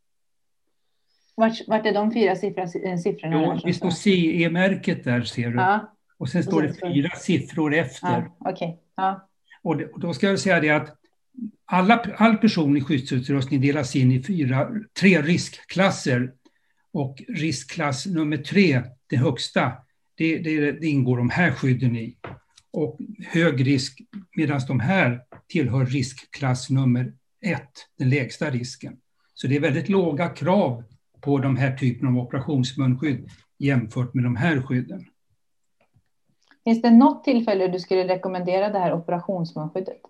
Vart, 1.35 1.69
vart 1.69 1.87
är 1.87 1.95
de 1.95 2.13
fyra 2.13 2.37
siffrorna? 2.37 2.99
siffrorna 2.99 3.43
jo, 3.43 3.61
det 3.65 3.75
står 3.75 3.91
CE-märket 3.91 5.05
där 5.05 5.23
ser 5.23 5.51
du. 5.51 5.57
Ja. 5.57 5.95
Och 6.19 6.29
sen 6.29 6.43
står 6.43 6.63
det 6.63 6.75
fyra 6.75 7.11
siffror 7.17 7.75
efter. 7.75 8.31
Ja, 8.41 8.51
okay. 8.53 8.73
ja. 8.97 9.29
Och, 9.63 9.77
det, 9.77 9.87
och 9.87 10.01
då 10.01 10.15
ska 10.15 10.27
jag 10.27 10.41
säga 10.41 10.61
det 10.61 10.71
att 10.71 10.97
alla, 11.65 12.05
all 12.17 12.37
personlig 12.37 12.87
skyddsutrustning 12.87 13.61
delas 13.61 13.97
in 13.97 14.13
i 14.13 14.23
fyra, 14.23 14.69
tre 15.01 15.23
riskklasser. 15.23 16.33
Och 16.93 17.23
riskklass 17.29 18.07
nummer 18.07 18.37
tre, 18.37 18.83
det 19.07 19.17
högsta, 19.17 19.73
det, 20.15 20.39
det, 20.39 20.73
det 20.73 20.87
ingår 20.87 21.17
de 21.17 21.31
här 21.31 21.51
skydden 21.51 21.97
i. 21.97 22.17
Och 22.73 22.99
hög 23.27 23.67
risk, 23.67 24.01
medan 24.37 24.61
de 24.69 24.81
här 24.81 25.21
tillhör 25.49 25.87
riskklass 25.87 26.71
nummer 26.71 27.13
ett, 27.41 27.73
den 27.99 28.11
lägsta 28.11 28.51
risken. 28.51 28.97
Så 29.35 29.47
det 29.47 29.57
är 29.57 29.61
väldigt 29.61 29.89
låga 29.89 30.29
krav 30.29 30.85
på 31.21 31.39
de 31.39 31.57
här 31.57 31.77
typen 31.77 32.09
av 32.09 32.19
operationsmunskydd 32.19 33.31
jämfört 33.59 34.15
med 34.15 34.25
de 34.25 34.37
här 34.37 34.63
skydden. 34.63 35.07
Finns 36.65 36.83
det 36.83 36.91
något 36.91 37.25
tillfälle 37.25 37.69
du 37.69 37.81
skulle 37.81 38.09
rekommendera 38.09 38.69
det 38.69 38.79
här 38.79 38.93
operationsmunskyddet? 38.93 40.01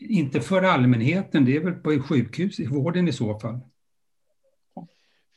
Inte 0.00 0.40
för 0.40 0.62
allmänheten, 0.62 1.44
det 1.44 1.56
är 1.56 1.60
väl 1.60 1.74
på 1.74 2.02
sjukhus, 2.02 2.60
i 2.60 2.66
vården 2.66 3.08
i 3.08 3.12
så 3.12 3.38
fall. 3.38 3.60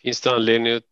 Finns 0.01 0.21
det 0.21 0.35
anledning 0.35 0.73
att 0.73 0.83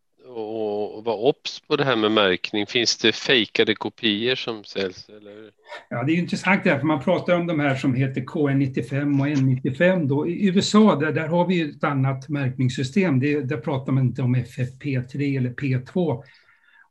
vara 1.05 1.15
obs 1.15 1.59
på 1.67 1.75
det 1.75 1.85
här 1.85 1.95
med 1.95 2.11
märkning? 2.11 2.65
Finns 2.67 2.97
det 2.97 3.11
fejkade 3.11 3.75
kopior 3.75 4.35
som 4.35 4.63
säljs? 4.63 5.09
Eller? 5.09 5.51
Ja, 5.89 6.03
det 6.03 6.11
är 6.11 6.15
intressant 6.15 6.63
det 6.63 6.69
här, 6.69 6.79
för 6.79 6.85
man 6.85 7.03
pratar 7.03 7.33
om 7.33 7.47
de 7.47 7.59
här 7.59 7.75
som 7.75 7.93
heter 7.93 8.21
KN95 8.21 9.19
och 9.21 9.27
N95. 9.27 10.07
Då. 10.07 10.27
I 10.27 10.47
USA 10.47 10.95
där, 10.95 11.11
där 11.11 11.27
har 11.27 11.47
vi 11.47 11.61
ett 11.61 11.83
annat 11.83 12.29
märkningssystem. 12.29 13.19
Det, 13.19 13.41
där 13.41 13.57
pratar 13.57 13.91
man 13.91 14.03
inte 14.03 14.21
om 14.21 14.35
FFP3 14.35 15.37
eller 15.37 15.49
P2 15.49 16.23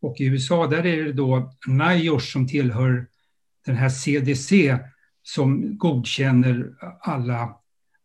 och 0.04 0.20
i 0.20 0.24
USA 0.24 0.66
där 0.66 0.86
är 0.86 1.04
det 1.04 1.12
då 1.12 1.52
NIOSH 1.66 2.32
som 2.32 2.48
tillhör 2.48 3.06
den 3.66 3.76
här 3.76 3.88
CDC 3.88 4.78
som 5.22 5.78
godkänner 5.78 6.70
alla 7.00 7.56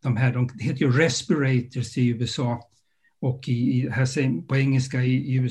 de 0.04 0.18
här, 0.18 0.34
de 0.34 0.50
heter 0.60 0.80
ju 0.80 0.92
respirators 0.92 1.98
i 1.98 2.08
USA 2.08 2.69
och 3.22 3.50
i, 3.50 3.90
här 3.90 4.06
säger, 4.06 4.42
på 4.42 4.58
engelska 4.58 5.04
i, 5.04 5.36
i, 5.36 5.50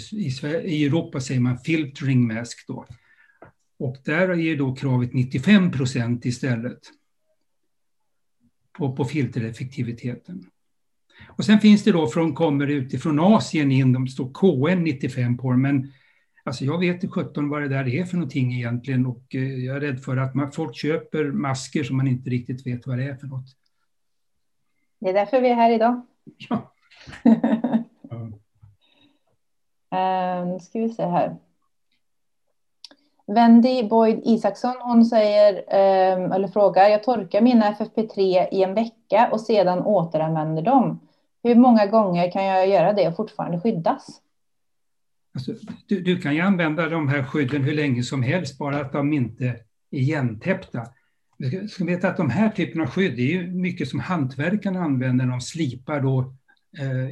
i, 0.64 0.86
Europa 0.86 1.20
säger 1.20 1.40
man 1.40 1.58
filtering 1.58 2.26
mask 2.26 2.66
då. 2.66 2.86
Och 3.78 3.96
där 4.04 4.38
är 4.40 4.56
då 4.56 4.74
kravet 4.74 5.12
95 5.12 5.72
procent 5.72 6.24
istället. 6.24 6.78
på, 8.78 8.96
på 8.96 9.04
filtereffektiviteten. 9.04 10.44
Och 11.28 11.44
sen 11.44 11.60
finns 11.60 11.84
det 11.84 11.92
då 11.92 12.06
från, 12.06 12.34
kommer 12.34 12.66
utifrån 12.66 13.20
Asien 13.20 13.72
in, 13.72 13.92
de 13.92 14.08
står 14.08 14.32
KN95 14.32 15.38
på 15.38 15.50
dem, 15.50 15.62
men 15.62 15.92
alltså 16.44 16.64
jag 16.64 16.78
vet 16.78 16.94
inte 16.94 17.08
17 17.08 17.48
vad 17.48 17.62
det 17.62 17.68
där 17.68 17.88
är 17.88 18.04
för 18.04 18.16
någonting 18.16 18.52
egentligen 18.52 19.06
och 19.06 19.34
eh, 19.34 19.64
jag 19.64 19.76
är 19.76 19.80
rädd 19.80 20.00
för 20.04 20.16
att 20.16 20.34
man, 20.34 20.52
folk 20.52 20.76
köper 20.76 21.24
masker 21.24 21.84
som 21.84 21.96
man 21.96 22.08
inte 22.08 22.30
riktigt 22.30 22.66
vet 22.66 22.86
vad 22.86 22.98
det 22.98 23.04
är 23.04 23.16
för 23.16 23.26
något. 23.26 23.46
Det 25.00 25.08
är 25.08 25.14
därför 25.14 25.40
vi 25.40 25.48
är 25.48 25.54
här 25.54 25.70
idag. 25.70 26.06
Ja. 26.48 26.74
Mm. 28.10 28.34
Ehm, 29.90 30.48
nu 30.48 30.58
ska 30.58 30.78
vi 30.78 30.88
se 30.88 31.06
här. 31.06 31.36
Wendy 33.26 33.88
Boyd 33.88 34.20
Isaksson, 34.24 34.74
hon 34.80 35.04
säger, 35.04 35.54
um, 35.54 36.32
eller 36.32 36.48
frågar, 36.48 36.88
jag 36.88 37.02
torkar 37.02 37.40
mina 37.40 37.72
FFP3 37.72 38.48
i 38.52 38.62
en 38.62 38.74
vecka 38.74 39.28
och 39.32 39.40
sedan 39.40 39.78
återanvänder 39.78 40.62
dem. 40.62 41.00
Hur 41.42 41.54
många 41.54 41.86
gånger 41.86 42.30
kan 42.30 42.44
jag 42.44 42.68
göra 42.68 42.92
det 42.92 43.08
och 43.08 43.16
fortfarande 43.16 43.60
skyddas? 43.60 44.20
Alltså, 45.34 45.52
du, 45.86 46.00
du, 46.00 46.20
kan 46.20 46.34
ju 46.34 46.40
använda 46.40 46.88
de 46.88 47.08
här 47.08 47.22
skydden 47.22 47.62
hur 47.62 47.74
länge 47.74 48.02
som 48.02 48.22
helst, 48.22 48.58
bara 48.58 48.80
att 48.80 48.92
de 48.92 49.12
inte 49.12 49.44
är 49.44 49.56
igentäppta. 49.90 50.86
Du 51.38 51.68
ska 51.68 51.84
veta 51.84 52.08
att 52.08 52.16
de 52.16 52.30
här 52.30 52.50
typerna 52.50 52.82
av 52.84 52.90
skydd, 52.90 53.16
det 53.16 53.22
är 53.22 53.42
ju 53.42 53.46
mycket 53.46 53.88
som 53.88 54.00
hantverkarna 54.00 54.80
använder 54.80 55.26
de 55.26 55.40
slipar 55.40 56.00
då, 56.00 56.34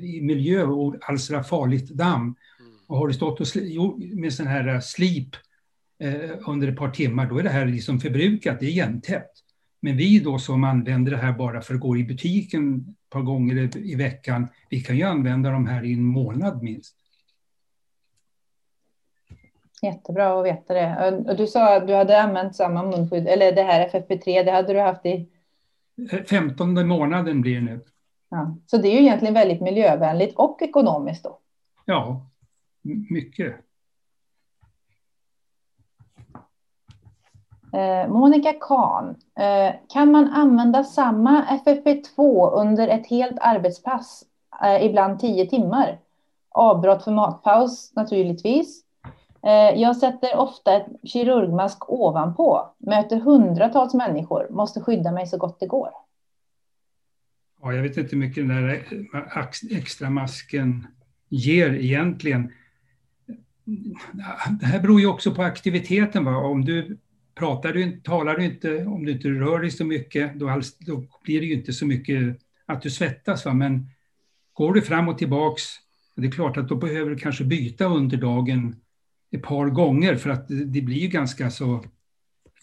i 0.02 0.20
miljö 0.22 0.62
och 0.62 0.96
alstrar 1.00 1.42
farligt 1.42 1.90
damm. 1.90 2.22
Mm. 2.22 2.36
Och 2.86 2.96
har 2.96 3.08
du 3.08 3.14
stått 3.14 3.40
och 3.40 3.46
med 3.98 4.32
sån 4.32 4.46
här 4.46 4.80
slip 4.80 5.28
eh, 5.98 6.30
under 6.46 6.68
ett 6.68 6.76
par 6.76 6.90
timmar, 6.90 7.26
då 7.26 7.38
är 7.38 7.42
det 7.42 7.48
här 7.48 7.66
liksom 7.66 8.00
förbrukat, 8.00 8.60
det 8.60 8.66
är 8.66 8.70
igentäppt. 8.70 9.42
Men 9.80 9.96
vi 9.96 10.20
då 10.20 10.38
som 10.38 10.64
använder 10.64 11.12
det 11.12 11.18
här 11.18 11.32
bara 11.32 11.60
för 11.60 11.74
att 11.74 11.80
gå 11.80 11.96
i 11.96 12.04
butiken 12.04 12.76
ett 12.88 13.10
par 13.10 13.22
gånger 13.22 13.76
i 13.76 13.94
veckan, 13.94 14.48
vi 14.70 14.80
kan 14.80 14.96
ju 14.96 15.02
använda 15.02 15.50
de 15.50 15.66
här 15.66 15.84
i 15.84 15.92
en 15.92 16.02
månad 16.02 16.62
minst. 16.62 16.96
Jättebra 19.82 20.40
att 20.40 20.46
veta 20.46 20.74
det. 20.74 21.22
Och 21.28 21.36
du 21.36 21.46
sa 21.46 21.76
att 21.76 21.86
du 21.86 21.94
hade 21.94 22.22
använt 22.22 22.56
samma 22.56 22.82
munskydd, 22.82 23.28
eller 23.28 23.52
det 23.52 23.62
här 23.62 23.88
FFP3, 23.88 24.44
det 24.44 24.50
hade 24.50 24.72
du 24.72 24.80
haft 24.80 25.06
i? 25.06 25.28
15 26.28 26.78
eh, 26.78 26.84
månaden 26.84 27.40
blir 27.40 27.54
det 27.54 27.60
nu. 27.60 27.80
Ja. 28.28 28.56
Så 28.66 28.76
det 28.76 28.88
är 28.88 28.92
ju 28.92 29.00
egentligen 29.00 29.34
väldigt 29.34 29.60
miljövänligt 29.60 30.36
och 30.36 30.62
ekonomiskt 30.62 31.24
då? 31.24 31.38
Ja, 31.84 32.26
mycket. 33.10 33.56
Eh, 37.72 38.08
Monica 38.08 38.52
Kahn, 38.52 39.16
eh, 39.38 39.74
kan 39.88 40.12
man 40.12 40.28
använda 40.28 40.84
samma 40.84 41.44
FFP2 41.44 42.50
under 42.50 42.88
ett 42.88 43.06
helt 43.06 43.36
arbetspass, 43.40 44.24
eh, 44.62 44.84
ibland 44.84 45.20
tio 45.20 45.46
timmar? 45.46 45.98
Avbrott 46.50 47.04
för 47.04 47.10
matpaus 47.10 47.92
naturligtvis. 47.94 48.82
Jag 49.74 49.96
sätter 49.96 50.36
ofta 50.36 50.72
ett 50.72 50.86
kirurgmask 51.02 51.90
ovanpå, 51.90 52.68
möter 52.78 53.16
hundratals 53.16 53.94
människor, 53.94 54.48
måste 54.50 54.80
skydda 54.80 55.12
mig 55.12 55.26
så 55.26 55.38
gott 55.38 55.60
det 55.60 55.66
går. 55.66 55.90
Ja, 57.66 57.74
jag 57.74 57.82
vet 57.82 57.96
inte 57.96 58.16
hur 58.16 58.20
mycket 58.20 58.48
den 58.48 58.56
där 58.56 58.86
extra 59.70 60.10
masken 60.10 60.86
ger 61.28 61.74
egentligen. 61.74 62.52
Det 64.60 64.66
här 64.66 64.80
beror 64.80 65.00
ju 65.00 65.06
också 65.06 65.34
på 65.34 65.42
aktiviteten. 65.42 66.24
Va? 66.24 66.36
Om 66.36 66.64
du 66.64 66.98
pratar 67.34 67.72
du, 67.72 68.00
talar 68.00 68.36
du 68.36 68.44
inte, 68.44 68.84
om 68.84 69.04
du 69.04 69.12
inte 69.12 69.28
rör 69.28 69.60
dig 69.60 69.70
så 69.70 69.84
mycket, 69.84 70.34
då, 70.34 70.48
alls, 70.48 70.78
då 70.78 71.04
blir 71.24 71.40
det 71.40 71.46
ju 71.46 71.54
inte 71.54 71.72
så 71.72 71.86
mycket 71.86 72.38
att 72.66 72.82
du 72.82 72.90
svettas. 72.90 73.44
Va? 73.44 73.54
Men 73.54 73.90
går 74.52 74.74
du 74.74 74.82
fram 74.82 75.08
och 75.08 75.18
tillbaks, 75.18 75.62
det 76.16 76.26
är 76.26 76.30
klart 76.30 76.56
att 76.56 76.68
då 76.68 76.76
behöver 76.76 77.10
du 77.10 77.16
kanske 77.16 77.44
byta 77.44 77.84
under 77.84 78.16
dagen 78.16 78.76
ett 79.30 79.42
par 79.42 79.66
gånger 79.66 80.16
för 80.16 80.30
att 80.30 80.48
det 80.48 80.82
blir 80.82 80.98
ju 80.98 81.08
ganska 81.08 81.50
så 81.50 81.84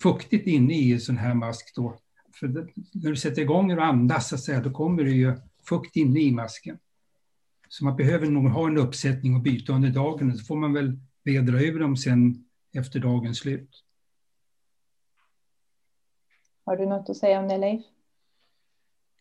fuktigt 0.02 0.48
inne 0.48 0.74
i 0.74 0.94
en 0.94 1.00
sån 1.00 1.18
här 1.18 1.34
mask 1.34 1.76
då. 1.76 2.00
För 2.34 2.48
det, 2.48 2.68
när 2.94 3.10
du 3.10 3.16
sätter 3.16 3.42
igång 3.42 3.72
och 3.72 3.86
andas 3.86 4.30
så 4.30 4.36
att 4.36 4.42
säga, 4.42 4.60
då 4.60 4.72
kommer 4.72 5.04
det 5.04 5.12
ju 5.12 5.34
fukt 5.70 5.96
inne 5.96 6.20
i 6.20 6.32
masken. 6.32 6.80
Så 7.70 7.86
man 7.86 7.96
behöver 7.96 8.28
nog 8.28 8.50
ha 8.50 8.68
en 8.68 8.78
uppsättning 8.78 9.36
och 9.36 9.42
byta 9.42 9.74
under 9.74 9.90
dagen 9.90 10.32
och 10.32 10.40
så 10.40 10.46
får 10.46 10.56
man 10.56 10.74
väl 10.74 10.98
vedra 11.24 11.62
ur 11.62 11.80
dem 11.80 11.98
sen 11.98 12.46
efter 12.74 13.00
dagens 13.00 13.38
slut. 13.38 13.84
Har 16.66 16.78
du 16.78 16.86
något 16.86 17.10
att 17.10 17.18
säga 17.18 17.40
om 17.40 17.48
det 17.48 17.58
Leif? 17.58 17.86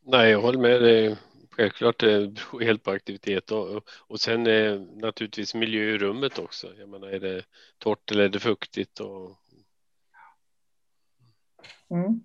Nej, 0.04 0.30
jag 0.30 0.42
håller 0.42 0.58
med. 0.58 0.82
dig. 0.82 1.16
Självklart 1.50 2.00
det 2.00 2.28
beror 2.28 2.60
helt 2.60 2.82
på 2.82 2.90
aktivitet 2.90 3.50
och, 3.50 3.82
och 3.88 4.20
sen 4.20 4.46
eh, 4.46 4.80
naturligtvis 4.80 5.54
miljö 5.54 5.82
i 5.82 5.98
rummet 5.98 6.38
också. 6.38 6.74
Jag 6.78 6.88
menar, 6.88 7.08
är 7.08 7.20
det 7.20 7.44
torrt 7.78 8.10
eller 8.10 8.24
är 8.24 8.28
det 8.28 8.40
fuktigt? 8.40 9.00
Och... 9.00 9.36
Mm. 11.90 12.24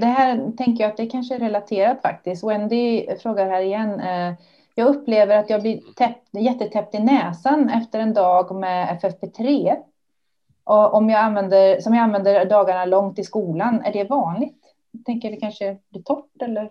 Det 0.00 0.06
här 0.06 0.52
tänker 0.56 0.84
jag 0.84 0.90
att 0.90 0.96
det 0.96 1.06
kanske 1.06 1.34
är 1.34 1.38
relaterat 1.38 2.02
faktiskt. 2.02 2.44
Wendy 2.44 3.06
frågar 3.22 3.50
här 3.50 3.60
igen. 3.60 4.00
Eh, 4.00 4.34
jag 4.74 4.96
upplever 4.96 5.36
att 5.38 5.50
jag 5.50 5.62
blir 5.62 5.80
täppt, 5.96 6.28
jättetäppt 6.32 6.94
i 6.94 6.98
näsan 6.98 7.68
efter 7.68 8.00
en 8.00 8.14
dag 8.14 8.54
med 8.54 8.98
FFP3. 9.02 9.76
Och 10.64 10.94
om 10.94 11.10
jag 11.10 11.20
använder, 11.20 11.80
som 11.80 11.94
jag 11.94 12.02
använder 12.02 12.44
dagarna 12.44 12.84
långt 12.84 13.18
i 13.18 13.24
skolan, 13.24 13.80
är 13.84 13.92
det 13.92 14.04
vanligt? 14.04 14.62
Jag 14.90 15.04
tänker 15.04 15.30
det 15.30 15.36
kanske 15.36 15.78
blir 15.90 16.02
torrt 16.02 16.42
eller? 16.42 16.70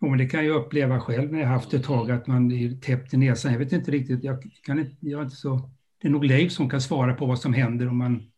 Jo, 0.00 0.08
men 0.08 0.18
det 0.18 0.26
kan 0.26 0.46
jag 0.46 0.56
uppleva 0.56 1.00
själv 1.00 1.32
när 1.32 1.40
jag 1.40 1.48
haft 1.48 1.74
ett 1.74 1.84
tag, 1.84 2.10
att 2.10 2.26
man 2.26 2.52
är 2.52 2.80
täppt 2.80 3.14
i 3.14 3.16
näsan. 3.16 3.52
Jag 3.52 3.58
vet 3.58 3.72
inte 3.72 3.90
riktigt, 3.90 4.24
jag 4.24 4.42
kan 4.62 4.78
inte, 4.78 4.96
jag 5.00 5.20
är 5.20 5.24
inte 5.24 5.36
så... 5.36 5.60
Det 5.98 6.08
är 6.08 6.12
nog 6.12 6.24
Leif 6.24 6.52
som 6.52 6.70
kan 6.70 6.80
svara 6.80 7.14
på 7.14 7.26
vad 7.26 7.38
som 7.38 7.54
händer 7.54 7.88
om 7.88 7.98
man 7.98 8.32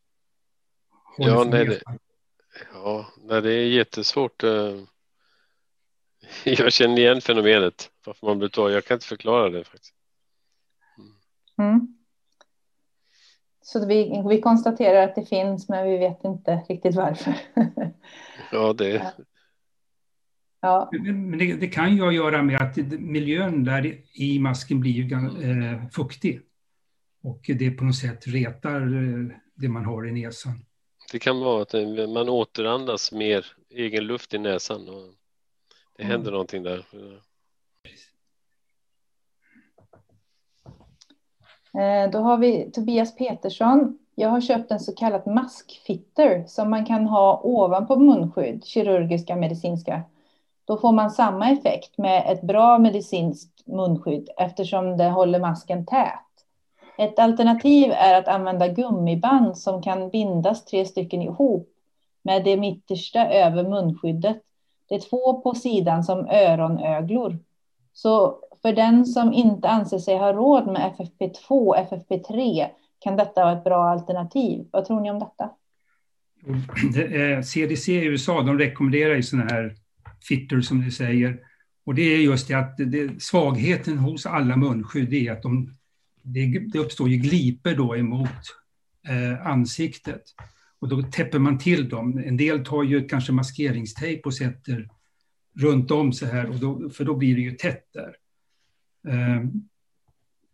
håller 1.16 1.32
ja, 1.32 1.44
nej, 1.44 1.66
det, 1.66 1.80
ja, 2.84 3.06
nej, 3.24 3.42
det 3.42 3.52
är 3.52 3.66
jättesvårt. 3.66 4.44
Eh. 4.44 4.74
Jag 6.44 6.72
känner 6.72 6.98
igen 6.98 7.20
fenomenet, 7.20 7.90
varför 8.06 8.26
man 8.26 8.38
blir 8.38 8.48
torr. 8.48 8.70
Jag 8.70 8.84
kan 8.84 8.94
inte 8.94 9.06
förklara 9.06 9.48
det 9.48 9.64
faktiskt. 9.64 9.94
Mm. 11.58 11.96
Så 13.62 13.86
vi, 13.86 14.22
vi 14.28 14.40
konstaterar 14.40 15.08
att 15.08 15.14
det 15.14 15.26
finns, 15.26 15.68
men 15.68 15.90
vi 15.90 15.98
vet 15.98 16.24
inte 16.24 16.56
riktigt 16.68 16.94
varför. 16.94 17.34
ja, 18.52 18.72
det, 18.72 19.14
Ja. 20.64 20.88
Men 20.92 21.38
det, 21.38 21.56
det, 21.56 21.66
kan 21.66 21.96
ju 21.96 22.10
göra 22.10 22.42
med 22.42 22.62
att 22.62 22.76
miljön 23.00 23.64
där 23.64 24.00
i 24.12 24.38
masken 24.38 24.80
blir 24.80 24.90
ju 24.90 25.12
eh, 25.12 25.88
fuktig. 25.88 26.40
Och 27.22 27.40
det 27.58 27.70
på 27.70 27.84
något 27.84 27.96
sätt 27.96 28.26
retar 28.26 28.80
eh, 28.80 29.36
det 29.54 29.68
man 29.68 29.84
har 29.84 30.06
i 30.06 30.12
näsan. 30.12 30.64
Det 31.12 31.18
kan 31.18 31.40
vara 31.40 31.62
att 31.62 31.74
man 32.08 32.28
återandas 32.28 33.12
mer 33.12 33.46
egen 33.70 34.04
luft 34.04 34.34
i 34.34 34.38
näsan. 34.38 34.88
Och 34.88 35.14
det 35.96 36.02
mm. 36.02 36.10
händer 36.10 36.30
någonting 36.32 36.62
där. 36.62 36.84
Eh, 41.74 42.10
då 42.10 42.18
har 42.18 42.38
vi 42.38 42.70
Tobias 42.70 43.16
Petersson. 43.16 43.98
Jag 44.14 44.28
har 44.28 44.40
köpt 44.40 44.70
en 44.70 44.80
så 44.80 44.94
kallad 44.94 45.26
maskfitter 45.26 46.44
som 46.46 46.70
man 46.70 46.86
kan 46.86 47.06
ha 47.06 47.40
ovanpå 47.44 47.96
munskydd, 47.96 48.64
kirurgiska 48.64 49.36
medicinska 49.36 50.02
då 50.64 50.76
får 50.76 50.92
man 50.92 51.10
samma 51.10 51.50
effekt 51.50 51.98
med 51.98 52.32
ett 52.32 52.42
bra 52.42 52.78
medicinskt 52.78 53.66
munskydd 53.66 54.28
eftersom 54.36 54.96
det 54.96 55.10
håller 55.10 55.40
masken 55.40 55.86
tät. 55.86 56.33
Ett 56.98 57.18
alternativ 57.18 57.92
är 57.92 58.18
att 58.18 58.28
använda 58.28 58.68
gummiband 58.68 59.58
som 59.58 59.82
kan 59.82 60.10
bindas 60.10 60.64
tre 60.64 60.84
stycken 60.84 61.22
ihop 61.22 61.68
med 62.22 62.44
det 62.44 62.56
mittersta 62.56 63.28
över 63.28 63.68
munskyddet. 63.68 64.36
Det 64.88 64.94
är 64.94 65.00
två 65.00 65.40
på 65.40 65.54
sidan 65.54 66.04
som 66.04 66.18
öronöglor. 66.28 67.38
Så 67.92 68.38
för 68.62 68.72
den 68.72 69.06
som 69.06 69.32
inte 69.32 69.68
anser 69.68 69.98
sig 69.98 70.18
ha 70.18 70.32
råd 70.32 70.66
med 70.66 70.92
FFP2 70.98 71.74
FFP3 71.90 72.66
kan 72.98 73.16
detta 73.16 73.44
vara 73.44 73.58
ett 73.58 73.64
bra 73.64 73.84
alternativ. 73.84 74.68
Vad 74.70 74.84
tror 74.84 75.00
ni 75.00 75.10
om 75.10 75.18
detta? 75.18 75.50
CDC 77.42 77.92
i 77.92 78.04
USA 78.04 78.42
de 78.42 78.58
rekommenderar 78.58 79.14
ju 79.14 79.22
sådana 79.22 79.50
här 79.50 79.74
fitter 80.28 80.60
som 80.60 80.80
du 80.80 80.90
säger. 80.90 81.38
Och 81.86 81.94
det 81.94 82.02
är 82.02 82.18
just 82.18 82.48
det 82.48 82.54
att 82.54 82.76
det, 82.76 83.22
svagheten 83.22 83.98
hos 83.98 84.26
alla 84.26 84.56
munskydd 84.56 85.14
är 85.14 85.32
att 85.32 85.42
de, 85.42 85.70
det, 86.24 86.58
det 86.58 86.78
uppstår 86.78 87.08
ju 87.08 87.16
gliper 87.16 87.76
då 87.76 87.96
emot 87.96 88.28
eh, 89.08 89.46
ansiktet. 89.46 90.22
Och 90.78 90.88
då 90.88 91.02
täpper 91.02 91.38
man 91.38 91.58
till 91.58 91.88
dem. 91.88 92.18
En 92.18 92.36
del 92.36 92.64
tar 92.64 92.82
ju 92.82 93.08
kanske 93.08 93.32
maskeringstejp 93.32 94.22
och 94.22 94.34
sätter 94.34 94.88
runt 95.56 95.90
om 95.90 96.12
så 96.12 96.26
här, 96.26 96.50
och 96.50 96.56
då, 96.56 96.90
för 96.90 97.04
då 97.04 97.16
blir 97.16 97.34
det 97.34 97.40
ju 97.40 97.50
tätt 97.50 97.84
där. 97.92 98.16
Eh, 99.08 99.44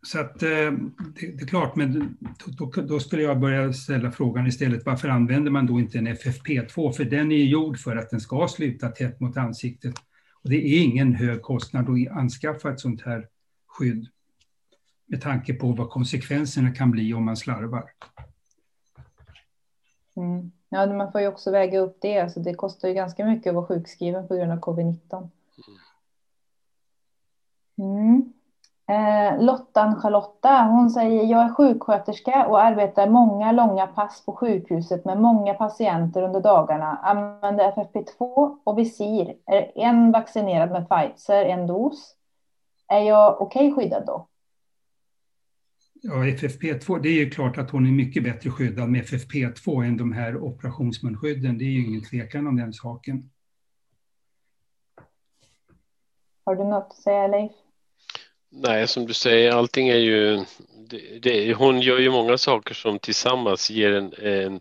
Så 0.03 0.21
att 0.21 0.43
eh, 0.43 0.49
det, 0.49 1.37
det, 1.37 1.43
är 1.43 1.47
klart, 1.47 1.77
men 1.77 2.19
då, 2.47 2.73
då, 2.83 3.01
skulle 3.01 3.23
jag 3.23 3.41
börja 3.41 3.73
ställa 3.73 4.11
frågan 4.11 4.47
istället, 4.47 4.87
varför 4.87 5.09
använder 5.09 5.51
man 5.51 5.67
då 5.67 5.81
inte 5.81 5.99
en 5.99 6.09
FFP2? 6.09 6.93
För 6.93 7.05
den 7.05 7.33
är 7.33 7.37
ju 7.37 7.49
gjord 7.49 7.79
för 7.79 7.97
att 7.97 8.11
den 8.11 8.21
ska 8.21 8.49
sluta 8.49 8.89
tätt 8.89 9.21
mot 9.21 9.37
ansiktet. 9.37 9.95
Och 10.43 10.51
det 10.51 10.57
är 10.57 10.83
ingen 10.83 11.15
hög 11.15 11.43
kostnad 11.43 11.89
att 11.91 12.17
anskaffa 12.17 12.73
ett 12.73 12.81
sånt 12.81 13.03
här 13.03 13.27
skydd 13.67 14.07
med 15.11 15.23
tanke 15.23 15.55
på 15.55 15.67
vad 15.67 15.91
konsekvenserna 15.91 16.71
kan 16.71 16.91
bli 16.91 17.15
om 17.15 17.25
man 17.25 17.37
slarvar. 17.37 17.91
Mm. 20.17 20.53
Ja, 20.69 20.87
man 20.87 21.13
får 21.13 21.21
ju 21.21 21.29
också 21.29 21.51
väga 21.51 21.79
upp 21.79 21.99
det. 22.01 22.19
Alltså 22.19 22.41
det 22.41 22.55
kostar 22.55 22.89
ju 22.89 22.95
ganska 22.95 23.25
mycket 23.25 23.51
att 23.51 23.55
vara 23.55 23.67
sjukskriven 23.67 24.29
på 24.29 24.35
grund 24.35 24.53
av 24.53 24.61
covid-19. 24.61 25.29
Mm. 27.79 28.33
Eh, 28.91 29.43
Lottan 29.43 30.01
Charlotta, 30.01 30.63
hon 30.63 30.91
säger 30.91 31.25
jag 31.25 31.43
är 31.43 31.55
sjuksköterska 31.55 32.47
och 32.47 32.63
arbetar 32.63 33.09
många 33.09 33.53
långa 33.53 33.87
pass 33.87 34.25
på 34.27 34.33
sjukhuset 34.33 35.05
med 35.05 35.21
många 35.21 35.55
patienter 35.55 36.23
under 36.23 36.41
dagarna. 36.41 36.97
Använder 37.03 37.73
FFP2 37.73 38.57
och 38.65 38.79
visir. 38.79 39.37
Är 39.47 39.73
en 39.75 40.13
vaccinerad 40.13 40.71
med 40.71 40.89
Pfizer, 40.89 41.45
en 41.45 41.67
dos. 41.67 42.17
Är 42.89 43.01
jag 43.01 43.41
okej 43.41 43.73
okay 43.73 43.85
skyddad 43.85 44.07
då? 44.07 44.27
Ja, 46.03 46.13
FFP2, 46.13 47.01
det 47.03 47.09
är 47.09 47.15
ju 47.15 47.31
klart 47.31 47.59
att 47.59 47.71
hon 47.71 47.87
är 47.87 47.91
mycket 47.93 48.23
bättre 48.23 48.51
skyddad 48.51 48.89
med 48.89 49.05
FFP2 49.05 49.85
än 49.85 49.97
de 49.97 50.13
här 50.13 50.37
operationsmunskydden. 50.37 51.59
Det 51.59 51.65
är 51.65 51.71
ju 51.71 51.87
ingen 51.87 52.05
tvekan 52.05 52.47
om 52.47 52.57
den 52.57 52.73
saken. 52.73 53.31
Har 56.45 56.55
du 56.55 56.65
något 56.65 56.87
att 56.91 57.03
säga 57.03 57.27
Leif? 57.27 57.53
Nej, 58.51 58.89
som 58.89 59.07
du 59.07 59.15
säger, 59.15 59.53
allting 59.53 59.89
är 59.89 59.97
ju... 59.97 60.45
Det, 60.89 61.19
det, 61.23 61.55
hon 61.55 61.81
gör 61.81 61.99
ju 61.99 62.11
många 62.11 62.39
saker 62.39 62.75
som 62.75 62.99
tillsammans 62.99 63.71
ger 63.71 63.93
en, 63.93 64.13
en 64.13 64.61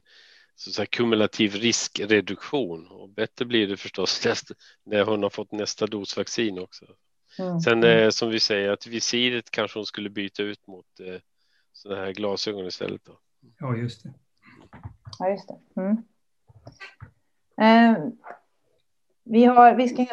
så 0.55 0.69
att 0.69 0.73
säga, 0.73 0.85
kumulativ 0.85 1.55
riskreduktion. 1.55 2.87
Och 2.87 3.09
bättre 3.09 3.45
blir 3.45 3.67
det 3.67 3.77
förstås 3.77 4.25
nästa, 4.25 4.53
när 4.85 5.03
hon 5.03 5.23
har 5.23 5.29
fått 5.29 5.51
nästa 5.51 5.87
dos 5.87 6.17
vaccin 6.17 6.59
också. 6.59 6.85
Mm. 7.39 7.59
Sen 7.59 7.83
mm. 7.83 8.03
eh, 8.03 8.09
som 8.09 8.29
vi 8.29 8.39
säger 8.39 8.69
att 8.69 8.87
visiret 8.87 9.51
kanske 9.51 9.79
hon 9.79 9.85
skulle 9.85 10.09
byta 10.09 10.43
ut 10.43 10.67
mot 10.67 10.99
eh, 10.99 11.21
sådana 11.79 12.01
här 12.01 12.13
glasögon 12.13 12.67
istället. 12.67 13.05
Då. 13.05 13.11
Ja, 13.59 13.75
just 13.75 14.03
det. 14.03 14.13
Ja, 15.19 15.29
just 15.29 15.47
det. 15.47 15.81
Mm. 15.81 15.97
Eh, 17.61 18.03
vi, 19.23 19.45
har, 19.45 19.75
vi 19.75 19.89
ska 19.89 20.05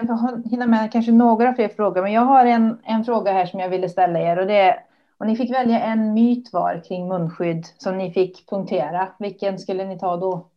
hinna 0.51 0.67
med 0.67 0.93
kanske 0.93 1.13
några 1.13 1.55
fler 1.55 1.69
frågor, 1.69 2.03
men 2.03 2.13
jag 2.13 2.23
har 2.23 2.47
en, 2.47 2.79
en 2.85 3.05
fråga 3.05 3.33
här 3.33 3.47
som 3.47 3.61
jag 3.61 3.69
ville 3.69 3.89
ställa 3.89 4.21
er 4.21 4.39
och 4.39 4.47
det 4.47 4.57
är 4.57 4.87
och 5.19 5.27
ni 5.27 5.37
fick 5.37 5.51
välja 5.51 5.81
en 5.81 6.15
myt 6.15 6.53
var 6.53 6.83
kring 6.89 7.09
munskydd 7.09 7.67
som 7.79 7.99
ni 7.99 8.13
fick 8.13 8.47
punktera. 8.47 9.13
Vilken 9.19 9.59
skulle 9.59 9.85
ni 9.85 9.99
ta 9.99 10.17
då? 10.17 10.51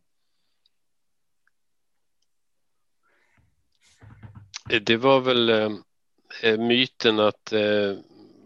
Det 4.86 4.96
var 4.96 5.20
väl 5.20 5.50
eh, 5.50 5.70
eh 6.42 6.58
myten 6.58 7.20
att, 7.20 7.52
eh, 7.52 7.96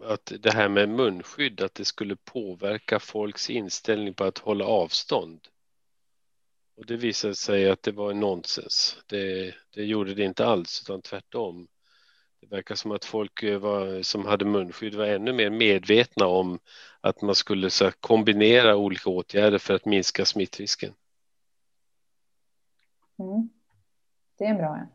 att 0.05 0.33
det 0.39 0.53
här 0.53 0.69
med 0.69 0.89
munskydd, 0.89 1.61
att 1.61 1.75
det 1.75 1.85
skulle 1.85 2.15
påverka 2.15 2.99
folks 2.99 3.49
inställning 3.49 4.13
på 4.13 4.23
att 4.23 4.37
hålla 4.37 4.65
avstånd. 4.65 5.47
Och 6.77 6.85
det 6.85 6.97
visade 6.97 7.35
sig 7.35 7.69
att 7.69 7.83
det 7.83 7.91
var 7.91 8.13
nonsens. 8.13 8.97
Det, 9.07 9.55
det 9.73 9.83
gjorde 9.83 10.13
det 10.13 10.23
inte 10.23 10.45
alls, 10.45 10.81
utan 10.85 11.01
tvärtom. 11.01 11.67
Det 12.41 12.47
verkar 12.47 12.75
som 12.75 12.91
att 12.91 13.05
folk 13.05 13.43
eh, 13.43 13.59
var, 13.59 14.01
som 14.01 14.25
hade 14.25 14.45
munskydd 14.45 14.95
var 14.95 15.05
ännu 15.05 15.33
mer 15.33 15.49
medvetna 15.49 16.25
om 16.25 16.59
att 17.01 17.21
man 17.21 17.35
skulle 17.35 17.69
så 17.69 17.91
kombinera 17.91 18.75
olika 18.75 19.09
åtgärder 19.09 19.57
för 19.57 19.73
att 19.73 19.85
minska 19.85 20.25
smittrisken. 20.25 20.93
Mm. 23.19 23.49
Det 24.37 24.45
är 24.45 24.49
en 24.49 24.57
bra. 24.57 24.87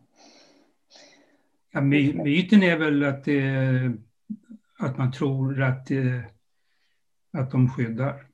Ja, 1.70 1.80
my, 1.80 2.12
myten 2.12 2.62
är 2.62 2.76
väl 2.76 3.04
att, 3.04 3.24
det, 3.24 3.92
att 4.80 4.98
man 4.98 5.12
tror 5.12 5.62
att, 5.62 5.86
det, 5.86 6.24
att 7.32 7.50
de 7.50 7.70
skyddar. 7.70 8.26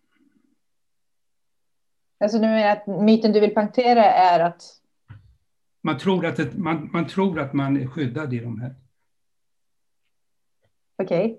Alltså 2.21 2.39
du 2.39 2.47
menar 2.47 2.69
att 2.69 2.87
myten 2.87 3.33
du 3.33 3.41
vill 3.41 3.55
punktera 3.55 4.05
är 4.05 4.41
att? 4.41 4.63
Man 5.83 5.99
tror 5.99 6.27
att, 6.27 6.37
det, 6.37 6.59
man, 6.59 6.91
man 6.93 7.07
tror 7.07 7.41
att 7.41 7.53
man 7.53 7.77
är 7.77 7.87
skyddad 7.87 8.35
i 8.35 8.41
de 8.41 8.61
här. 8.61 8.75
Okej. 11.03 11.25
Okay. 11.25 11.39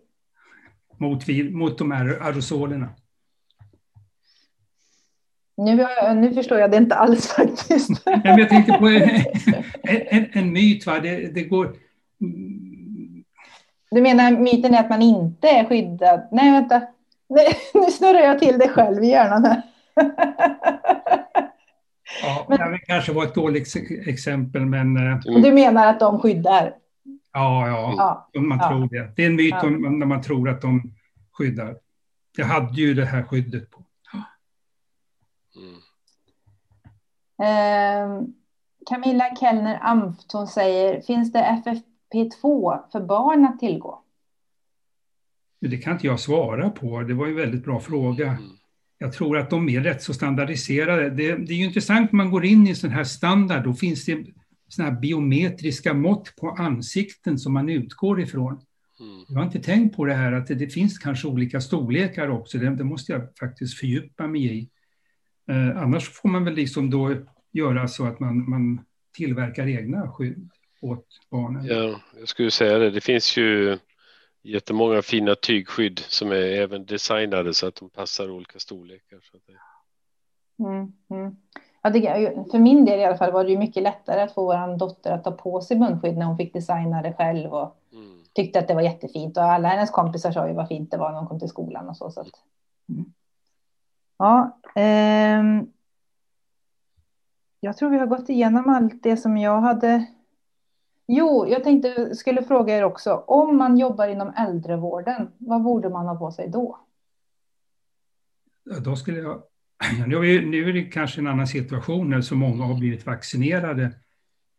Mot, 1.00 1.52
mot 1.54 1.78
de 1.78 1.92
här 1.92 2.22
aerosolerna. 2.22 2.90
Nu, 5.58 5.88
nu 6.16 6.34
förstår 6.34 6.60
jag 6.60 6.72
det 6.72 6.78
inte 6.78 6.96
alls 6.96 7.28
faktiskt. 7.38 8.02
jag 8.06 8.50
tänkte 8.50 8.74
på 8.74 8.88
en, 8.88 9.24
en, 10.10 10.26
en 10.32 10.54
myt. 10.54 10.86
Va? 10.86 11.00
Det, 11.00 11.34
det 11.34 11.44
går... 11.44 11.76
Du 13.92 14.02
menar 14.02 14.32
myten 14.32 14.74
är 14.74 14.80
att 14.80 14.90
man 14.90 15.02
inte 15.02 15.48
är 15.48 15.66
skyddad? 15.66 16.28
Nej, 16.32 16.52
vänta. 16.52 16.82
Nej, 17.30 17.58
nu 17.74 17.92
snurrar 17.92 18.20
jag 18.20 18.40
till 18.40 18.60
det 18.60 18.70
själv 18.70 19.04
i 19.04 19.08
hjärnan 19.08 19.46
här. 19.46 19.62
ja, 22.24 22.46
men, 22.50 22.72
det 22.72 22.78
kanske 22.78 23.14
var 23.14 23.24
ett 23.24 23.36
dåligt 23.36 23.76
exempel, 24.08 24.66
men... 24.66 24.98
Eh, 24.98 25.20
du 25.20 25.54
menar 25.54 25.88
att 25.88 26.00
de 26.00 26.20
skyddar? 26.20 26.74
Ja, 27.34 27.68
ja, 27.68 28.28
ja 28.32 28.42
man 28.42 28.58
ja. 28.62 28.70
tror 28.70 28.88
det. 28.90 29.14
Det 29.16 29.24
är 29.24 29.28
en 29.28 29.36
myt 29.36 29.56
ja. 29.62 29.70
när 29.70 30.06
man 30.06 30.22
tror 30.22 30.50
att 30.50 30.62
de 30.62 30.94
skyddar. 31.32 31.78
Jag 32.38 32.46
hade 32.46 32.82
ju 32.82 32.94
det 32.94 33.06
här 33.06 33.24
skyddet 33.24 33.72
på. 33.72 33.84
Mm. 35.56 35.78
Eh, 37.42 38.22
Camilla 38.90 39.36
Kellner 39.36 39.80
Amft, 39.82 40.32
hon 40.32 40.48
säger, 40.48 41.02
finns 41.02 41.32
det 41.32 41.40
FFP2 42.14 42.80
för 42.92 43.06
barn 43.06 43.46
att 43.46 43.60
tillgå? 43.60 44.04
Det 45.62 45.78
kan 45.78 45.94
inte 45.94 46.08
jag 46.08 46.20
svara 46.20 46.70
på. 46.70 47.02
Det 47.02 47.14
var 47.14 47.28
en 47.28 47.36
väldigt 47.36 47.64
bra 47.64 47.80
fråga. 47.80 48.28
Mm. 48.28 48.44
Jag 48.98 49.14
tror 49.14 49.38
att 49.38 49.50
de 49.50 49.70
är 49.70 49.82
rätt 49.82 50.04
så 50.04 50.14
standardiserade. 50.14 51.10
Det, 51.10 51.36
det 51.36 51.54
är 51.54 51.58
ju 51.58 51.66
intressant 51.66 52.12
när 52.12 52.18
man 52.18 52.32
går 52.32 52.46
in 52.46 52.68
i 52.68 52.76
sån 52.76 52.90
här 52.90 53.04
standard, 53.04 53.64
då 53.64 53.74
finns 53.74 54.06
det 54.06 54.26
såna 54.68 54.90
här 54.90 55.00
biometriska 55.00 55.94
mått 55.94 56.36
på 56.36 56.50
ansikten 56.50 57.40
som 57.40 57.54
man 57.54 57.70
utgår 57.70 58.22
ifrån. 58.22 58.62
Mm. 59.00 59.26
Jag 59.28 59.36
har 59.36 59.46
inte 59.46 59.60
tänkt 59.60 59.96
på 59.96 60.06
det 60.06 60.14
här 60.14 60.32
att 60.32 60.48
det, 60.48 60.56
det 60.56 60.70
finns 60.70 61.00
kanske 61.00 61.28
olika 61.28 61.62
storlekar 61.62 62.28
också. 62.28 62.58
Det, 62.58 62.70
det, 62.70 62.84
måste 62.84 63.12
jag 63.12 63.38
faktiskt 63.40 63.80
fördjupa 63.80 64.28
mig 64.28 64.58
i. 64.58 64.70
Eh, 65.50 65.84
annars 65.84 66.10
får 66.10 66.30
man 66.30 66.44
väl 66.44 66.54
liksom 66.54 66.90
då 66.90 67.16
göra 67.52 67.88
så 67.88 68.06
att 68.06 68.20
man, 68.20 68.50
man 68.50 68.82
tillverkar 69.18 69.68
egna 69.68 70.12
skydd 70.12 70.50
åt 70.82 71.06
barnen. 71.30 71.66
Ja, 71.66 72.00
jag 72.20 72.28
skulle 72.28 72.52
säga 72.52 72.78
det. 72.78 72.92
Det 72.92 73.02
finns 73.02 73.38
ju 73.38 73.78
jättemånga 74.44 75.02
fina 75.02 75.36
tygskydd 75.36 76.00
som 76.00 76.32
är 76.32 76.36
även 76.36 76.86
designade 76.86 77.54
så 77.54 77.68
att 77.68 77.76
de 77.76 77.90
passar 77.90 78.32
olika 78.32 78.60
storlekar. 78.60 79.20
Så 79.32 79.38
att 79.38 79.44
det... 79.48 79.54
Mm, 80.64 80.94
mm. 81.10 81.36
Ja, 81.82 81.90
det, 81.90 82.34
för 82.52 82.60
min 82.60 82.86
del 82.86 83.00
i 83.00 83.06
alla 83.06 83.18
fall 83.18 83.32
var 83.32 83.44
det 83.44 83.50
ju 83.50 83.58
mycket 83.58 83.84
lättare 83.84 84.22
att 84.22 84.34
få 84.34 84.46
vår 84.46 84.78
dotter 84.78 85.12
att 85.12 85.24
ta 85.24 85.32
på 85.32 85.62
sig 85.62 85.80
munskydd 85.80 86.18
när 86.18 86.26
hon 86.26 86.38
fick 86.38 86.54
designa 86.54 87.02
det 87.02 87.14
själv 87.14 87.54
och 87.54 87.78
mm. 87.94 88.24
tyckte 88.34 88.60
att 88.60 88.68
det 88.68 88.74
var 88.74 88.82
jättefint. 88.82 89.38
Och 89.38 89.44
alla 89.44 89.68
hennes 89.68 89.92
kompisar 89.92 90.32
sa 90.32 90.48
ju 90.48 90.54
vad 90.54 90.68
fint 90.68 90.92
det 90.92 90.98
var 90.98 91.12
när 91.12 91.20
hon 91.20 91.28
kom 91.28 91.40
till 91.40 91.50
skolan 91.50 91.90
och 91.90 91.98
så. 91.98 92.12
så 92.12 92.22
att, 92.22 92.32
mm. 92.90 93.14
Ja, 94.18 94.60
eh, 94.76 95.64
jag 97.60 97.78
tror 97.78 97.90
vi 97.90 97.98
har 97.98 98.08
gått 98.08 98.30
igenom 98.30 98.70
allt 98.70 99.04
det 99.04 99.18
som 99.18 99.38
jag 99.38 99.62
hade. 99.62 100.06
Jo, 101.08 101.48
jag 101.48 101.64
tänkte 101.64 102.16
skulle 102.16 102.44
fråga 102.44 102.78
er 102.78 102.84
också. 102.84 103.14
Om 103.28 103.58
man 103.58 103.78
jobbar 103.78 104.08
inom 104.08 104.34
äldrevården, 104.38 105.28
vad 105.38 105.64
borde 105.64 105.90
man 105.90 106.08
ha 106.08 106.16
på 106.16 106.32
sig 106.32 106.50
då? 106.50 106.80
Då 108.84 108.96
skulle 108.96 109.20
jag 109.20 109.44
nu 110.08 110.16
är, 110.70 110.74
det 110.74 110.84
kanske 110.84 111.22
en 111.22 111.28
annan 111.28 111.48
situation 111.48 112.24
så 112.24 112.36
många 112.36 112.64
har 112.64 112.80
blivit 112.80 113.06
vaccinerade. 113.06 113.92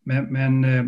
Men, 0.04 0.24
men 0.24 0.64
eh, 0.64 0.84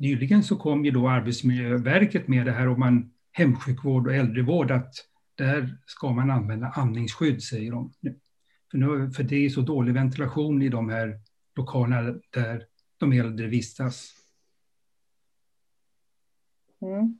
nyligen 0.00 0.42
så 0.42 0.56
kom 0.56 0.84
ju 0.84 0.90
då 0.90 1.08
Arbetsmiljöverket 1.08 2.28
med 2.28 2.46
det 2.46 2.52
här 2.52 2.68
om 2.68 2.80
man 2.80 3.10
hemsjukvård 3.32 4.06
och 4.06 4.14
äldrevård 4.14 4.70
att 4.70 4.94
där 5.34 5.78
ska 5.86 6.12
man 6.12 6.30
använda 6.30 6.66
andningsskydd, 6.66 7.42
säger 7.42 7.72
de. 7.72 7.92
För, 8.70 8.78
nu, 8.78 9.10
för 9.10 9.22
det 9.22 9.36
är 9.36 9.48
så 9.48 9.60
dålig 9.60 9.94
ventilation 9.94 10.62
i 10.62 10.68
de 10.68 10.88
här 10.88 11.20
lokalerna 11.56 12.14
där 12.30 12.64
de 12.98 13.12
äldre 13.12 13.46
vistas. 13.46 14.12
Mm. 16.86 17.18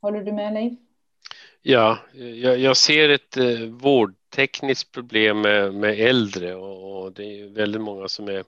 Håller 0.00 0.22
du 0.22 0.32
med 0.32 0.54
Leif? 0.54 0.78
Ja, 1.62 1.98
jag, 2.12 2.58
jag 2.58 2.76
ser 2.76 3.08
ett 3.08 3.36
eh, 3.36 3.60
vårdtekniskt 3.60 4.92
problem 4.92 5.40
med, 5.40 5.74
med 5.74 6.00
äldre 6.00 6.54
och, 6.54 7.02
och, 7.02 7.12
det 7.12 7.40
är 7.40 7.48
väldigt 7.48 7.80
många 7.80 8.08
som, 8.08 8.28
är, 8.28 8.44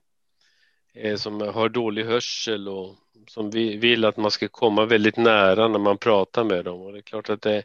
eh, 0.95 1.17
som 1.17 1.41
har 1.41 1.69
dålig 1.69 2.05
hörsel 2.05 2.69
och 2.69 2.97
som 3.29 3.51
vi 3.51 3.77
vill 3.77 4.05
att 4.05 4.17
man 4.17 4.31
ska 4.31 4.49
komma 4.49 4.85
väldigt 4.85 5.17
nära 5.17 5.69
när 5.69 5.79
man 5.79 5.99
pratar 5.99 6.45
med 6.45 6.65
dem 6.65 6.81
och 6.81 6.93
det 6.93 6.99
är 6.99 7.03
klart 7.03 7.31
att 7.31 7.43
det, 7.43 7.63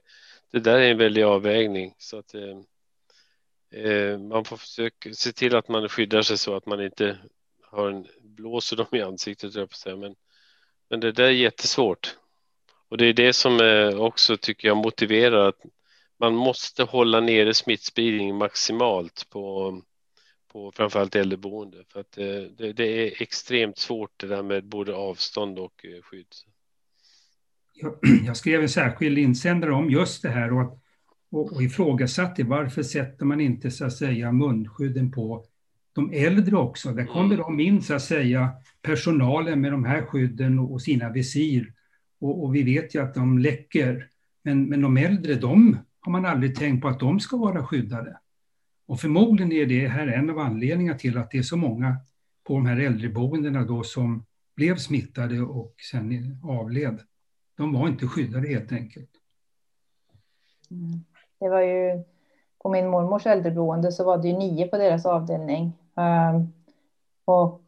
det 0.51 0.59
där 0.59 0.80
är 0.80 0.91
en 0.91 0.97
väldig 0.97 1.24
avvägning 1.24 1.95
så 1.97 2.18
att 2.18 2.34
eh, 2.34 2.57
eh 3.84 4.18
man 4.18 4.45
får 4.45 4.57
försöka 4.57 5.14
se 5.14 5.32
till 5.32 5.55
att 5.55 5.68
man 5.68 5.89
skyddar 5.89 6.22
sig 6.22 6.38
så 6.38 6.55
att 6.55 6.66
man 6.66 6.82
inte 6.82 7.18
har 7.72 7.89
en, 7.89 8.07
blåser 8.22 8.78
dem 8.78 8.88
i 8.91 9.01
ansiktet, 9.01 9.55
jag 9.55 9.70
på 9.70 9.76
säga. 9.76 9.95
Men, 9.95 10.16
men 10.92 11.00
det 11.00 11.12
där 11.12 11.24
är 11.24 11.30
jättesvårt. 11.30 12.18
Och 12.89 12.98
det 12.98 13.06
är 13.06 13.14
det 13.14 13.34
som 13.34 13.60
eh, 13.62 14.02
också 14.02 14.38
tycker 14.38 14.68
jag 14.68 14.78
motiverar 14.78 15.48
att 15.48 15.60
man 16.20 16.36
måste 16.36 16.84
hålla 16.84 17.20
nere 17.20 17.54
smittspridningen 17.54 18.38
maximalt 18.38 19.30
på, 19.30 19.82
på 20.52 20.72
framförallt 20.72 21.16
äldreboende 21.16 21.78
för 21.88 22.00
att 22.00 22.18
eh, 22.18 22.26
det, 22.58 22.74
det, 22.74 22.84
är 22.84 23.22
extremt 23.22 23.78
svårt 23.78 24.12
det 24.18 24.28
där 24.28 24.44
med 24.44 24.66
både 24.66 24.96
avstånd 24.96 25.60
och 25.60 25.86
eh, 25.86 26.02
skydd. 26.02 26.28
Jag, 27.74 27.98
jag 28.26 28.38
skrev 28.38 28.62
en 28.62 28.70
särskild 28.70 29.18
insändare 29.18 29.74
om 29.74 29.89
just 29.89 30.22
det 30.22 30.30
här 30.30 30.54
och, 30.54 30.80
och, 31.32 31.54
och 31.54 31.64
ifrågasatte 31.64 32.44
varför 32.44 32.84
sätter 32.84 33.26
man 33.26 33.42
inte 33.42 33.72
så 33.72 33.86
att 33.86 33.98
säga 33.98 34.32
munskydden 34.32 35.12
på 35.12 35.46
de 35.94 36.14
äldre 36.14 36.58
också. 36.58 36.92
Där 36.92 37.06
kommer 37.06 37.36
mm. 37.36 37.38
de 37.38 37.60
in 37.60 37.82
så 37.82 37.94
att 37.94 38.02
säga 38.02 38.50
personalen 38.82 39.62
med 39.62 39.72
de 39.72 39.86
här 39.86 40.02
skydden 40.02 40.60
och 40.60 40.82
sina 40.82 41.10
visir 41.10 41.74
och, 42.20 42.44
och 42.44 42.56
vi 42.56 42.64
vet 42.64 42.96
ju 42.96 43.04
att 43.04 43.14
de 43.14 43.39
läcker. 43.39 44.08
Men, 44.44 44.66
men 44.66 44.82
de 44.82 44.98
äldre, 44.98 45.36
de 45.36 45.78
har 46.00 46.12
man 46.12 46.26
aldrig 46.26 46.56
tänkt 46.56 46.82
på 46.82 46.88
att 46.88 47.00
de 47.00 47.20
ska 47.20 47.38
vara 47.38 47.66
skyddade. 47.66 48.18
Och 48.86 49.00
förmodligen 49.00 49.52
är 49.52 49.66
det 49.66 49.88
här 49.88 50.08
en 50.08 50.30
av 50.30 50.39
anledningarna 50.39 50.98
till 50.98 51.18
att 51.18 51.32
det 51.32 51.38
är 51.38 51.44
så 51.44 51.58
många 51.58 51.98
på 52.44 52.54
de 52.54 52.66
här 52.66 52.80
äldreboendena 52.80 53.64
då 53.64 53.84
som 53.84 54.26
blev 54.56 54.76
smittade 54.76 55.42
och 55.42 55.76
sen 55.92 56.38
avled. 56.44 57.00
De 57.58 57.74
var 57.74 57.88
inte 57.88 58.08
skyddade 58.08 58.48
helt 58.48 58.72
enkelt. 58.72 59.10
Mm. 60.72 61.04
Det 61.39 61.50
var 61.50 61.62
ju 61.62 62.04
på 62.64 62.70
min 62.70 62.89
mormors 62.89 63.26
äldreboende 63.26 63.92
så 63.92 64.04
var 64.04 64.18
det 64.18 64.28
ju 64.28 64.38
nio 64.38 64.68
på 64.68 64.78
deras 64.78 65.06
avdelning. 65.06 65.74
Ehm, 66.02 66.54
och 67.26 67.64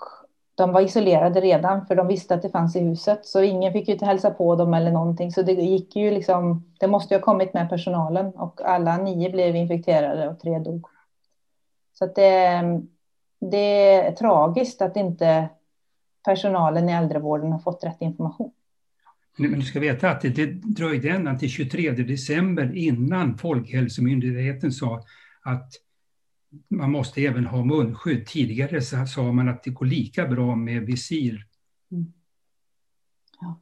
de 0.56 0.72
var 0.72 0.82
isolerade 0.82 1.42
redan 1.42 1.86
för 1.86 1.96
de 1.96 2.08
visste 2.08 2.36
att 2.36 2.42
det 2.42 2.50
fanns 2.50 2.76
i 2.76 2.80
huset 2.80 3.26
så 3.26 3.42
ingen 3.42 3.74
fick 3.74 3.88
ju 3.88 3.94
inte 3.94 4.06
hälsa 4.06 4.32
på 4.32 4.56
dem 4.56 4.74
eller 4.74 4.92
någonting 4.92 5.32
så 5.32 5.42
det 5.42 5.52
gick 5.52 5.96
ju 5.96 6.12
liksom. 6.12 6.64
Det 6.80 6.88
måste 6.88 7.14
ju 7.14 7.20
ha 7.20 7.26
kommit 7.26 7.54
med 7.54 7.70
personalen 7.70 8.26
och 8.26 8.62
alla 8.66 8.98
nio 8.98 9.30
blev 9.30 9.56
infekterade 9.56 10.30
och 10.30 10.40
tre 10.40 10.60
dog. 10.60 10.86
Så 11.94 12.06
att 12.06 12.16
det, 12.16 12.62
det 13.40 13.96
är 14.08 14.12
tragiskt 14.12 14.82
att 14.82 14.98
inte 14.98 15.50
personalen 16.26 16.90
i 16.90 16.92
äldrevården 16.92 17.52
har 17.52 17.60
fått 17.60 17.84
rätt 17.84 18.02
information. 18.02 18.52
Men 19.38 19.52
du 19.52 19.62
ska 19.62 19.80
veta 19.80 20.10
att 20.10 20.22
det, 20.22 20.30
det 20.30 20.46
dröjde 20.46 21.10
ända 21.10 21.36
till 21.36 21.50
23 21.50 21.92
december 21.92 22.78
innan 22.78 23.38
Folkhälsomyndigheten 23.38 24.72
sa 24.72 25.04
att 25.44 25.72
man 26.68 26.91
måste 26.91 27.22
även 27.22 27.45
ha 27.45 27.64
munskydd. 27.64 28.28
Tidigare 28.28 28.82
sa 29.08 29.24
man 29.24 29.49
att 29.49 29.64
det 29.64 29.70
går 29.70 29.86
lika 29.86 30.28
bra 30.28 30.56
med 30.56 30.82
visir. 30.82 31.47
Mm. 31.91 32.14
Ja. 33.41 33.60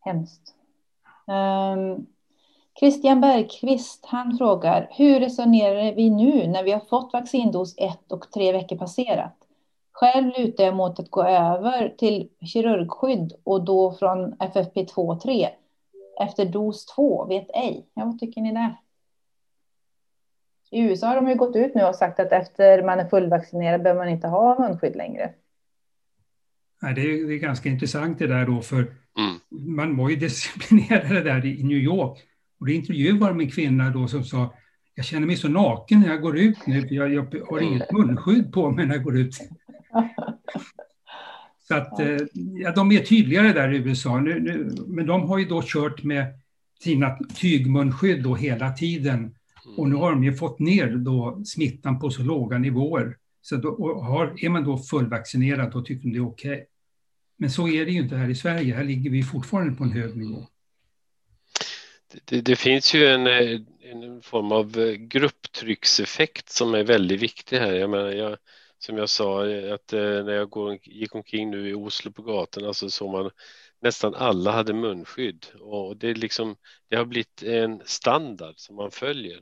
Hemskt. 0.00 0.54
Um, 1.26 2.06
Christian 2.78 3.20
Bergqvist, 3.20 4.06
han 4.06 4.38
frågar, 4.38 4.88
hur 4.90 5.20
resonerar 5.20 5.94
vi 5.94 6.10
nu 6.10 6.46
när 6.46 6.62
vi 6.62 6.72
har 6.72 6.80
fått 6.80 7.12
vaccindos 7.12 7.74
ett 7.78 8.12
och 8.12 8.32
tre 8.32 8.52
veckor 8.52 8.76
passerat? 8.76 9.36
Själv 9.92 10.32
lutar 10.38 10.64
jag 10.64 10.76
mot 10.76 11.00
att 11.00 11.10
gå 11.10 11.22
över 11.22 11.94
till 11.98 12.28
kirurgskydd 12.40 13.32
och 13.44 13.64
då 13.64 13.92
från 13.92 14.34
FFP2 14.34 15.18
3 15.18 15.48
efter 16.20 16.44
dos 16.44 16.86
2, 16.86 17.24
vet 17.24 17.46
ej. 17.54 17.86
Ja, 17.94 18.04
vad 18.04 18.18
tycker 18.18 18.40
ni 18.40 18.52
där? 18.52 18.76
I 20.72 20.80
USA 20.80 21.06
har 21.06 21.16
de 21.16 21.28
ju 21.28 21.34
gått 21.34 21.56
ut 21.56 21.74
nu 21.74 21.82
och 21.82 21.94
sagt 21.94 22.20
att 22.20 22.32
efter 22.32 22.82
man 22.82 23.00
är 23.00 23.08
fullvaccinerad 23.08 23.82
behöver 23.82 24.00
man 24.00 24.08
inte 24.08 24.28
ha 24.28 24.68
munskydd 24.68 24.96
längre. 24.96 25.30
Nej, 26.82 26.94
det, 26.94 27.00
är, 27.00 27.26
det 27.26 27.34
är 27.34 27.38
ganska 27.38 27.68
intressant 27.68 28.18
det 28.18 28.26
där 28.26 28.46
då, 28.46 28.60
för 28.60 28.76
mm. 28.78 29.76
man 29.76 29.96
var 29.96 30.10
ju 30.10 30.16
disciplinerad 30.26 31.24
där 31.24 31.46
i 31.46 31.62
New 31.62 31.78
York. 31.78 32.18
Och 32.60 32.66
det 32.66 32.72
intervjuade 32.72 33.34
med 33.34 33.44
en 33.44 33.50
kvinna 33.50 33.90
då 33.90 34.08
som 34.08 34.24
sa, 34.24 34.54
jag 34.94 35.04
känner 35.04 35.26
mig 35.26 35.36
så 35.36 35.48
naken 35.48 36.00
när 36.00 36.08
jag 36.08 36.22
går 36.22 36.38
ut 36.38 36.66
nu, 36.66 36.88
för 36.88 36.94
jag, 36.94 37.14
jag 37.14 37.26
har 37.50 37.60
inget 37.60 37.92
munskydd 37.92 38.52
på 38.52 38.70
mig 38.70 38.86
när 38.86 38.94
jag 38.94 39.04
går 39.04 39.18
ut. 39.18 39.34
Så 41.68 41.74
att 41.74 42.00
ja, 42.62 42.72
de 42.72 42.92
är 42.92 42.98
tydligare 42.98 43.52
där 43.52 43.72
i 43.72 43.76
USA, 43.76 44.20
nu, 44.20 44.40
nu, 44.40 44.70
men 44.86 45.06
de 45.06 45.28
har 45.28 45.38
ju 45.38 45.44
då 45.44 45.62
kört 45.64 46.02
med 46.02 46.26
sina 46.80 47.18
tygmunskydd 47.18 48.22
då 48.22 48.34
hela 48.34 48.70
tiden 48.70 49.34
och 49.76 49.88
nu 49.88 49.94
har 49.94 50.10
de 50.10 50.24
ju 50.24 50.34
fått 50.34 50.58
ner 50.58 50.88
då 50.88 51.42
smittan 51.44 52.00
på 52.00 52.10
så 52.10 52.22
låga 52.22 52.58
nivåer. 52.58 53.16
Så 53.42 53.56
då, 53.56 54.00
har, 54.02 54.44
är 54.44 54.48
man 54.48 54.64
då 54.64 54.78
fullvaccinerad 54.78 55.72
då 55.72 55.82
tycker 55.82 56.02
de 56.02 56.12
det 56.12 56.18
är 56.18 56.26
okej. 56.26 56.52
Okay. 56.52 56.64
Men 57.36 57.50
så 57.50 57.68
är 57.68 57.84
det 57.84 57.92
ju 57.92 58.02
inte 58.02 58.16
här 58.16 58.28
i 58.28 58.34
Sverige. 58.34 58.74
Här 58.74 58.84
ligger 58.84 59.10
vi 59.10 59.22
fortfarande 59.22 59.76
på 59.76 59.84
en 59.84 59.92
hög 59.92 60.16
nivå. 60.16 60.46
Det, 62.24 62.40
det 62.40 62.56
finns 62.56 62.94
ju 62.94 63.06
en, 63.06 63.26
en, 63.26 64.22
form 64.22 64.52
av 64.52 64.96
grupptryckseffekt 64.96 66.48
som 66.48 66.74
är 66.74 66.84
väldigt 66.84 67.20
viktig 67.20 67.58
här. 67.58 67.72
Jag 67.72 67.90
menar, 67.90 68.10
jag, 68.10 68.36
som 68.78 68.96
jag 68.96 69.08
sa, 69.08 69.42
att 69.74 69.92
eh, 69.92 70.00
när 70.00 70.32
jag 70.32 70.50
går, 70.50 70.78
gick 70.82 71.14
omkring 71.14 71.50
nu 71.50 71.68
i 71.68 71.74
Oslo 71.74 72.12
på 72.12 72.22
gatorna 72.22 72.72
så 72.72 72.90
såg 72.90 73.12
man 73.12 73.30
nästan 73.80 74.14
alla 74.14 74.50
hade 74.50 74.74
munskydd 74.74 75.46
och 75.60 75.96
det, 75.96 76.14
liksom, 76.14 76.56
det 76.88 76.96
har 76.96 77.04
blivit 77.04 77.42
en 77.42 77.82
standard 77.84 78.54
som 78.56 78.76
man 78.76 78.90
följer. 78.90 79.40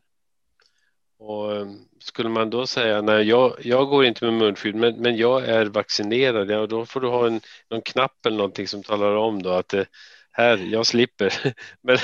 Och 1.21 1.57
ehm, 1.57 1.79
skulle 1.99 2.29
man 2.29 2.51
då 2.51 2.67
säga 2.67 3.03
nej, 3.03 3.29
jag, 3.29 3.53
jag 3.65 3.89
går 3.89 4.05
inte 4.05 4.25
med 4.25 4.35
munskydd, 4.35 4.75
men, 4.75 4.97
men 4.97 5.17
jag 5.17 5.49
är 5.49 5.67
vaccinerad, 5.67 6.51
ja, 6.51 6.67
då 6.67 6.87
får 6.87 7.01
du 7.01 7.09
ha 7.09 7.27
en, 7.27 7.41
någon 7.71 7.83
knapp 7.83 8.27
eller 8.27 8.37
någonting 8.37 8.69
som 8.69 8.83
talar 8.83 9.17
om 9.17 9.43
då 9.43 9.51
att 9.51 9.69
det, 9.69 9.87
här, 10.33 10.57
jag 10.57 10.87
slipper. 10.87 11.55
men 11.81 11.97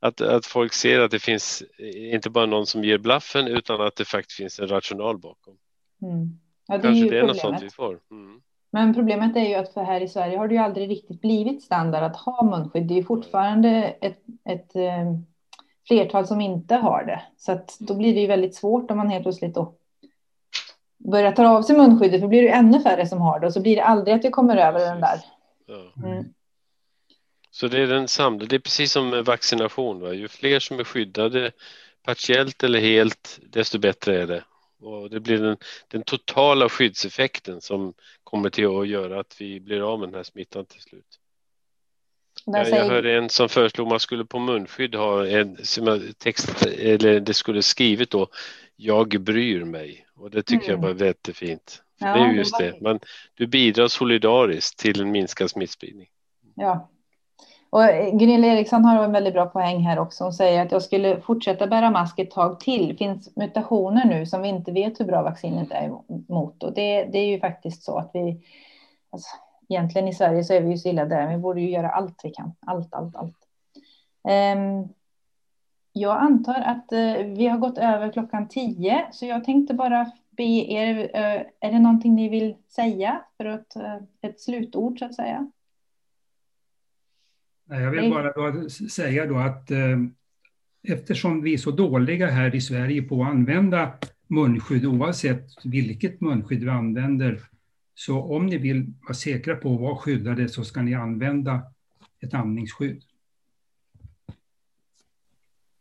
att, 0.00 0.20
att 0.20 0.46
folk 0.46 0.72
ser 0.72 1.00
att 1.00 1.10
det 1.10 1.18
finns 1.18 1.62
inte 1.94 2.30
bara 2.30 2.46
någon 2.46 2.66
som 2.66 2.84
ger 2.84 2.98
blaffen 2.98 3.48
utan 3.48 3.80
att 3.80 3.96
det 3.96 4.04
faktiskt 4.04 4.36
finns 4.36 4.60
en 4.60 4.68
rational 4.68 5.18
bakom. 5.18 5.56
Mm. 6.02 6.38
Ja, 6.66 6.76
det 6.76 6.82
Kanske 6.82 7.06
är 7.06 7.10
det 7.10 7.18
är 7.18 7.26
något 7.26 7.38
sånt 7.38 7.62
vi 7.62 7.70
får. 7.70 7.98
Mm. 8.10 8.40
Men 8.72 8.94
problemet 8.94 9.36
är 9.36 9.48
ju 9.48 9.54
att 9.54 9.74
för 9.74 9.82
här 9.82 10.00
i 10.00 10.08
Sverige 10.08 10.38
har 10.38 10.48
det 10.48 10.54
ju 10.54 10.60
aldrig 10.60 10.90
riktigt 10.90 11.20
blivit 11.20 11.62
standard 11.62 12.02
att 12.02 12.16
ha 12.16 12.44
munskydd. 12.44 12.86
Det 12.86 12.94
är 12.94 12.96
ju 12.96 13.04
fortfarande 13.04 13.68
ett, 14.00 14.22
ett 14.44 14.76
eh, 14.76 15.14
flertal 15.90 16.26
som 16.26 16.40
inte 16.40 16.74
har 16.74 17.04
det. 17.04 17.22
Så 17.36 17.52
att 17.52 17.76
då 17.78 17.94
blir 17.94 18.14
det 18.14 18.20
ju 18.20 18.26
väldigt 18.26 18.54
svårt 18.54 18.90
om 18.90 18.96
man 18.96 19.10
helt 19.10 19.24
plötsligt 19.24 19.54
då 19.54 19.74
börjar 20.98 21.32
ta 21.32 21.48
av 21.48 21.62
sig 21.62 21.76
munskyddet, 21.76 22.20
för 22.20 22.28
blir 22.28 22.42
det 22.42 22.48
ännu 22.48 22.80
färre 22.80 23.06
som 23.06 23.20
har 23.20 23.40
det 23.40 23.46
och 23.46 23.52
så 23.52 23.60
blir 23.60 23.76
det 23.76 23.84
aldrig 23.84 24.14
att 24.14 24.22
det 24.22 24.30
kommer 24.30 24.56
över 24.56 24.80
den 24.80 25.00
där. 25.00 25.20
Mm. 26.04 26.24
Så 27.50 27.68
det 27.68 27.82
är 27.82 27.86
den 27.86 28.08
samlade, 28.08 28.46
det 28.46 28.56
är 28.56 28.60
precis 28.60 28.92
som 28.92 29.10
med 29.10 29.24
vaccination, 29.24 30.00
va? 30.00 30.12
ju 30.12 30.28
fler 30.28 30.60
som 30.60 30.80
är 30.80 30.84
skyddade 30.84 31.52
partiellt 32.02 32.62
eller 32.62 32.80
helt, 32.80 33.40
desto 33.42 33.78
bättre 33.78 34.22
är 34.22 34.26
det. 34.26 34.44
Och 34.80 35.10
det 35.10 35.20
blir 35.20 35.38
den, 35.38 35.56
den 35.88 36.02
totala 36.02 36.68
skyddseffekten 36.68 37.60
som 37.60 37.94
kommer 38.24 38.50
till 38.50 38.66
att 38.66 38.88
göra 38.88 39.20
att 39.20 39.36
vi 39.40 39.60
blir 39.60 39.92
av 39.92 40.00
med 40.00 40.08
den 40.08 40.14
här 40.14 40.22
smittan 40.22 40.66
till 40.66 40.80
slut. 40.80 41.19
Jag, 42.46 42.68
jag 42.68 42.84
hörde 42.84 43.16
en 43.16 43.28
som 43.28 43.48
föreslog 43.48 43.88
man 43.88 44.00
skulle 44.00 44.24
på 44.24 44.38
munskydd 44.38 44.94
ha 44.94 45.26
en 45.26 45.56
text, 46.18 46.66
eller 46.66 47.20
det 47.20 47.34
skulle 47.34 47.62
skrivit 47.62 48.10
då, 48.10 48.26
jag 48.76 49.20
bryr 49.20 49.64
mig. 49.64 50.06
Och 50.16 50.30
det 50.30 50.42
tycker 50.42 50.72
mm. 50.72 50.86
jag 50.86 50.94
var 50.94 51.06
jättefint. 51.06 51.82
Ja, 51.98 52.14
det 52.14 52.20
är 52.20 52.32
just 52.32 52.58
det, 52.58 52.80
Man, 52.80 53.00
du 53.34 53.46
bidrar 53.46 53.88
solidariskt 53.88 54.78
till 54.78 55.00
en 55.00 55.10
minskad 55.10 55.50
smittspridning. 55.50 56.08
Ja. 56.54 56.88
Och 57.70 57.82
Gunilla 58.12 58.46
Eriksson 58.46 58.84
har 58.84 59.04
en 59.04 59.12
väldigt 59.12 59.32
bra 59.32 59.46
poäng 59.46 59.80
här 59.80 59.98
också. 59.98 60.24
Hon 60.24 60.32
säger 60.32 60.66
att 60.66 60.72
jag 60.72 60.82
skulle 60.82 61.20
fortsätta 61.20 61.66
bära 61.66 61.90
mask 61.90 62.18
ett 62.18 62.30
tag 62.30 62.60
till. 62.60 62.88
Det 62.88 62.94
finns 62.94 63.36
mutationer 63.36 64.04
nu 64.04 64.26
som 64.26 64.42
vi 64.42 64.48
inte 64.48 64.72
vet 64.72 65.00
hur 65.00 65.04
bra 65.04 65.22
vaccinet 65.22 65.70
är 65.70 65.84
emot. 65.84 66.62
Och 66.62 66.74
det, 66.74 67.04
det 67.04 67.18
är 67.18 67.26
ju 67.26 67.40
faktiskt 67.40 67.82
så 67.82 67.98
att 67.98 68.10
vi, 68.14 68.40
alltså, 69.12 69.28
egentligen 69.70 70.08
i 70.08 70.14
Sverige 70.14 70.44
så 70.44 70.54
är 70.54 70.60
vi 70.60 70.70
ju 70.70 70.78
så 70.78 70.88
illa 70.88 71.04
där. 71.04 71.28
Vi 71.28 71.36
borde 71.36 71.60
ju 71.60 71.70
göra 71.70 71.90
allt 71.90 72.20
vi 72.24 72.30
kan. 72.30 72.52
Allt, 72.60 72.94
allt, 72.94 73.16
allt. 73.16 73.36
Um, 74.56 74.88
jag 75.92 76.16
antar 76.16 76.60
att 76.60 76.92
uh, 76.92 77.36
vi 77.36 77.46
har 77.46 77.58
gått 77.58 77.78
över 77.78 78.12
klockan 78.12 78.48
tio, 78.48 79.06
så 79.12 79.26
jag 79.26 79.44
tänkte 79.44 79.74
bara 79.74 80.12
be 80.30 80.42
er, 80.72 80.98
uh, 80.98 81.46
är 81.60 81.72
det 81.72 81.78
någonting 81.78 82.14
ni 82.14 82.28
vill 82.28 82.56
säga 82.68 83.22
för 83.36 83.44
att, 83.44 83.76
uh, 83.76 83.96
ett 84.20 84.40
slutord 84.40 84.98
så 84.98 85.04
att 85.04 85.14
säga? 85.14 85.50
Jag 87.68 87.90
vill 87.90 88.10
bara 88.10 88.32
då 88.32 88.68
säga 88.70 89.26
då 89.26 89.38
att 89.38 89.70
eftersom 90.88 91.42
vi 91.42 91.54
är 91.54 91.58
så 91.58 91.70
dåliga 91.70 92.26
här 92.26 92.54
i 92.54 92.60
Sverige 92.60 93.02
på 93.02 93.22
att 93.22 93.28
använda 93.28 93.92
munskydd, 94.26 94.86
oavsett 94.86 95.46
vilket 95.64 96.20
munskydd 96.20 96.64
vi 96.64 96.70
använder, 96.70 97.40
Så 97.94 98.22
om 98.22 98.46
ni 98.46 98.58
vill 98.58 98.92
vara 99.02 99.14
säkra 99.14 99.56
på 99.56 99.74
att 99.74 99.80
vara 99.80 99.96
skyddade 99.96 100.48
så 100.48 100.64
ska 100.64 100.82
ni 100.82 100.94
använda 100.94 101.62
ett 102.20 102.34
andningsskydd. 102.34 103.02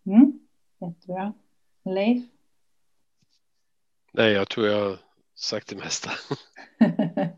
Mm, 0.06 0.40
jättebra. 0.80 1.34
Leif? 1.86 2.24
Nej, 4.14 4.32
jag 4.32 4.50
tror 4.50 4.68
jag 4.68 4.90
har 4.90 4.98
sagt 5.36 5.68
det 5.70 5.76
mesta. 5.76 6.10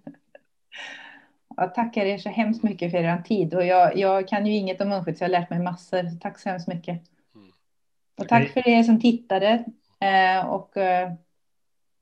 jag 1.56 1.76
tackar 1.76 2.06
er 2.06 2.18
så 2.18 2.30
hemskt 2.30 2.64
mycket 2.64 2.92
för 2.92 2.98
er 2.98 3.22
tid 3.22 3.54
och 3.54 3.66
jag, 3.66 3.98
jag 3.98 4.28
kan 4.28 4.46
ju 4.46 4.54
inget 4.54 4.82
om 4.82 4.90
munskydd 4.90 5.18
så 5.18 5.24
jag 5.24 5.30
har 5.30 5.40
lärt 5.40 5.50
mig 5.50 5.60
massor. 5.60 6.20
Tack 6.20 6.40
så 6.40 6.50
hemskt 6.50 6.68
mycket. 6.68 7.02
Mm. 7.36 7.52
Och 8.18 8.28
tack 8.28 8.50
för 8.50 8.68
er 8.68 8.84
som 8.84 9.02
tittade 9.02 9.66
eh, 10.00 10.46
och 10.46 10.78
eh, 10.78 11.14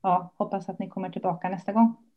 ja, 0.02 0.34
hoppas 0.36 0.68
att 0.68 0.78
ni 0.78 0.88
kommer 0.88 1.10
tillbaka 1.10 1.48
nästa 1.48 1.72
gång. 1.72 2.09